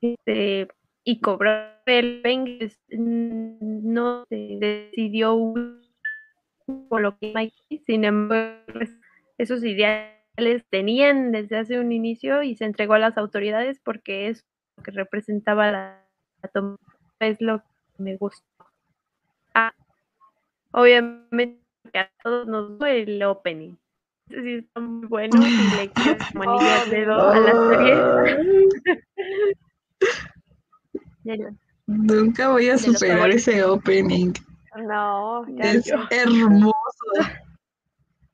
este, 0.00 0.68
y 1.04 1.20
cobrar 1.20 1.82
el 1.86 2.20
vengue 2.22 2.72
no 2.90 4.24
se 4.28 4.58
decidió 4.58 5.54
por 6.88 7.00
lo 7.00 7.18
que 7.18 7.52
sin 7.86 8.04
embargo 8.04 8.80
esos 9.38 9.64
ideales 9.64 10.64
tenían 10.68 11.32
desde 11.32 11.58
hace 11.58 11.80
un 11.80 11.92
inicio 11.92 12.42
y 12.42 12.54
se 12.54 12.64
entregó 12.64 12.94
a 12.94 12.98
las 12.98 13.16
autoridades 13.16 13.80
porque 13.80 14.28
es 14.28 14.46
que 14.82 14.90
representaba 14.90 15.70
la, 15.70 16.04
toma 16.52 16.76
es 17.20 17.40
lo 17.40 17.58
que 17.60 18.02
me 18.02 18.16
gustó. 18.16 18.44
Ah, 19.54 19.74
obviamente 20.72 21.60
a 21.94 22.10
todos 22.22 22.46
nos 22.46 22.78
fue 22.78 23.02
el 23.02 23.22
opening. 23.22 23.76
Sí, 24.28 24.54
está 24.58 24.80
muy 24.80 25.06
bueno 25.06 25.40
y 25.44 25.76
le 25.76 25.90
quiero 25.94 26.18
manillas 26.34 26.90
de 26.90 27.04
dos 27.04 27.34
a 27.34 27.40
la 27.40 27.52
serie. 27.68 28.68
Nunca 31.86 32.50
voy 32.50 32.68
a 32.68 32.78
superar 32.78 33.30
ese 33.30 33.64
opening. 33.64 34.32
No, 34.76 35.44
es 35.58 35.92
hermoso. 36.10 36.74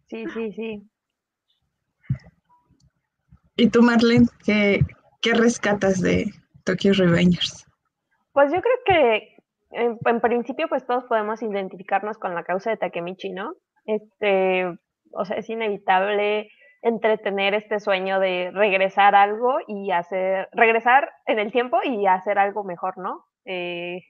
Sí, 0.08 0.24
sí, 0.34 0.52
sí. 0.52 0.82
¿Y 3.56 3.68
tú, 3.68 3.82
Marlene, 3.82 4.26
qué, 4.44 4.84
¿Qué 5.26 5.34
rescatas 5.34 6.00
de 6.00 6.26
Tokyo 6.64 6.92
Revengers? 6.92 7.66
Pues 8.32 8.52
yo 8.52 8.60
creo 8.62 8.76
que 8.86 9.36
en, 9.72 10.20
principio 10.20 10.68
pues 10.68 10.86
todos 10.86 11.02
podemos 11.06 11.42
identificarnos 11.42 12.16
con 12.16 12.32
la 12.36 12.44
causa 12.44 12.70
de 12.70 12.76
Takemichi, 12.76 13.30
¿no? 13.30 13.54
Este, 13.86 14.66
o 15.10 15.24
sea, 15.24 15.36
es 15.38 15.50
inevitable 15.50 16.48
entretener 16.80 17.54
este 17.54 17.80
sueño 17.80 18.20
de 18.20 18.52
regresar 18.54 19.16
algo 19.16 19.56
y 19.66 19.90
hacer, 19.90 20.48
regresar 20.52 21.10
en 21.26 21.40
el 21.40 21.50
tiempo 21.50 21.78
y 21.82 22.06
hacer 22.06 22.38
algo 22.38 22.62
mejor, 22.62 22.96
¿no? 22.96 23.24
Eh, 23.46 24.02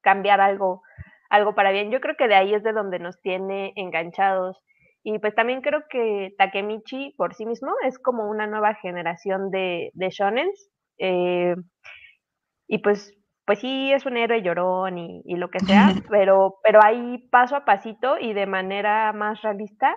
cambiar 0.00 0.40
algo, 0.40 0.82
algo 1.30 1.54
para 1.54 1.70
bien. 1.70 1.92
Yo 1.92 2.00
creo 2.00 2.16
que 2.16 2.26
de 2.26 2.34
ahí 2.34 2.54
es 2.54 2.64
de 2.64 2.72
donde 2.72 2.98
nos 2.98 3.20
tiene 3.20 3.72
enganchados. 3.76 4.60
Y 5.08 5.20
pues 5.20 5.36
también 5.36 5.60
creo 5.60 5.84
que 5.88 6.34
Takemichi 6.36 7.14
por 7.16 7.32
sí 7.32 7.46
mismo 7.46 7.70
es 7.86 7.96
como 7.96 8.28
una 8.28 8.48
nueva 8.48 8.74
generación 8.74 9.52
de, 9.52 9.92
de 9.94 10.10
shonens. 10.10 10.68
Eh, 10.98 11.54
y 12.66 12.78
pues, 12.78 13.14
pues 13.44 13.60
sí, 13.60 13.92
es 13.92 14.04
un 14.04 14.16
héroe 14.16 14.42
llorón 14.42 14.98
y, 14.98 15.22
y, 15.24 15.36
lo 15.36 15.48
que 15.48 15.60
sea, 15.60 15.90
pero, 16.10 16.56
pero 16.64 16.80
ahí 16.82 17.18
paso 17.30 17.54
a 17.54 17.64
pasito 17.64 18.18
y 18.18 18.32
de 18.32 18.46
manera 18.46 19.12
más 19.12 19.42
realista 19.42 19.94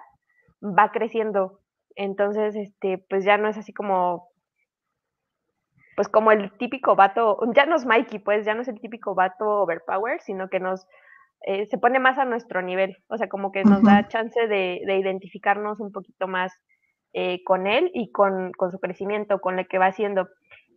va 0.62 0.92
creciendo. 0.92 1.60
Entonces, 1.96 2.56
este, 2.56 3.04
pues 3.10 3.26
ya 3.26 3.40
no 3.40 3.48
es 3.48 3.58
así 3.58 3.74
como, 3.74 4.30
pues 5.96 6.08
como 6.08 6.32
el 6.32 6.56
típico 6.60 6.96
vato, 6.96 7.40
ya 7.56 7.66
no 7.66 7.78
es 7.78 7.86
Mikey, 7.88 8.20
pues 8.20 8.46
ya 8.46 8.54
no 8.54 8.62
es 8.62 8.68
el 8.68 8.80
típico 8.80 9.16
vato 9.16 9.64
overpower, 9.64 10.22
sino 10.22 10.50
que 10.50 10.60
nos 10.60 10.86
eh, 11.46 11.68
se 11.68 11.78
pone 11.78 12.00
más 12.00 12.18
a 12.18 12.26
nuestro 12.26 12.62
nivel, 12.62 12.98
o 13.08 13.18
sea, 13.18 13.30
como 13.30 13.52
que 13.52 13.64
nos 13.64 13.82
da 13.84 14.08
chance 14.08 14.48
de, 14.48 14.82
identificarnos 14.86 15.80
un 15.80 15.92
poquito 15.92 16.28
más 16.28 16.52
eh, 17.14 17.44
con 17.44 17.68
él 17.68 17.92
y 17.94 18.12
con, 18.12 18.52
su 18.72 18.80
crecimiento, 18.80 19.40
con 19.40 19.56
lo 19.56 19.66
que 19.66 19.78
va 19.78 19.88
haciendo. 19.88 20.28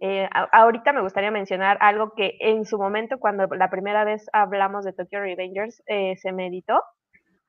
Eh, 0.00 0.28
ahorita 0.52 0.92
me 0.92 1.02
gustaría 1.02 1.30
mencionar 1.30 1.78
algo 1.80 2.12
que 2.16 2.36
en 2.40 2.64
su 2.64 2.78
momento, 2.78 3.18
cuando 3.18 3.46
la 3.46 3.70
primera 3.70 4.04
vez 4.04 4.26
hablamos 4.32 4.84
de 4.84 4.92
Tokyo 4.92 5.20
Revengers, 5.20 5.82
se 5.86 6.32
meditó, 6.32 6.82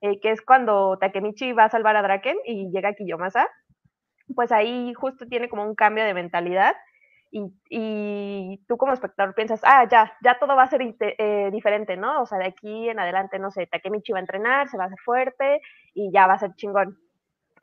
eh, 0.03 0.19
que 0.19 0.31
es 0.31 0.41
cuando 0.41 0.97
Takemichi 0.99 1.53
va 1.53 1.63
a 1.63 1.69
salvar 1.69 1.95
a 1.95 2.01
Draken 2.01 2.35
y 2.43 2.69
llega 2.71 2.93
Kiyomasa, 2.93 3.47
pues 4.35 4.51
ahí 4.51 4.93
justo 4.93 5.27
tiene 5.27 5.47
como 5.47 5.63
un 5.63 5.75
cambio 5.75 6.03
de 6.03 6.13
mentalidad 6.13 6.75
y, 7.33 8.63
tú 8.67 8.77
como 8.77 8.93
espectador 8.93 9.33
piensas, 9.33 9.61
ah, 9.63 9.87
ya, 9.89 10.13
ya 10.23 10.37
todo 10.37 10.55
va 10.55 10.63
a 10.63 10.67
ser 10.67 10.81
eh, 10.99 11.49
diferente, 11.51 11.97
¿no? 11.97 12.21
O 12.21 12.25
sea, 12.27 12.37
de 12.37 12.45
aquí 12.45 12.89
en 12.89 12.99
adelante, 12.99 13.39
no 13.39 13.49
sé, 13.49 13.65
Takemichi 13.65 14.11
va 14.11 14.19
a 14.19 14.21
entrenar, 14.21 14.69
se 14.69 14.77
va 14.77 14.83
a 14.83 14.87
hacer 14.87 14.99
fuerte 14.99 15.61
y 15.95 16.11
ya 16.11 16.27
va 16.27 16.33
a 16.33 16.39
ser 16.39 16.53
chingón. 16.55 16.99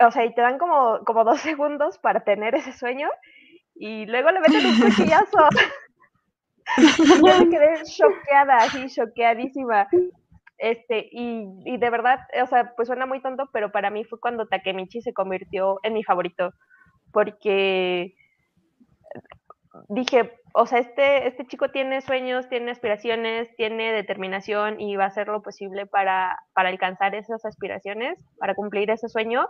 O 0.01 0.11
sea, 0.11 0.25
y 0.25 0.35
te 0.35 0.41
dan 0.41 0.59
como, 0.59 1.01
como 1.05 1.25
dos 1.25 1.41
segundos 1.41 1.99
para 1.99 2.21
tener 2.25 2.55
ese 2.55 2.73
sueño 2.73 3.09
y 3.77 4.07
luego 4.07 4.31
le 4.31 4.41
meten 4.41 4.67
un 4.67 4.81
cuchillazo. 4.81 5.49
yo 7.25 7.39
me 7.39 7.49
quedé 7.49 7.83
choqueada, 7.85 8.57
así, 8.57 8.89
choqueadísima. 8.89 9.87
Este, 10.59 11.09
y, 11.13 11.47
y, 11.65 11.79
de 11.79 11.91
verdad, 11.91 12.19
o 12.43 12.47
sea, 12.47 12.75
pues 12.77 12.89
suena 12.89 13.07
muy 13.07 13.23
tonto, 13.23 13.49
pero 13.53 13.71
para 13.71 13.91
mí 13.91 14.05
fue 14.05 14.21
cuando 14.21 14.47
Takemichi 14.47 15.01
se 15.01 15.15
convirtió 15.15 15.79
en 15.85 15.95
mi 15.95 16.05
favorito, 16.05 16.53
porque 17.13 18.15
dije, 19.89 20.33
o 20.53 20.67
sea, 20.67 20.79
este, 20.79 21.29
este 21.29 21.47
chico 21.47 21.71
tiene 21.71 22.01
sueños, 22.01 22.49
tiene 22.49 22.71
aspiraciones, 22.71 23.55
tiene 23.57 23.93
determinación 23.93 24.81
y 24.81 24.97
va 24.97 25.05
a 25.05 25.09
hacer 25.09 25.29
lo 25.29 25.43
posible 25.43 25.87
para, 25.87 26.39
para 26.55 26.69
alcanzar 26.69 27.15
esas 27.15 27.45
aspiraciones, 27.45 28.19
para 28.39 28.55
cumplir 28.55 28.91
ese 28.91 29.09
sueño, 29.09 29.49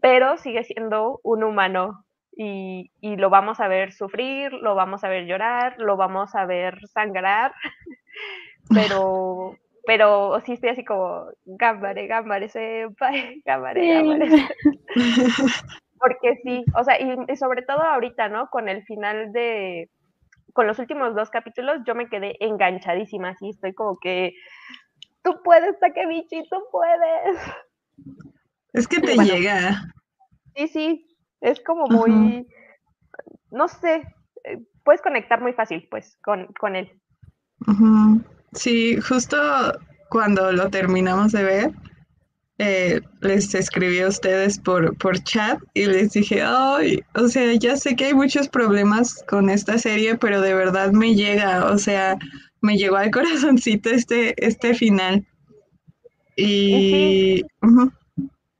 pero 0.00 0.36
sigue 0.38 0.64
siendo 0.64 1.20
un 1.22 1.44
humano 1.44 2.04
y, 2.36 2.92
y, 3.00 3.16
lo 3.16 3.30
vamos 3.30 3.58
a 3.60 3.68
ver 3.68 3.92
sufrir, 3.92 4.52
lo 4.52 4.74
vamos 4.76 5.02
a 5.02 5.08
ver 5.08 5.26
llorar, 5.26 5.74
lo 5.78 5.96
vamos 5.96 6.34
a 6.36 6.46
ver 6.46 6.78
sangrar, 6.86 7.52
pero, 8.70 9.56
pero 9.84 10.40
sí 10.46 10.52
estoy 10.52 10.70
así 10.70 10.84
como, 10.84 11.26
gambare, 11.44 12.06
gambare, 12.06 12.48
senpai, 12.48 13.42
gambare, 13.44 13.94
gambare. 13.94 14.28
Porque 15.98 16.38
sí, 16.42 16.64
o 16.74 16.84
sea, 16.84 16.98
y, 17.00 17.36
sobre 17.36 17.62
todo 17.62 17.82
ahorita, 17.82 18.28
¿no? 18.28 18.48
Con 18.50 18.68
el 18.68 18.84
final 18.84 19.32
de, 19.32 19.90
con 20.52 20.66
los 20.66 20.78
últimos 20.78 21.14
dos 21.14 21.30
capítulos, 21.30 21.78
yo 21.86 21.94
me 21.94 22.08
quedé 22.08 22.36
enganchadísima, 22.40 23.30
así 23.30 23.50
estoy 23.50 23.74
como 23.74 23.98
que, 23.98 24.34
tú 25.22 25.40
puedes, 25.42 25.78
Takemichi, 25.80 26.48
tú 26.48 26.62
puedes. 26.70 27.38
Es 28.72 28.86
que 28.86 29.00
te 29.00 29.16
llega. 29.16 29.82
Sí, 30.54 30.68
sí, 30.68 31.16
es 31.40 31.60
como 31.60 31.86
muy, 31.86 32.46
no 33.50 33.68
sé, 33.68 34.02
eh, 34.44 34.58
puedes 34.84 35.02
conectar 35.02 35.40
muy 35.40 35.52
fácil, 35.52 35.86
pues, 35.90 36.18
con, 36.22 36.46
con 36.58 36.76
él. 36.76 36.90
Sí, 38.52 39.00
justo 39.00 39.36
cuando 40.08 40.52
lo 40.52 40.70
terminamos 40.70 41.32
de 41.32 41.44
ver, 41.44 41.70
eh, 42.58 43.00
les 43.20 43.54
escribí 43.54 44.00
a 44.00 44.08
ustedes 44.08 44.58
por, 44.58 44.96
por 44.98 45.22
chat 45.22 45.60
y 45.74 45.86
les 45.86 46.12
dije, 46.12 46.42
ay, 46.42 47.04
o 47.14 47.28
sea, 47.28 47.54
ya 47.54 47.76
sé 47.76 47.94
que 47.94 48.06
hay 48.06 48.14
muchos 48.14 48.48
problemas 48.48 49.24
con 49.28 49.48
esta 49.48 49.78
serie, 49.78 50.16
pero 50.16 50.40
de 50.40 50.54
verdad 50.54 50.90
me 50.90 51.14
llega, 51.14 51.66
o 51.66 51.78
sea, 51.78 52.18
me 52.60 52.76
llegó 52.76 52.96
al 52.96 53.10
corazoncito 53.12 53.90
este, 53.90 54.34
este 54.44 54.74
final. 54.74 55.24
Y... 56.34 57.44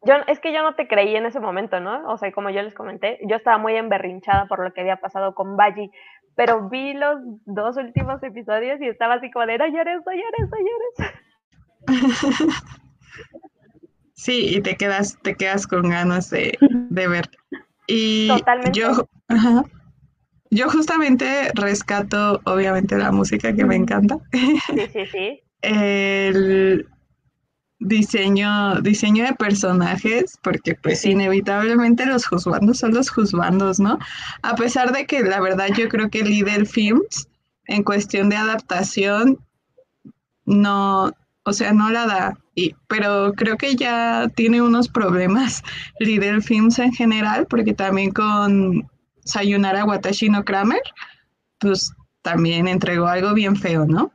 Yo, 0.05 0.14
es 0.28 0.38
que 0.38 0.53
yo 0.53 0.62
no 0.62 0.74
te 0.76 0.86
creí 0.86 1.16
en 1.16 1.26
ese 1.26 1.40
momento, 1.40 1.80
¿no? 1.80 2.09
O 2.09 2.16
sea, 2.18 2.30
como 2.30 2.51
yo 2.51 2.62
les 2.62 2.74
comenté, 2.74 3.18
yo 3.28 3.34
estaba 3.34 3.59
muy 3.59 3.74
emberrinchada 3.74 4.46
por 4.46 4.62
lo 4.62 4.72
que 4.72 4.80
había 4.80 4.96
pasado 4.96 5.34
con 5.34 5.57
Baji, 5.57 5.90
pero 6.36 6.68
vi 6.68 6.94
los 6.94 7.18
dos 7.46 7.76
últimos 7.76 8.22
episodios 8.22 8.80
y 8.80 8.86
estaba 8.86 9.14
así 9.14 9.28
como 9.32 9.44
de, 9.46 9.59
no 9.59 9.66
llores, 9.66 10.01
no 10.07 10.12
llores, 10.12 10.49
no 10.51 10.59
llores. 11.88 12.55
Sí, 14.18 14.56
y 14.56 14.60
te 14.60 14.76
quedas, 14.76 15.16
te 15.22 15.36
quedas 15.36 15.64
con 15.68 15.90
ganas 15.90 16.28
de, 16.28 16.58
ver. 16.90 17.30
Y 17.86 18.28
yo, 18.72 19.08
yo 20.50 20.68
justamente 20.68 21.52
rescato, 21.54 22.40
obviamente, 22.44 22.98
la 22.98 23.12
música 23.12 23.54
que 23.54 23.64
me 23.64 23.76
encanta. 23.76 24.18
Sí, 24.32 24.80
sí, 24.92 25.06
sí. 25.12 25.40
El 25.62 26.88
diseño, 27.78 28.80
diseño 28.80 29.24
de 29.24 29.34
personajes, 29.34 30.36
porque 30.42 30.74
pues 30.74 31.04
inevitablemente 31.04 32.04
los 32.04 32.26
juzgandos 32.26 32.78
son 32.78 32.94
los 32.94 33.10
juzgandos, 33.10 33.78
¿no? 33.78 34.00
A 34.42 34.56
pesar 34.56 34.92
de 34.92 35.06
que 35.06 35.22
la 35.22 35.40
verdad 35.40 35.68
yo 35.76 35.88
creo 35.88 36.10
que 36.10 36.24
Líder 36.24 36.66
Films, 36.66 37.28
en 37.66 37.84
cuestión 37.84 38.30
de 38.30 38.36
adaptación, 38.36 39.38
no, 40.44 41.12
o 41.44 41.52
sea, 41.52 41.72
no 41.72 41.88
la 41.90 42.06
da 42.06 42.38
pero 42.88 43.32
creo 43.34 43.56
que 43.56 43.76
ya 43.76 44.28
tiene 44.34 44.62
unos 44.62 44.88
problemas 44.88 45.62
Líder 46.00 46.42
Films 46.42 46.78
en 46.78 46.92
general, 46.92 47.46
porque 47.48 47.74
también 47.74 48.11
con 48.12 48.88
Sayonara 49.24 49.84
Watashi 49.84 50.28
no 50.28 50.44
Kramer, 50.44 50.82
pues 51.59 51.92
también 52.22 52.68
entregó 52.68 53.06
algo 53.06 53.34
bien 53.34 53.56
feo, 53.56 53.86
¿no? 53.86 54.12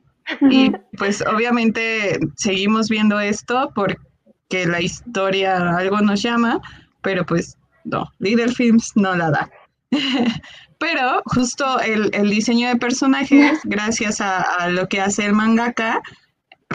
Y 0.49 0.71
pues 0.97 1.21
obviamente 1.21 2.17
seguimos 2.37 2.87
viendo 2.87 3.19
esto 3.19 3.71
porque 3.75 4.65
la 4.65 4.79
historia 4.79 5.77
algo 5.77 5.99
nos 5.99 6.21
llama, 6.21 6.61
pero 7.01 7.25
pues 7.25 7.57
no, 7.83 8.09
Líder 8.19 8.51
Films 8.51 8.93
no 8.95 9.15
la 9.15 9.31
da. 9.31 9.49
pero 10.79 11.21
justo 11.25 11.79
el, 11.81 12.29
diseño 12.29 12.69
de 12.69 12.77
personajes, 12.77 13.59
gracias 13.65 14.21
a, 14.21 14.41
a, 14.41 14.69
lo 14.69 14.87
que 14.87 15.01
hace 15.01 15.25
el 15.25 15.33
mangaka, 15.33 16.01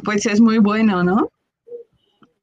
pues 0.05 0.27
es 0.27 0.41
muy 0.41 0.59
bueno, 0.59 1.03
¿no? 1.03 1.31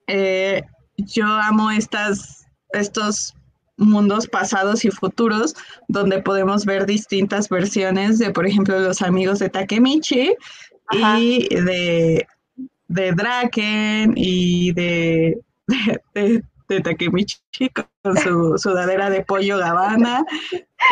Eh, 0.08 0.62
yo 0.98 1.26
amo 1.26 1.72
estas, 1.72 2.46
estos 2.72 3.36
mundos 3.78 4.28
pasados 4.28 4.86
y 4.86 4.92
futuros 4.92 5.56
donde 5.88 6.22
podemos 6.22 6.66
ver 6.66 6.86
distintas 6.86 7.50
versiones 7.50 8.20
de, 8.20 8.32
por 8.32 8.48
ejemplo, 8.48 8.80
los 8.80 9.02
amigos 9.02 9.40
de 9.40 9.50
Takemichi 9.50 10.34
y 10.92 11.48
de, 11.50 12.28
de 12.88 13.12
Draken 13.12 14.14
y 14.16 14.72
de, 14.74 15.38
de, 16.14 16.44
de 16.70 16.82
Takemichi 16.82 17.38
con 17.74 18.18
su 18.18 18.58
sudadera 18.58 19.10
de 19.10 19.24
pollo 19.24 19.58
Gabbana 19.58 20.24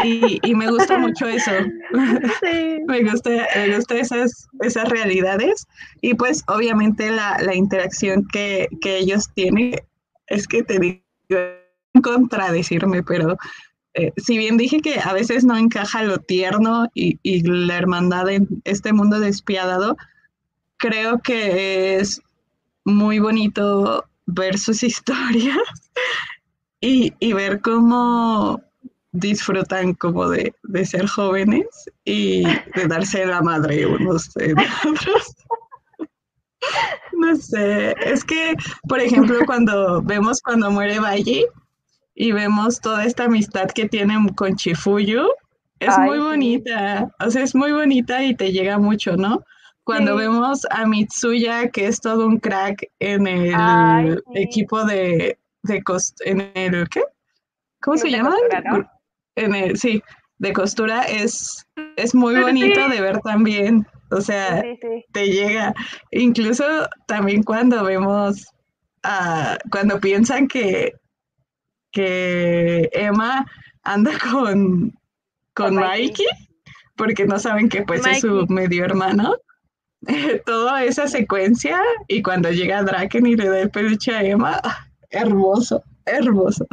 y, 0.03 0.55
me 0.55 0.69
gusta 0.69 0.97
mucho 0.97 1.27
eso. 1.27 1.51
me 2.87 3.03
gusta, 3.03 3.29
me 3.55 3.75
gusta 3.75 3.95
esas, 3.95 4.47
esas 4.61 4.89
realidades 4.89 5.67
y 6.01 6.13
pues 6.13 6.43
obviamente 6.47 7.11
la, 7.11 7.37
interacción 7.53 8.27
que, 8.31 8.67
ellos 8.83 9.29
tienen 9.35 9.75
es 10.27 10.47
que 10.47 10.63
te 10.63 10.79
digo 10.79 11.01
contradecirme, 12.01 13.03
pero 13.03 13.37
eh, 13.93 14.11
si 14.17 14.37
bien 14.37 14.57
dije 14.57 14.79
que 14.79 14.99
a 14.99 15.13
veces 15.13 15.43
no 15.43 15.55
encaja 15.57 16.03
lo 16.03 16.17
tierno 16.17 16.87
y, 16.95 17.19
y 17.21 17.43
la 17.43 17.77
hermandad 17.77 18.29
en 18.29 18.47
este 18.63 18.93
mundo 18.93 19.19
despiadado, 19.19 19.95
creo 20.77 21.19
que 21.21 21.97
es 21.97 22.21
muy 22.83 23.19
bonito 23.19 24.05
ver 24.25 24.57
sus 24.57 24.83
historias 24.83 25.57
y, 26.81 27.13
y 27.19 27.33
ver 27.33 27.61
cómo 27.61 28.61
disfrutan 29.14 29.93
como 29.93 30.28
de, 30.28 30.53
ser 30.84 31.07
jóvenes 31.07 31.66
y 32.03 32.43
de 32.43 32.88
darse 32.88 33.26
la 33.26 33.41
madre 33.41 33.86
unos 33.86 34.36
en 34.38 34.55
otros. 34.86 35.36
No 37.14 37.36
sé, 37.36 37.95
es 38.03 38.24
que, 38.24 38.55
por 38.88 38.99
ejemplo, 38.99 39.39
cuando 39.45 40.01
vemos 40.01 40.41
cuando 40.41 40.72
muere 40.72 40.99
Valle 40.99 41.45
y 42.16 42.32
vemos 42.32 42.82
toda 42.82 43.05
esta 43.05 43.26
amistad 43.26 43.68
que 43.68 43.88
tienen 43.88 44.30
con 44.30 44.55
Chifuyu, 44.55 45.28
es 45.80 45.97
muy 45.99 46.20
bonita, 46.20 47.09
o 47.20 47.30
sea, 47.30 47.43
es 47.43 47.53
muy 47.53 47.72
bonita 47.72 48.24
y 48.24 48.36
te 48.36 48.51
llega 48.51 48.78
mucho, 48.78 49.18
¿no? 49.18 49.43
Cuando 49.84 50.16
vemos 50.16 50.66
a 50.70 50.86
Mitsuya, 50.86 51.70
que 51.70 51.88
es 51.88 51.99
todo 51.99 52.26
un 52.26 52.39
crack 52.39 52.88
en 52.99 53.28
el 53.28 54.24
equipo 54.34 54.86
de, 54.86 55.38
de 55.64 55.84
en 56.24 56.51
el, 56.55 56.88
¿qué? 56.88 57.03
¿Cómo 57.82 57.97
se 57.97 58.09
llama? 58.09 58.34
En 59.36 59.55
el, 59.55 59.77
sí, 59.77 60.01
de 60.38 60.53
costura 60.53 61.03
es, 61.03 61.65
es 61.95 62.13
muy 62.13 62.36
bonito 62.39 62.89
de 62.89 63.01
ver 63.01 63.19
también. 63.19 63.86
O 64.11 64.21
sea, 64.21 64.63
te 65.11 65.25
llega. 65.27 65.73
Incluso 66.11 66.63
también 67.07 67.43
cuando 67.43 67.84
vemos, 67.84 68.45
cuando 69.71 69.99
piensan 69.99 70.47
que, 70.47 70.93
que 71.91 72.89
Emma 72.93 73.45
anda 73.84 74.11
con, 74.31 74.93
con, 75.53 75.75
Mikey, 75.75 76.27
porque 76.95 77.25
no 77.25 77.39
saben 77.39 77.69
que 77.69 77.81
pues 77.84 78.05
es 78.05 78.21
su 78.21 78.45
medio 78.47 78.86
hermano. 78.86 79.36
Toda 80.45 80.84
esa 80.84 81.07
secuencia 81.07 81.79
y 82.07 82.21
cuando 82.21 82.51
llega 82.51 82.84
Draken 82.84 83.25
y 83.25 83.36
le 83.36 83.47
da 83.47 83.59
el 83.61 83.71
peluche 83.71 84.13
a 84.13 84.23
Emma, 84.23 84.61
hermoso, 85.09 85.81
hermoso. 86.05 86.65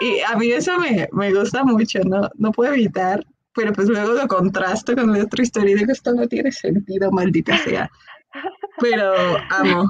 Y 0.00 0.20
a 0.20 0.36
mí 0.36 0.50
eso 0.50 0.72
me, 0.78 1.32
gusta 1.32 1.64
mucho, 1.64 2.00
¿no? 2.04 2.28
No 2.34 2.52
puedo 2.52 2.72
evitar, 2.72 3.24
pero 3.54 3.72
pues 3.72 3.88
luego 3.88 4.12
lo 4.12 4.26
contrasto 4.26 4.94
con 4.94 5.12
la 5.12 5.24
otra 5.24 5.42
historia 5.42 5.72
y 5.72 5.78
digo, 5.78 5.92
esto 5.92 6.12
no 6.12 6.26
tiene 6.26 6.52
sentido, 6.52 7.10
maldita 7.10 7.56
sea. 7.58 7.90
Pero 8.80 9.12
amo. 9.50 9.88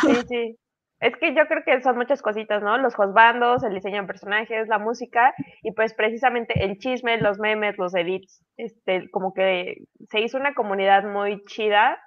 Sí, 0.00 0.14
sí. 0.28 0.58
Es 1.02 1.16
que 1.16 1.34
yo 1.34 1.46
creo 1.48 1.62
que 1.66 1.82
son 1.82 1.96
muchas 1.96 2.22
cositas, 2.22 2.62
¿no? 2.62 2.78
Los 2.78 2.94
josbandos, 2.94 3.64
el 3.64 3.74
diseño 3.74 4.02
de 4.02 4.06
personajes, 4.06 4.68
la 4.68 4.78
música 4.78 5.34
y 5.62 5.72
pues 5.72 5.94
precisamente 5.94 6.64
el 6.64 6.78
chisme, 6.78 7.20
los 7.20 7.40
memes, 7.40 7.76
los 7.76 7.92
edits, 7.92 8.40
este, 8.56 9.10
como 9.10 9.34
que 9.34 9.78
se 10.10 10.20
hizo 10.20 10.38
una 10.38 10.54
comunidad 10.54 11.02
muy 11.02 11.42
chida 11.46 11.98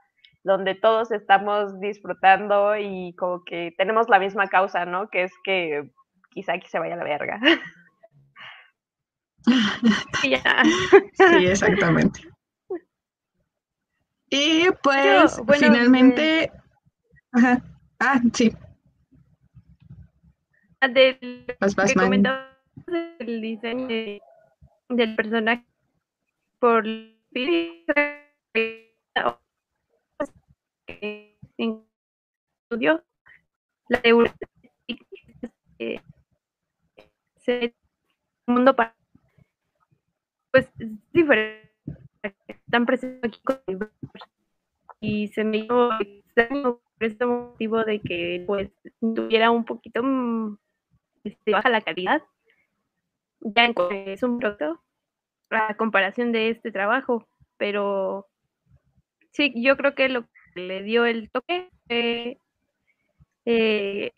donde 0.46 0.76
todos 0.76 1.12
estamos 1.12 1.80
disfrutando 1.80 2.78
y 2.78 3.16
como 3.16 3.44
que 3.44 3.74
tenemos 3.80 4.08
la 4.10 4.20
misma 4.20 4.48
causa, 4.48 4.86
¿no? 4.86 5.10
Que 5.10 5.24
es 5.24 5.34
que 5.44 5.90
quizá 6.30 6.54
aquí 6.54 6.68
se 6.70 6.78
vaya 6.78 6.94
a 6.94 6.98
la 6.98 7.04
verga. 7.04 7.40
sí, 10.22 10.36
exactamente. 11.48 12.22
Y 14.30 14.68
pues 14.84 15.42
finalmente... 15.58 16.52
Ajá. 17.32 17.64
Ah, 18.00 18.22
sí. 18.32 18.56
Del 20.82 21.18
que 21.48 21.94
comentaba 21.96 22.52
el 23.18 23.42
diseño 23.42 23.88
del 24.90 25.16
personaje 25.16 25.66
por 26.60 26.86
estudio 31.58 33.04
la 33.90 34.02
de 34.02 34.14
mundo 38.48 38.76
para 38.76 38.96
pues 40.52 40.70
es 40.80 40.90
diferente. 41.12 41.70
Están 42.48 42.86
presentes 42.86 43.24
aquí 43.26 43.42
con 43.44 43.60
y 45.02 45.28
se 45.28 45.44
me 45.44 45.58
hizo 45.58 45.90
por 46.34 46.80
este 47.00 47.26
motivo 47.26 47.84
de 47.84 48.00
que 48.00 48.44
pues 48.48 48.72
tuviera 49.02 49.52
un 49.52 49.66
poquito 49.66 50.02
mm, 50.02 50.58
este, 51.26 51.52
baja 51.52 51.70
la 51.70 51.82
calidad. 51.82 52.24
Ya 53.42 53.66
en, 53.66 53.76
es 54.08 54.24
un 54.24 54.40
producto 54.40 54.82
a 55.50 55.76
comparación 55.76 56.32
de 56.32 56.52
este 56.52 56.72
trabajo. 56.72 57.28
Pero 57.58 58.28
sí 59.32 59.54
yo 59.56 59.76
creo 59.76 59.94
que 59.94 60.08
lo 60.08 60.26
le 60.56 60.84
dio 60.84 61.06
el 61.06 61.30
toque 61.30 61.70
eh, 61.90 62.38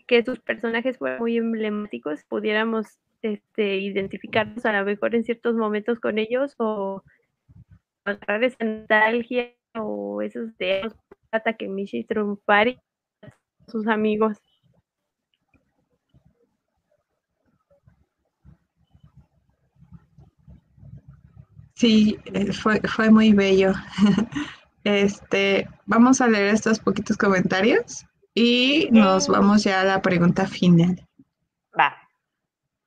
que 0.08 0.24
sus 0.24 0.40
personajes 0.40 0.98
fueron 0.98 1.20
muy 1.20 1.38
emblemáticos 1.38 2.24
pudiéramos 2.30 2.88
este, 3.22 3.78
identificarnos 3.78 4.66
a 4.66 4.80
lo 4.80 4.86
mejor 4.86 5.16
en 5.16 5.24
ciertos 5.24 5.56
momentos 5.56 6.00
con 6.00 6.18
ellos 6.18 6.54
o 6.58 7.04
agarrar 8.06 8.44
esa 8.44 8.64
nostalgia 8.64 9.54
o 9.74 10.22
esos 10.22 10.58
de 10.58 10.90
que 11.58 11.68
Michi 11.68 12.04
Trumpari 12.04 12.80
sus 13.68 13.88
amigos. 13.88 14.38
Sí, 21.76 22.18
eh, 22.34 22.52
fue, 22.54 22.82
fue 22.82 23.12
muy 23.12 23.34
bello. 23.34 23.74
Este, 24.88 25.68
vamos 25.86 26.22
a 26.22 26.30
leer 26.30 26.54
estos 26.54 26.80
poquitos 26.80 27.18
comentarios 27.18 28.06
y 28.34 28.88
nos 28.90 29.28
vamos 29.28 29.66
ya 29.66 29.82
a 29.82 29.84
la 29.84 30.02
pregunta 30.02 30.48
final. 30.48 31.06
Va. 31.78 31.94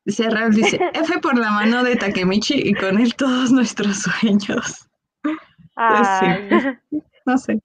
Dice 0.07 0.31
dice, 0.51 0.81
F 0.95 1.19
por 1.19 1.37
la 1.37 1.51
mano 1.51 1.85
de 1.85 1.97
Takemichi 1.97 2.55
y 2.55 2.73
con 2.73 2.99
él 2.99 3.15
todos 3.17 3.53
nuestros 3.53 3.99
sueños. 4.03 4.89
Pues 5.77 6.09
sí, 6.21 7.01
no 7.25 7.39
sé. 7.39 7.59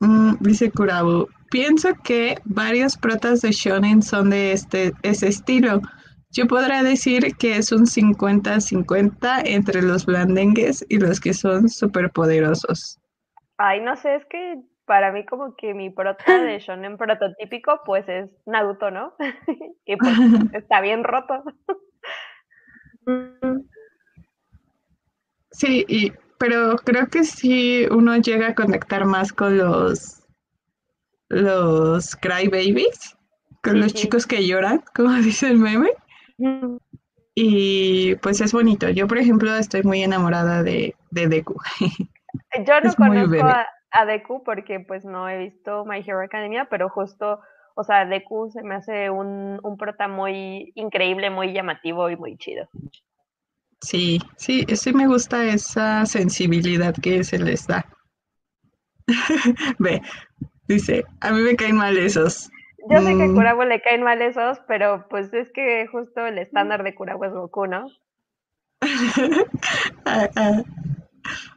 Mm, 0.00 0.34
dice 0.40 0.72
Kurabu, 0.72 1.28
pienso 1.50 1.90
que 2.02 2.36
varios 2.44 2.96
protas 2.96 3.42
de 3.42 3.52
shonen 3.52 4.02
son 4.02 4.30
de 4.30 4.50
este, 4.50 4.92
ese 5.02 5.28
estilo. 5.28 5.82
Yo 6.30 6.46
podría 6.46 6.82
decir 6.82 7.36
que 7.36 7.56
es 7.56 7.72
un 7.72 7.86
50-50 7.86 9.42
entre 9.44 9.82
los 9.82 10.06
blandengues 10.06 10.84
y 10.88 10.98
los 10.98 11.20
que 11.20 11.32
son 11.32 11.68
superpoderosos. 11.68 12.98
Ay, 13.58 13.80
no 13.80 13.96
sé, 13.96 14.16
es 14.16 14.24
que 14.26 14.60
para 14.86 15.12
mí 15.12 15.24
como 15.24 15.56
que 15.56 15.74
mi 15.74 15.90
prota 15.90 16.42
de 16.42 16.58
shonen 16.60 16.96
prototípico 16.96 17.80
pues 17.84 18.08
es 18.08 18.30
Naruto, 18.46 18.90
¿no? 18.90 19.14
y 19.86 19.96
pues 19.96 20.14
está 20.52 20.80
bien 20.80 21.04
roto. 21.04 21.42
sí, 25.50 25.84
y, 25.88 26.12
pero 26.38 26.76
creo 26.76 27.06
que 27.08 27.24
sí 27.24 27.86
uno 27.90 28.16
llega 28.16 28.48
a 28.48 28.54
conectar 28.54 29.04
más 29.04 29.32
con 29.32 29.58
los 29.58 30.22
los 31.28 32.14
crybabies, 32.16 33.16
con 33.62 33.80
los 33.80 33.92
chicos 33.94 34.26
que 34.26 34.46
lloran, 34.46 34.84
como 34.94 35.12
dice 35.14 35.48
el 35.48 35.58
meme. 35.58 35.90
Y 37.34 38.14
pues 38.16 38.40
es 38.40 38.52
bonito. 38.52 38.88
Yo, 38.88 39.06
por 39.06 39.18
ejemplo, 39.18 39.54
estoy 39.56 39.82
muy 39.82 40.02
enamorada 40.02 40.62
de, 40.62 40.94
de 41.10 41.28
Deku. 41.28 41.56
Yo 42.66 42.80
no 42.80 42.94
conozco 42.94 43.46
a, 43.90 44.04
Deku 44.06 44.42
porque 44.42 44.80
pues 44.80 45.04
no 45.04 45.28
he 45.28 45.38
visto 45.38 45.84
My 45.84 45.98
Hero 45.98 46.22
Academia, 46.22 46.66
pero 46.70 46.88
justo, 46.88 47.40
o 47.74 47.84
sea, 47.84 48.04
Deku 48.06 48.50
se 48.50 48.62
me 48.62 48.74
hace 48.74 49.10
un, 49.10 49.60
un 49.62 49.76
prota 49.76 50.08
muy 50.08 50.72
increíble, 50.74 51.30
muy 51.30 51.52
llamativo 51.52 52.10
y 52.10 52.16
muy 52.16 52.36
chido. 52.36 52.68
Sí, 53.80 54.18
sí, 54.36 54.64
sí 54.74 54.92
me 54.92 55.06
gusta 55.06 55.44
esa 55.44 56.06
sensibilidad 56.06 56.94
que 56.94 57.22
se 57.22 57.38
les 57.38 57.66
da. 57.66 57.86
Ve, 59.78 60.00
dice, 60.66 61.04
a 61.20 61.30
mí 61.32 61.42
me 61.42 61.56
caen 61.56 61.76
mal 61.76 61.96
esos. 61.96 62.50
Yo 62.88 63.00
sé 63.00 63.16
que 63.16 63.24
a 63.24 63.54
mm. 63.54 63.68
le 63.68 63.80
caen 63.80 64.02
mal 64.02 64.22
esos, 64.22 64.60
pero 64.68 65.06
pues 65.08 65.32
es 65.34 65.50
que 65.52 65.86
justo 65.88 66.26
el 66.26 66.38
estándar 66.38 66.82
de 66.82 66.94
Kurawa 66.94 67.26
es 67.26 67.32
Goku, 67.32 67.66
¿no? 67.66 67.86
Ah, 70.04 70.28
ah. 70.36 70.62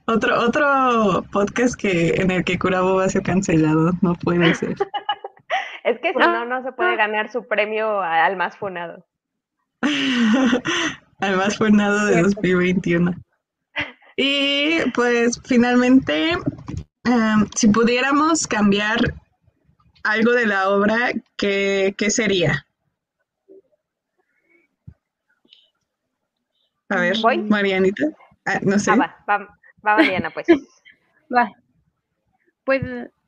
Otro, 0.05 0.39
otro 0.39 1.23
podcast 1.31 1.75
que 1.75 2.15
en 2.15 2.31
el 2.31 2.43
que 2.43 2.57
Kurabo 2.57 2.95
va 2.95 3.05
a 3.05 3.09
ser 3.09 3.21
cancelado, 3.21 3.91
no 4.01 4.15
puede 4.15 4.55
ser. 4.55 4.75
es 5.83 5.99
que 5.99 6.13
si 6.13 6.17
no, 6.17 6.45
no 6.45 6.63
se 6.63 6.71
puede 6.71 6.95
ganar 6.95 7.31
su 7.31 7.47
premio 7.47 8.01
al 8.01 8.35
más 8.35 8.57
funado. 8.57 9.05
al 11.19 11.37
más 11.37 11.57
funado 11.57 12.07
de 12.07 12.23
2021. 12.23 13.13
Y 14.17 14.79
pues 14.95 15.39
finalmente, 15.45 16.31
em, 16.31 17.47
si 17.55 17.67
pudiéramos 17.67 18.47
cambiar 18.47 18.97
algo 20.03 20.31
de 20.31 20.45
la 20.45 20.69
obra, 20.69 21.11
¿qué, 21.37 21.93
sería? 22.09 22.65
A 26.89 27.01
ver, 27.01 27.17
Marianita. 27.47 28.05
Ah, 28.45 28.59
no 28.63 28.79
sé. 28.79 28.91
Ah, 28.91 29.23
va, 29.29 29.37
va, 29.85 29.97
Mariana, 29.97 30.29
pues. 30.31 30.47
va. 31.35 31.51
Pues, 32.63 32.81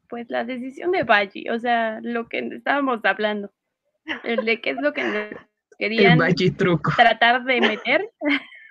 pues 0.07 0.29
la 0.29 0.43
decisión 0.43 0.91
de 0.91 1.03
Baji, 1.03 1.49
o 1.49 1.59
sea, 1.59 1.99
lo 2.01 2.27
que 2.27 2.39
estábamos 2.39 2.99
hablando, 3.03 3.51
el 4.23 4.45
de 4.45 4.61
qué 4.61 4.71
es 4.71 4.77
lo 4.81 4.93
que 4.93 5.35
querían 5.77 6.19
tratar 6.95 7.43
de 7.43 7.61
meter. 7.61 8.09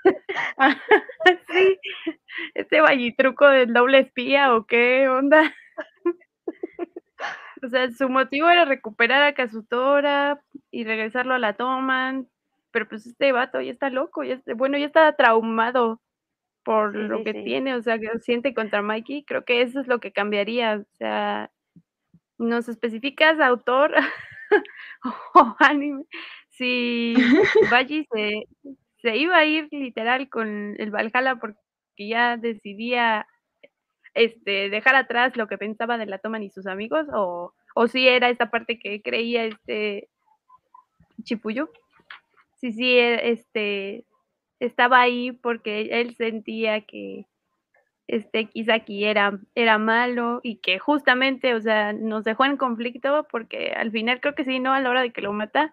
sí, 1.51 1.79
este 2.55 3.15
truco 3.17 3.49
del 3.49 3.73
doble 3.73 4.01
espía 4.01 4.55
o 4.55 4.65
qué 4.67 5.09
onda. 5.09 5.55
O 7.63 7.69
sea, 7.69 7.91
su 7.93 8.09
motivo 8.09 8.49
era 8.49 8.65
recuperar 8.65 9.23
a 9.23 9.35
Kazutora 9.35 10.43
y 10.71 10.85
regresarlo 10.85 11.35
a 11.35 11.39
la 11.39 11.55
Toman, 11.55 12.29
pero 12.71 12.89
pues 12.89 13.07
este 13.07 13.33
vato 13.33 13.61
ya 13.61 13.73
está 13.73 13.91
loco, 13.91 14.23
ya 14.25 14.41
bueno, 14.57 14.79
ya 14.79 14.87
está 14.87 15.15
traumado 15.17 16.01
por 16.65 16.95
lo 16.95 17.25
que 17.25 17.35
tiene, 17.35 17.75
o 17.75 17.83
sea, 17.83 17.99
que 17.99 18.09
siente 18.21 18.55
contra 18.55 18.83
Mikey, 18.83 19.25
creo 19.25 19.45
que 19.45 19.63
eso 19.63 19.81
es 19.81 19.87
lo 19.89 19.99
que 20.01 20.13
cambiaría, 20.13 20.77
o 20.77 20.97
sea, 20.99 21.51
nos 22.39 22.69
especificas 22.69 23.41
autor 23.41 23.95
o 25.35 25.57
anime, 25.59 26.05
si 26.51 27.15
Baji 27.71 28.07
se, 28.13 28.45
se 29.03 29.17
iba 29.17 29.37
a 29.39 29.45
ir 29.45 29.69
literal 29.71 30.29
con 30.29 30.77
el 30.79 30.91
Valhalla 30.91 31.37
porque 31.37 31.59
ya 31.97 32.37
decidía 32.37 33.27
este, 34.15 34.71
dejar 34.71 34.95
atrás 34.97 35.37
lo 35.37 35.49
que 35.49 35.59
pensaba 35.59 35.99
de 35.99 36.07
la 36.07 36.19
toma 36.19 36.43
y 36.43 36.51
sus 36.51 36.67
amigos, 36.67 37.07
o, 37.13 37.55
o 37.75 37.89
si 37.89 38.09
era 38.09 38.29
esta 38.29 38.51
parte 38.51 38.79
que 38.79 39.03
creía 39.03 39.45
este 39.45 40.09
Chipuyo. 41.23 41.71
Sí, 42.61 42.73
sí, 42.73 42.97
e, 42.97 43.31
este, 43.31 44.05
estaba 44.59 45.01
ahí 45.01 45.33
porque 45.33 45.89
él 46.01 46.15
sentía 46.17 46.83
que 46.83 47.27
este 48.07 48.47
Kisaki 48.47 49.05
era, 49.05 49.39
era 49.55 49.79
malo 49.79 50.41
y 50.43 50.57
que 50.57 50.79
justamente, 50.79 51.55
o 51.55 51.61
sea, 51.61 51.93
nos 51.93 52.25
dejó 52.25 52.45
en 52.45 52.57
conflicto 52.57 53.27
porque 53.31 53.73
al 53.73 53.93
final 53.93 54.21
creo 54.21 54.35
que 54.35 54.45
sí, 54.45 54.59
¿no? 54.59 54.73
A 54.73 54.81
la 54.81 54.91
hora 54.91 55.03
de 55.03 55.13
que 55.13 55.23
lo 55.23 55.33
mata, 55.33 55.73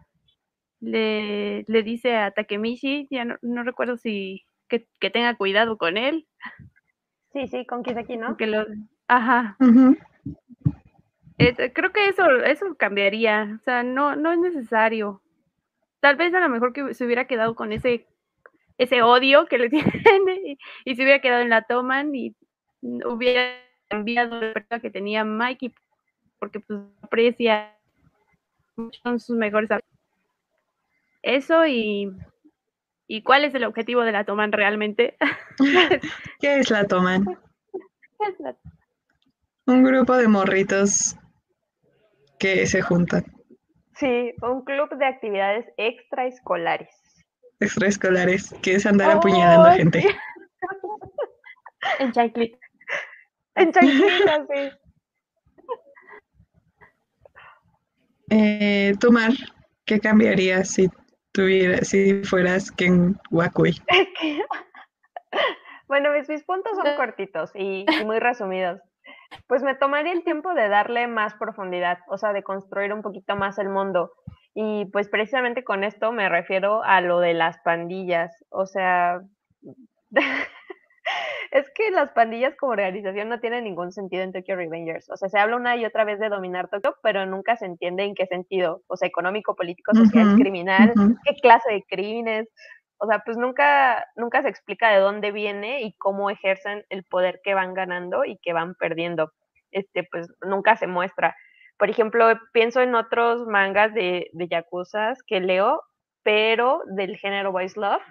le, 0.79 1.63
le 1.67 1.83
dice 1.83 2.15
a 2.15 2.31
Takemichi, 2.31 3.07
ya 3.09 3.25
no, 3.25 3.63
recuerdo 3.63 3.97
si 3.97 4.45
que, 4.67 4.87
tenga 5.09 5.35
cuidado 5.35 5.77
con 5.77 5.97
él. 5.97 6.27
Sí, 7.37 7.47
sí, 7.49 7.65
con 7.67 7.83
Kisaki, 7.83 8.17
¿no? 8.17 8.35
Que 8.35 8.47
lo, 8.47 8.65
ajá. 9.07 9.55
creo 11.37 11.93
que 11.93 12.07
eso, 12.07 12.27
eso 12.43 12.75
cambiaría. 12.77 13.59
O 13.61 13.63
sea, 13.63 13.83
no, 13.83 14.15
no 14.15 14.31
es 14.31 14.39
necesario. 14.39 15.21
Tal 15.99 16.15
vez 16.15 16.33
a 16.33 16.39
lo 16.39 16.49
mejor 16.49 16.73
que 16.73 16.95
se 16.95 17.05
hubiera 17.05 17.27
quedado 17.27 17.53
con 17.53 17.71
ese, 17.73 18.07
ese 18.79 19.03
odio 19.03 19.45
que 19.45 19.59
le 19.59 19.69
tiene 19.69 20.57
y, 20.83 20.95
se 20.95 21.03
hubiera 21.03 21.21
quedado 21.21 21.43
en 21.43 21.49
la 21.49 21.61
toma 21.61 22.03
y 22.11 22.35
hubiera 22.81 23.51
enviado 23.91 24.41
la 24.41 24.53
persona 24.53 24.79
que 24.79 24.89
tenía 24.89 25.23
Mikey 25.23 25.75
porque 26.39 26.59
pues 26.59 26.79
aprecia 27.03 27.77
son 29.03 29.19
sus 29.19 29.37
mejores 29.37 29.69
eso 31.21 31.67
y 31.67 32.11
y 33.07 33.23
cuál 33.23 33.45
es 33.45 33.55
el 33.55 33.63
objetivo 33.63 34.01
de 34.01 34.11
la 34.11 34.25
Toman 34.25 34.51
realmente 34.51 35.17
¿Qué 36.39 36.59
es 36.59 36.69
la 36.69 36.85
Toman? 36.85 37.25
Un 39.65 39.83
grupo 39.83 40.15
de 40.15 40.27
morritos 40.27 41.15
que 42.39 42.65
se 42.67 42.81
juntan. 42.81 43.25
Sí, 43.95 44.33
un 44.41 44.63
club 44.63 44.89
de 44.97 45.05
actividades 45.05 45.65
extraescolares. 45.77 46.89
Extraescolares, 47.59 48.53
que 48.61 48.75
es 48.75 48.85
andar 48.85 49.11
apuñalando 49.11 49.67
a 49.67 49.73
gente. 49.73 50.05
en 51.99 52.11
chanclita. 52.11 52.57
En 53.55 53.71
chanclita, 53.71 54.45
sí. 54.53 54.69
Eh, 58.29 58.93
Tomar, 58.99 59.31
¿qué 59.83 59.99
cambiarías 59.99 60.69
si 60.69 60.91
tuvieras, 61.37 61.87
si 61.87 62.23
fueras 62.23 62.71
Ken 62.71 63.15
Wakui? 63.29 63.79
bueno, 65.87 66.09
mis, 66.11 66.43
puntos 66.43 66.75
son 66.75 66.85
cortitos 66.97 67.51
y 67.53 67.85
muy 68.03 68.19
resumidos. 68.19 68.81
Pues 69.47 69.61
me 69.61 69.75
tomaría 69.75 70.13
el 70.13 70.23
tiempo 70.23 70.55
de 70.55 70.67
darle 70.67 71.07
más 71.07 71.35
profundidad, 71.35 71.99
o 72.07 72.17
sea, 72.17 72.33
de 72.33 72.41
construir 72.41 72.91
un 72.91 73.03
poquito 73.03 73.35
más 73.35 73.59
el 73.59 73.69
mundo. 73.69 74.11
Y 74.55 74.85
pues 74.85 75.09
precisamente 75.09 75.63
con 75.63 75.83
esto 75.83 76.11
me 76.11 76.27
refiero 76.27 76.83
a 76.83 77.01
lo 77.01 77.19
de 77.19 77.35
las 77.35 77.59
pandillas. 77.59 78.31
O 78.49 78.65
sea, 78.65 79.21
es 81.51 81.69
que 81.71 81.91
las 81.91 82.11
pandillas 82.11 82.55
como 82.55 82.73
organización 82.73 83.29
no 83.29 83.39
tienen 83.39 83.63
ningún 83.63 83.91
sentido 83.91 84.23
en 84.23 84.33
Tokyo 84.33 84.55
Revengers. 84.55 85.09
O 85.09 85.17
sea, 85.17 85.29
se 85.29 85.39
habla 85.39 85.55
una 85.55 85.75
y 85.75 85.85
otra 85.85 86.03
vez 86.03 86.19
de 86.19 86.29
dominar 86.29 86.69
Tokio, 86.69 86.95
pero 87.01 87.25
nunca 87.25 87.55
se 87.55 87.65
entiende 87.65 88.03
en 88.03 88.15
qué 88.15 88.25
sentido. 88.25 88.81
O 88.87 88.97
sea, 88.97 89.07
económico, 89.07 89.55
político, 89.55 89.93
social, 89.93 90.35
criminal, 90.35 90.93
qué 91.25 91.35
clase 91.41 91.71
de 91.71 91.83
crímenes. 91.83 92.49
O 92.99 93.07
sea, 93.07 93.19
pues 93.19 93.37
nunca, 93.37 94.05
nunca 94.15 94.41
se 94.41 94.49
explica 94.49 94.89
de 94.89 94.99
dónde 94.99 95.31
viene 95.31 95.83
y 95.83 95.93
cómo 95.93 96.29
ejercen 96.29 96.83
el 96.89 97.03
poder 97.03 97.41
que 97.43 97.53
van 97.53 97.73
ganando 97.73 98.25
y 98.25 98.37
que 98.37 98.53
van 98.53 98.75
perdiendo. 98.75 99.31
Este, 99.71 100.03
pues 100.03 100.27
nunca 100.41 100.75
se 100.75 100.87
muestra. 100.87 101.35
Por 101.77 101.89
ejemplo, 101.89 102.27
pienso 102.53 102.81
en 102.81 102.95
otros 102.95 103.45
mangas 103.45 103.93
de, 103.93 104.29
de 104.33 104.47
yakuzas 104.47 105.21
que 105.23 105.39
leo, 105.39 105.83
pero 106.23 106.81
del 106.87 107.17
género 107.17 107.51
Voice 107.51 107.79
Love, 107.79 108.01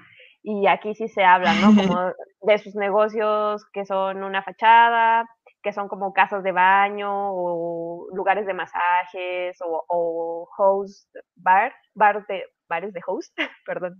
y 0.49 0.68
aquí 0.68 0.94
sí 0.94 1.09
se 1.09 1.24
habla, 1.24 1.53
¿no? 1.55 1.74
Como 1.74 2.12
de 2.42 2.59
sus 2.59 2.76
negocios 2.76 3.64
que 3.72 3.84
son 3.84 4.22
una 4.22 4.44
fachada, 4.44 5.28
que 5.61 5.72
son 5.72 5.88
como 5.88 6.12
casas 6.12 6.44
de 6.44 6.53
baño 6.53 7.11
o 7.11 8.07
lugares 8.14 8.47
de 8.47 8.55
masajes 8.55 9.61
o, 9.61 9.84
o 9.88 10.49
host 10.57 11.12
bar, 11.34 11.74
bar 11.94 12.24
de, 12.28 12.44
bares 12.68 12.92
de 12.92 13.01
host, 13.05 13.36
perdón. 13.66 13.99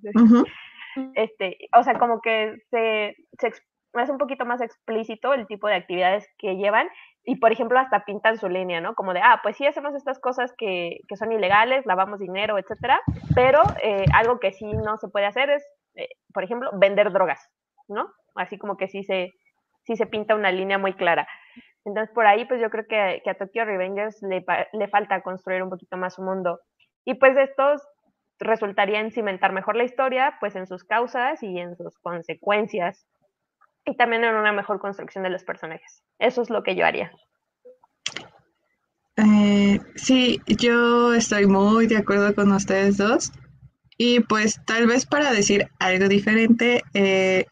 Este, 1.16 1.59
o 1.76 1.82
sea, 1.82 1.99
como 1.99 2.20
que 2.20 2.55
se, 2.70 3.16
se 3.40 3.49
es 3.49 4.11
un 4.11 4.18
poquito 4.18 4.44
más 4.44 4.61
explícito 4.61 5.34
el 5.34 5.49
tipo 5.49 5.66
de 5.66 5.74
actividades 5.74 6.28
que 6.38 6.57
llevan 6.57 6.88
y, 7.24 7.36
por 7.36 7.51
ejemplo, 7.51 7.78
hasta 7.80 8.05
pintan 8.05 8.38
su 8.38 8.49
línea, 8.49 8.80
¿no? 8.80 8.94
Como 8.94 9.12
de, 9.12 9.20
ah, 9.20 9.40
pues 9.42 9.57
sí 9.57 9.66
hacemos 9.66 9.94
estas 9.97 10.20
cosas 10.20 10.55
que, 10.57 10.99
que 11.09 11.16
son 11.16 11.32
ilegales, 11.32 11.84
lavamos 11.86 12.20
dinero, 12.20 12.57
etcétera, 12.57 13.01
pero 13.34 13.62
eh, 13.82 14.05
algo 14.14 14.38
que 14.38 14.53
sí 14.53 14.64
no 14.64 14.97
se 14.99 15.09
puede 15.09 15.26
hacer 15.26 15.51
es, 15.51 15.64
eh, 15.97 16.09
por 16.32 16.44
ejemplo, 16.44 16.70
vender 16.74 17.12
drogas, 17.12 17.40
¿no? 17.88 18.12
Así 18.34 18.59
como 18.59 18.76
que 18.76 18.88
sí 18.88 19.03
se, 19.03 19.32
sí 19.84 19.97
se 19.97 20.07
pinta 20.07 20.34
una 20.34 20.53
línea 20.53 20.78
muy 20.78 20.94
clara. 20.94 21.26
Entonces, 21.84 22.12
por 22.14 22.26
ahí, 22.26 22.44
pues 22.47 22.61
yo 22.61 22.70
creo 22.70 22.84
que, 22.88 23.20
que 23.22 23.30
a 23.30 23.34
Tokyo 23.34 23.64
Revengers 23.64 24.20
le, 24.22 24.44
le 24.72 24.88
falta 24.88 25.22
construir 25.22 25.62
un 25.62 25.70
poquito 25.70 25.97
más 25.97 26.14
su 26.14 26.22
mundo. 26.22 26.61
Y 27.05 27.14
pues 27.14 27.36
estos 27.36 27.82
resultaría 28.38 29.01
en 29.01 29.12
cimentar 29.12 29.53
mejor 29.53 29.76
la 29.76 29.84
historia, 29.84 30.36
pues 30.40 30.57
en 30.57 30.66
sus 30.66 30.84
causas 30.84 31.42
y 31.42 31.59
en 31.59 31.76
sus 31.76 31.99
consecuencias, 31.99 33.07
y 33.84 33.97
también 33.97 34.24
en 34.24 34.34
una 34.34 34.53
mejor 34.53 34.80
construcción 34.80 35.24
de 35.24 35.30
los 35.30 35.44
personajes. 35.44 36.03
Eso 36.18 36.42
es 36.42 36.51
lo 36.51 36.62
que 36.62 36.74
yo 36.74 36.84
haría. 36.84 37.12
Eh, 39.16 39.80
sí, 39.94 40.40
yo 40.47 41.14
estoy 41.14 41.47
muy 41.47 41.86
de 41.86 41.99
acuerdo 41.99 42.34
con 42.34 42.53
ustedes 42.53 42.99
dos. 42.99 43.32
Y 43.99 44.20
pues 44.20 44.61
tal 44.66 44.86
vez 44.86 45.07
para 45.07 45.32
decir 45.32 45.68
algo 45.78 46.09
diferente, 46.09 46.82
eh, 46.92 47.47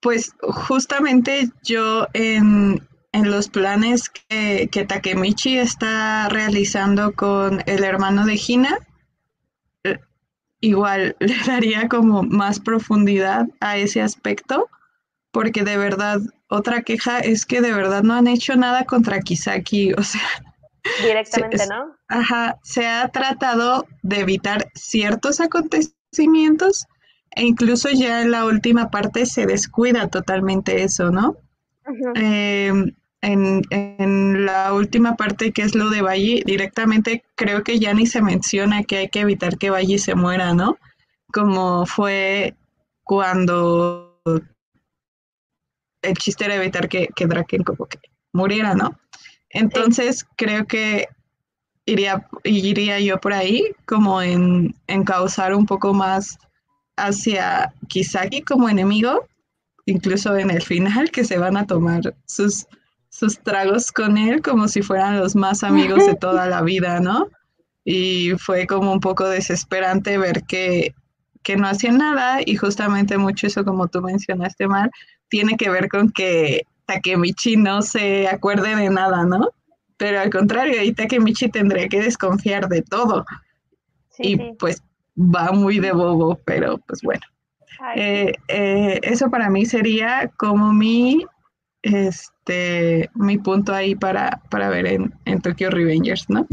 pues 0.00 0.34
justamente 0.40 1.48
yo 1.62 2.06
en, 2.14 2.80
en 3.12 3.30
los 3.30 3.48
planes 3.48 4.08
que, 4.08 4.68
que, 4.70 4.84
Takemichi 4.84 5.58
está 5.58 6.28
realizando 6.28 7.12
con 7.12 7.62
el 7.66 7.84
hermano 7.84 8.24
de 8.24 8.40
Hina, 8.46 8.78
eh, 9.84 9.98
igual 10.60 11.16
le 11.20 11.36
daría 11.46 11.88
como 11.88 12.22
más 12.22 12.60
profundidad 12.60 13.46
a 13.60 13.76
ese 13.76 14.00
aspecto, 14.00 14.70
porque 15.32 15.64
de 15.64 15.76
verdad, 15.76 16.20
otra 16.48 16.82
queja 16.82 17.18
es 17.18 17.44
que 17.44 17.60
de 17.60 17.72
verdad 17.72 18.02
no 18.02 18.14
han 18.14 18.26
hecho 18.26 18.56
nada 18.56 18.84
contra 18.84 19.20
Kisaki, 19.20 19.92
o 19.92 20.02
sea... 20.02 20.22
Directamente, 21.02 21.66
¿no? 21.66 21.96
Ajá, 22.08 22.58
se 22.62 22.86
ha 22.86 23.08
tratado 23.08 23.86
de 24.02 24.20
evitar 24.20 24.68
ciertos 24.74 25.40
acontecimientos 25.40 26.86
e 27.30 27.44
incluso 27.44 27.90
ya 27.90 28.22
en 28.22 28.30
la 28.30 28.46
última 28.46 28.90
parte 28.90 29.26
se 29.26 29.46
descuida 29.46 30.08
totalmente 30.08 30.82
eso, 30.82 31.10
¿no? 31.10 31.36
en, 33.22 34.46
la 34.46 34.72
última 34.72 35.16
parte 35.16 35.52
que 35.52 35.62
es 35.62 35.74
lo 35.74 35.90
de 35.90 36.02
Valle, 36.02 36.42
directamente 36.46 37.24
creo 37.34 37.64
que 37.64 37.78
ya 37.78 37.92
ni 37.92 38.06
se 38.06 38.22
menciona 38.22 38.84
que 38.84 38.98
hay 38.98 39.08
que 39.08 39.20
evitar 39.20 39.58
que 39.58 39.70
Valle 39.70 39.98
se 39.98 40.14
muera, 40.14 40.54
¿no? 40.54 40.78
Como 41.32 41.86
fue 41.86 42.54
cuando 43.02 44.20
el 46.02 46.14
chiste 46.18 46.44
era 46.44 46.56
evitar 46.56 46.88
que, 46.88 47.08
que 47.14 47.26
Draken 47.26 47.64
como 47.64 47.86
que 47.86 47.98
muriera, 48.32 48.74
¿no? 48.74 48.98
Entonces 49.50 50.26
creo 50.36 50.66
que 50.66 51.08
iría, 51.84 52.26
iría 52.44 53.00
yo 53.00 53.18
por 53.18 53.32
ahí, 53.32 53.64
como 53.86 54.20
en, 54.22 54.74
en 54.86 55.04
causar 55.04 55.54
un 55.54 55.66
poco 55.66 55.94
más 55.94 56.38
hacia 56.96 57.72
Kisaki 57.88 58.42
como 58.42 58.68
enemigo, 58.68 59.26
incluso 59.84 60.36
en 60.36 60.50
el 60.50 60.62
final, 60.62 61.10
que 61.10 61.24
se 61.24 61.38
van 61.38 61.56
a 61.56 61.66
tomar 61.66 62.14
sus 62.26 62.66
sus 63.16 63.38
tragos 63.38 63.92
con 63.92 64.18
él 64.18 64.42
como 64.42 64.68
si 64.68 64.82
fueran 64.82 65.18
los 65.18 65.34
más 65.34 65.64
amigos 65.64 66.04
de 66.06 66.16
toda 66.16 66.46
la 66.46 66.60
vida, 66.60 67.00
¿no? 67.00 67.28
Y 67.82 68.32
fue 68.32 68.66
como 68.66 68.92
un 68.92 69.00
poco 69.00 69.26
desesperante 69.26 70.18
ver 70.18 70.42
que, 70.42 70.94
que 71.42 71.56
no 71.56 71.66
hacían 71.66 71.96
nada 71.96 72.40
y 72.44 72.56
justamente 72.56 73.16
mucho 73.16 73.46
eso 73.46 73.64
como 73.64 73.88
tú 73.88 74.02
mencionaste, 74.02 74.68
Mar, 74.68 74.90
tiene 75.28 75.56
que 75.56 75.70
ver 75.70 75.88
con 75.88 76.10
que 76.10 76.66
Takemichi 76.86 77.56
no 77.56 77.82
se 77.82 78.28
acuerde 78.28 78.74
de 78.76 78.90
nada, 78.90 79.24
¿no? 79.24 79.50
Pero 79.96 80.20
al 80.20 80.30
contrario, 80.30 80.80
ahí 80.80 80.92
Takemichi 80.92 81.48
tendría 81.48 81.88
que 81.88 82.00
desconfiar 82.00 82.68
de 82.68 82.82
todo. 82.82 83.24
y 84.18 84.36
pues 84.54 84.82
va 85.16 85.52
muy 85.52 85.78
de 85.78 85.92
bobo, 85.92 86.38
pero 86.44 86.78
pues 86.78 87.02
bueno. 87.02 87.22
Eh, 87.94 88.32
eh, 88.48 89.00
eso 89.02 89.30
para 89.30 89.50
mí 89.50 89.66
sería 89.66 90.30
como 90.38 90.72
mi 90.72 91.26
este, 91.82 93.10
mi 93.14 93.38
punto 93.38 93.72
ahí 93.72 93.94
para, 93.94 94.42
para 94.50 94.68
ver 94.68 94.86
en, 94.86 95.14
en, 95.24 95.40
Tokyo 95.40 95.70
Revengers, 95.70 96.28
¿no? 96.28 96.46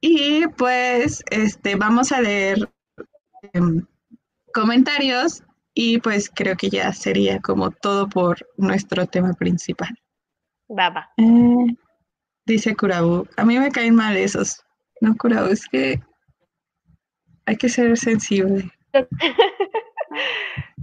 Y 0.00 0.46
pues 0.58 1.24
este, 1.30 1.76
vamos 1.76 2.12
a 2.12 2.20
leer 2.20 2.68
em, 3.54 3.86
comentarios 4.52 5.42
y 5.74 5.98
pues 5.98 6.30
creo 6.32 6.56
que 6.56 6.70
ya 6.70 6.92
sería 6.92 7.40
como 7.40 7.70
todo 7.70 8.08
por 8.08 8.38
nuestro 8.56 9.06
tema 9.06 9.32
principal. 9.34 9.94
Baba. 10.68 11.10
Eh, 11.16 11.76
dice 12.46 12.74
Kurabu, 12.74 13.26
a 13.36 13.44
mí 13.44 13.58
me 13.58 13.70
caen 13.70 13.94
mal 13.94 14.16
esos. 14.16 14.64
No, 15.00 15.14
Kurabu, 15.16 15.50
es 15.50 15.66
que 15.66 16.00
hay 17.46 17.56
que 17.56 17.68
ser 17.68 17.96
sensible. 17.98 18.70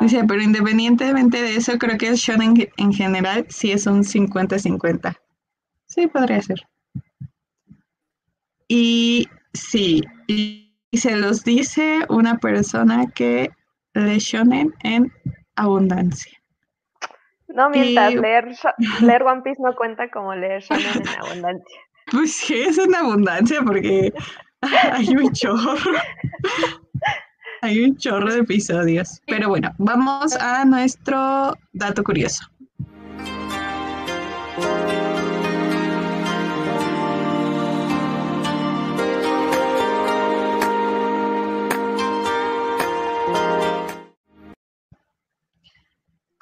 Dice, 0.00 0.24
pero 0.26 0.42
independientemente 0.42 1.42
de 1.42 1.56
eso, 1.56 1.78
creo 1.78 1.98
que 1.98 2.08
el 2.08 2.16
shonen 2.16 2.70
en 2.78 2.92
general 2.92 3.46
sí 3.50 3.70
es 3.70 3.86
un 3.86 4.02
50-50. 4.02 5.14
Sí, 5.86 6.06
podría 6.06 6.40
ser. 6.40 6.66
Y 8.66 9.28
sí, 9.52 10.02
y, 10.26 10.62
se 10.92 11.16
los 11.16 11.44
dice 11.44 12.00
una 12.08 12.38
persona 12.38 13.10
que 13.10 13.50
shonen 13.94 14.74
en 14.82 15.12
abundancia. 15.56 16.32
No 17.48 17.70
mientras 17.70 18.14
leer, 18.14 18.48
leer 19.00 19.22
One 19.22 19.42
Piece 19.42 19.62
no 19.62 19.74
cuenta 19.76 20.10
como 20.10 20.34
leer 20.34 20.62
Shonen 20.62 21.02
en 21.02 21.08
abundancia. 21.22 21.78
Pues 22.10 22.34
sí, 22.34 22.60
es 22.60 22.76
en 22.76 22.94
abundancia 22.94 23.62
porque 23.64 24.12
hay 24.92 25.08
un 25.08 25.32
chorro. 25.32 25.98
Hay 27.62 27.82
un 27.82 27.96
chorro 27.96 28.30
de 28.30 28.40
episodios. 28.40 29.22
Pero 29.26 29.48
bueno, 29.48 29.70
vamos 29.78 30.36
a 30.36 30.66
nuestro 30.66 31.56
dato 31.72 32.04
curioso. 32.04 32.44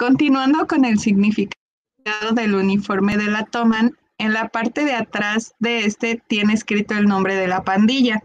Continuando 0.03 0.67
con 0.67 0.85
el 0.85 0.99
significado 0.99 2.33
del 2.33 2.57
uniforme 2.57 3.17
de 3.17 3.27
la 3.27 3.45
Toman, 3.45 3.97
en 4.19 4.33
la 4.33 4.49
parte 4.49 4.85
de 4.85 4.97
atrás 4.97 5.55
de 5.61 5.85
este 5.85 6.21
tiene 6.27 6.55
escrito 6.55 6.95
el 6.95 7.05
nombre 7.05 7.37
de 7.37 7.47
la 7.47 7.63
pandilla, 7.63 8.21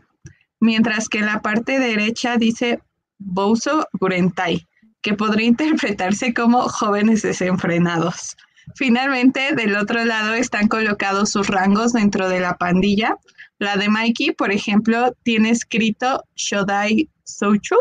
mientras 0.59 1.07
que 1.07 1.19
en 1.19 1.27
la 1.27 1.43
parte 1.43 1.77
derecha 1.77 2.37
dice 2.37 2.79
Bouso 3.19 3.85
Gurentai, 3.93 4.65
que 5.03 5.13
podría 5.13 5.45
interpretarse 5.45 6.33
como 6.33 6.63
jóvenes 6.63 7.21
desenfrenados. 7.21 8.35
Finalmente, 8.73 9.53
del 9.53 9.75
otro 9.75 10.03
lado 10.03 10.33
están 10.33 10.69
colocados 10.69 11.29
sus 11.29 11.45
rangos 11.45 11.93
dentro 11.93 12.27
de 12.27 12.39
la 12.39 12.57
pandilla. 12.57 13.17
La 13.59 13.77
de 13.77 13.87
Mikey, 13.87 14.31
por 14.31 14.51
ejemplo, 14.51 15.13
tiene 15.21 15.51
escrito 15.51 16.23
Shodai 16.35 17.07
Souchu, 17.23 17.75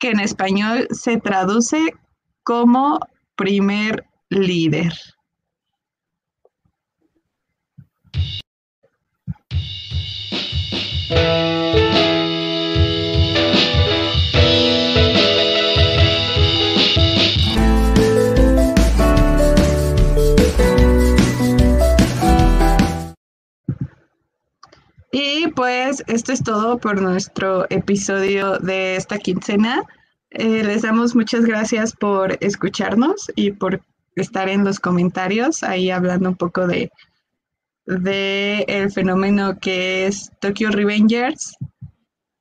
que 0.00 0.10
en 0.10 0.18
español 0.18 0.88
se 0.90 1.18
traduce 1.18 1.94
como 2.42 2.98
primer 3.36 4.04
líder. 4.30 4.92
Y 25.12 25.48
pues 25.48 26.02
esto 26.08 26.32
es 26.32 26.42
todo 26.42 26.78
por 26.78 27.00
nuestro 27.00 27.66
episodio 27.70 28.58
de 28.58 28.96
esta 28.96 29.18
quincena. 29.18 29.82
Eh, 30.38 30.62
les 30.62 30.82
damos 30.82 31.16
muchas 31.16 31.46
gracias 31.46 31.94
por 31.94 32.36
escucharnos 32.40 33.32
y 33.36 33.52
por 33.52 33.80
estar 34.16 34.50
en 34.50 34.64
los 34.64 34.78
comentarios 34.78 35.62
ahí 35.62 35.90
hablando 35.90 36.28
un 36.28 36.36
poco 36.36 36.66
de, 36.66 36.90
de 37.86 38.66
el 38.68 38.92
fenómeno 38.92 39.58
que 39.58 40.06
es 40.06 40.30
Tokyo 40.40 40.70
Revengers. 40.70 41.56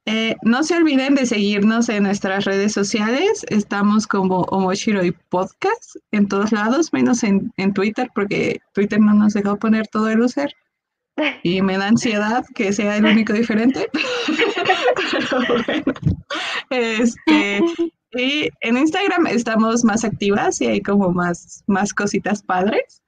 Eh, 0.06 0.36
no 0.44 0.64
se 0.64 0.76
olviden 0.76 1.16
de 1.16 1.26
seguirnos 1.26 1.88
en 1.88 2.04
nuestras 2.04 2.44
redes 2.44 2.74
sociales. 2.74 3.46
Estamos 3.48 4.08
como 4.08 4.42
Omoshiroi 4.42 5.14
Podcast 5.30 5.96
en 6.12 6.28
todos 6.28 6.52
lados, 6.52 6.92
menos 6.92 7.24
en, 7.24 7.54
en 7.56 7.74
Twitter, 7.74 8.10
porque 8.14 8.60
Twitter 8.74 9.00
no 9.00 9.14
nos 9.14 9.34
dejó 9.34 9.56
poner 9.56 9.88
todo 9.88 10.10
el 10.10 10.20
user. 10.20 10.54
Y 11.44 11.62
me 11.62 11.78
da 11.78 11.88
ansiedad 11.88 12.44
que 12.54 12.74
sea 12.74 12.98
el 12.98 13.06
único 13.06 13.32
diferente. 13.32 13.90
Este, 16.70 17.62
y 18.12 18.50
en 18.62 18.78
Instagram 18.78 19.28
estamos 19.28 19.84
más 19.84 20.04
activas 20.04 20.60
y 20.62 20.68
hay 20.68 20.82
como 20.82 21.12
más, 21.12 21.64
más 21.68 21.94
cositas 21.94 22.42
padres. 22.42 23.02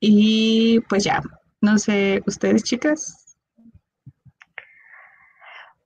Y 0.00 0.80
pues 0.88 1.04
ya, 1.04 1.22
no 1.60 1.78
sé, 1.78 2.22
ustedes 2.26 2.64
chicas. 2.64 3.20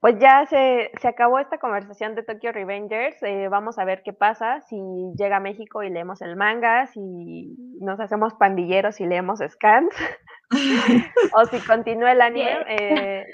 Pues 0.05 0.19
ya 0.19 0.45
se, 0.45 0.91
acabó 1.03 1.39
esta 1.39 1.57
conversación 1.57 2.13
de 2.13 2.21
Tokyo 2.21 2.51
Revengers. 2.51 3.21
Eh, 3.23 3.47
vamos 3.49 3.79
a 3.79 3.85
ver 3.85 4.03
qué 4.03 4.13
pasa 4.13 4.61
si 4.61 4.77
llega 5.17 5.37
a 5.37 5.39
México 5.39 5.81
y 5.81 5.89
leemos 5.89 6.21
el 6.21 6.35
manga, 6.35 6.85
si 6.85 7.55
nos 7.81 7.99
hacemos 7.99 8.35
pandilleros 8.35 9.01
y 9.01 9.07
leemos 9.07 9.39
scans, 9.39 9.95
o 11.33 11.45
si 11.45 11.57
continúa 11.65 12.11
el 12.11 12.21
anime. 12.21 12.55
Eh, 12.67 13.25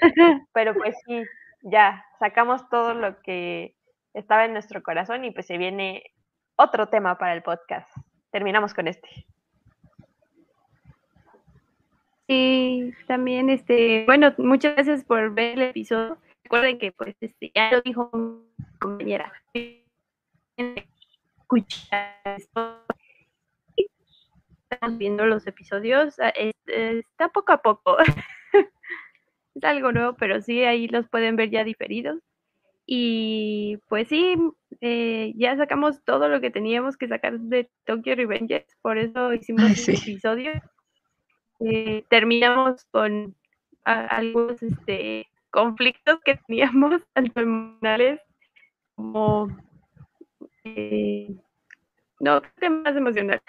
pero 0.54 0.72
pues 0.72 0.96
sí, 1.06 1.22
ya 1.62 2.04
sacamos 2.18 2.68
todo 2.68 2.94
lo 2.94 3.20
que 3.22 3.76
estaba 4.14 4.44
en 4.44 4.52
nuestro 4.52 4.82
corazón 4.82 5.24
y 5.24 5.30
pues 5.30 5.46
se 5.46 5.58
viene 5.58 6.02
otro 6.56 6.88
tema 6.88 7.16
para 7.18 7.32
el 7.32 7.42
podcast. 7.42 7.88
Terminamos 8.30 8.74
con 8.74 8.88
este. 8.88 9.08
Sí, 12.28 12.92
también 13.06 13.50
este, 13.50 14.04
bueno, 14.06 14.32
muchas 14.38 14.74
gracias 14.74 15.04
por 15.04 15.34
ver 15.34 15.58
el 15.58 15.62
episodio. 15.70 16.18
Recuerden 16.44 16.78
que 16.78 16.92
pues 16.92 17.16
este 17.20 17.50
ya 17.54 17.70
lo 17.72 17.80
dijo 17.82 18.10
mi 18.12 18.78
compañera. 18.78 19.32
Estamos 24.70 24.98
viendo 24.98 25.26
los 25.26 25.46
episodios, 25.46 26.18
ah, 26.20 26.32
está 26.66 27.28
poco 27.28 27.52
a 27.52 27.62
poco. 27.62 27.96
es 29.54 29.64
algo 29.64 29.92
nuevo, 29.92 30.14
pero 30.18 30.40
sí, 30.40 30.62
ahí 30.64 30.88
los 30.88 31.08
pueden 31.08 31.36
ver 31.36 31.50
ya 31.50 31.64
diferidos. 31.64 32.18
Y 32.86 33.78
pues 33.88 34.08
sí, 34.08 34.36
eh, 34.80 35.32
ya 35.36 35.56
sacamos 35.56 36.02
todo 36.04 36.28
lo 36.28 36.40
que 36.40 36.50
teníamos 36.50 36.96
que 36.96 37.08
sacar 37.08 37.38
de 37.38 37.70
Tokyo 37.84 38.14
Revengers, 38.16 38.76
por 38.82 38.98
eso 38.98 39.32
hicimos 39.32 39.70
este 39.70 39.94
episodio. 39.94 40.52
Eh, 41.60 42.04
terminamos 42.08 42.84
con 42.90 43.36
algunos 43.84 44.62
este, 44.62 45.28
conflictos 45.50 46.20
que 46.24 46.36
teníamos, 46.46 47.02
tanto 47.12 47.40
emocionales 47.40 48.20
como... 48.94 49.48
Eh, 50.64 51.34
no, 52.20 52.40
temas 52.60 52.96
emocionales. 52.96 53.42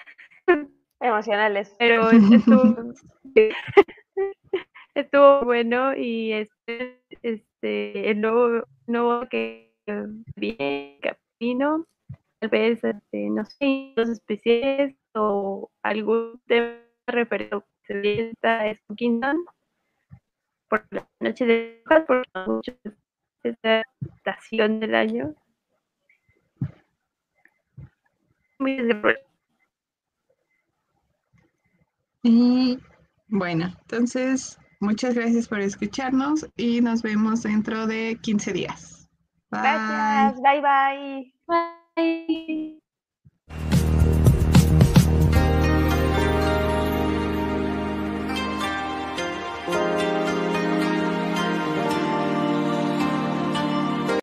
Emocionales. 1.00 1.76
Pero 1.78 2.10
estuvo, 2.10 2.94
estuvo 4.96 5.44
bueno 5.46 5.96
y 5.96 6.34
este, 6.34 7.02
este, 7.22 8.12
el 8.12 8.22
nuevo, 8.22 8.66
nuevo 8.88 9.28
que 9.30 9.74
viene 10.36 11.00
camino, 11.02 11.88
tal 12.40 12.50
vez, 12.50 12.84
este, 12.84 13.30
no 13.30 13.46
sé, 13.46 13.94
los 13.96 14.10
especiales 14.10 14.96
o 15.14 15.70
algún 15.82 16.42
tema 16.48 16.78
referido 17.08 17.66
que 17.84 18.02
se 18.02 18.30
esta 18.30 18.68
es 18.68 18.80
Kingdom 18.96 19.46
por 20.70 20.86
la 20.92 21.08
noche 21.20 21.46
de 21.46 21.84
por 22.08 22.26
esta 23.44 23.84
estación 24.02 24.80
del 24.80 24.96
año. 24.96 25.36
Muy 28.60 28.78
y 32.26 32.80
bueno, 33.28 33.66
entonces 33.82 34.58
muchas 34.84 35.16
gracias 35.16 35.48
por 35.48 35.60
escucharnos 35.60 36.46
y 36.58 36.82
nos 36.82 37.02
vemos 37.02 37.44
dentro 37.44 37.88
de 37.88 38.18
15 38.22 38.54
días. 38.54 39.10
Gracias, 39.52 40.42
bye 40.42 40.62
bye. 40.62 41.34
Bye. 41.96 42.80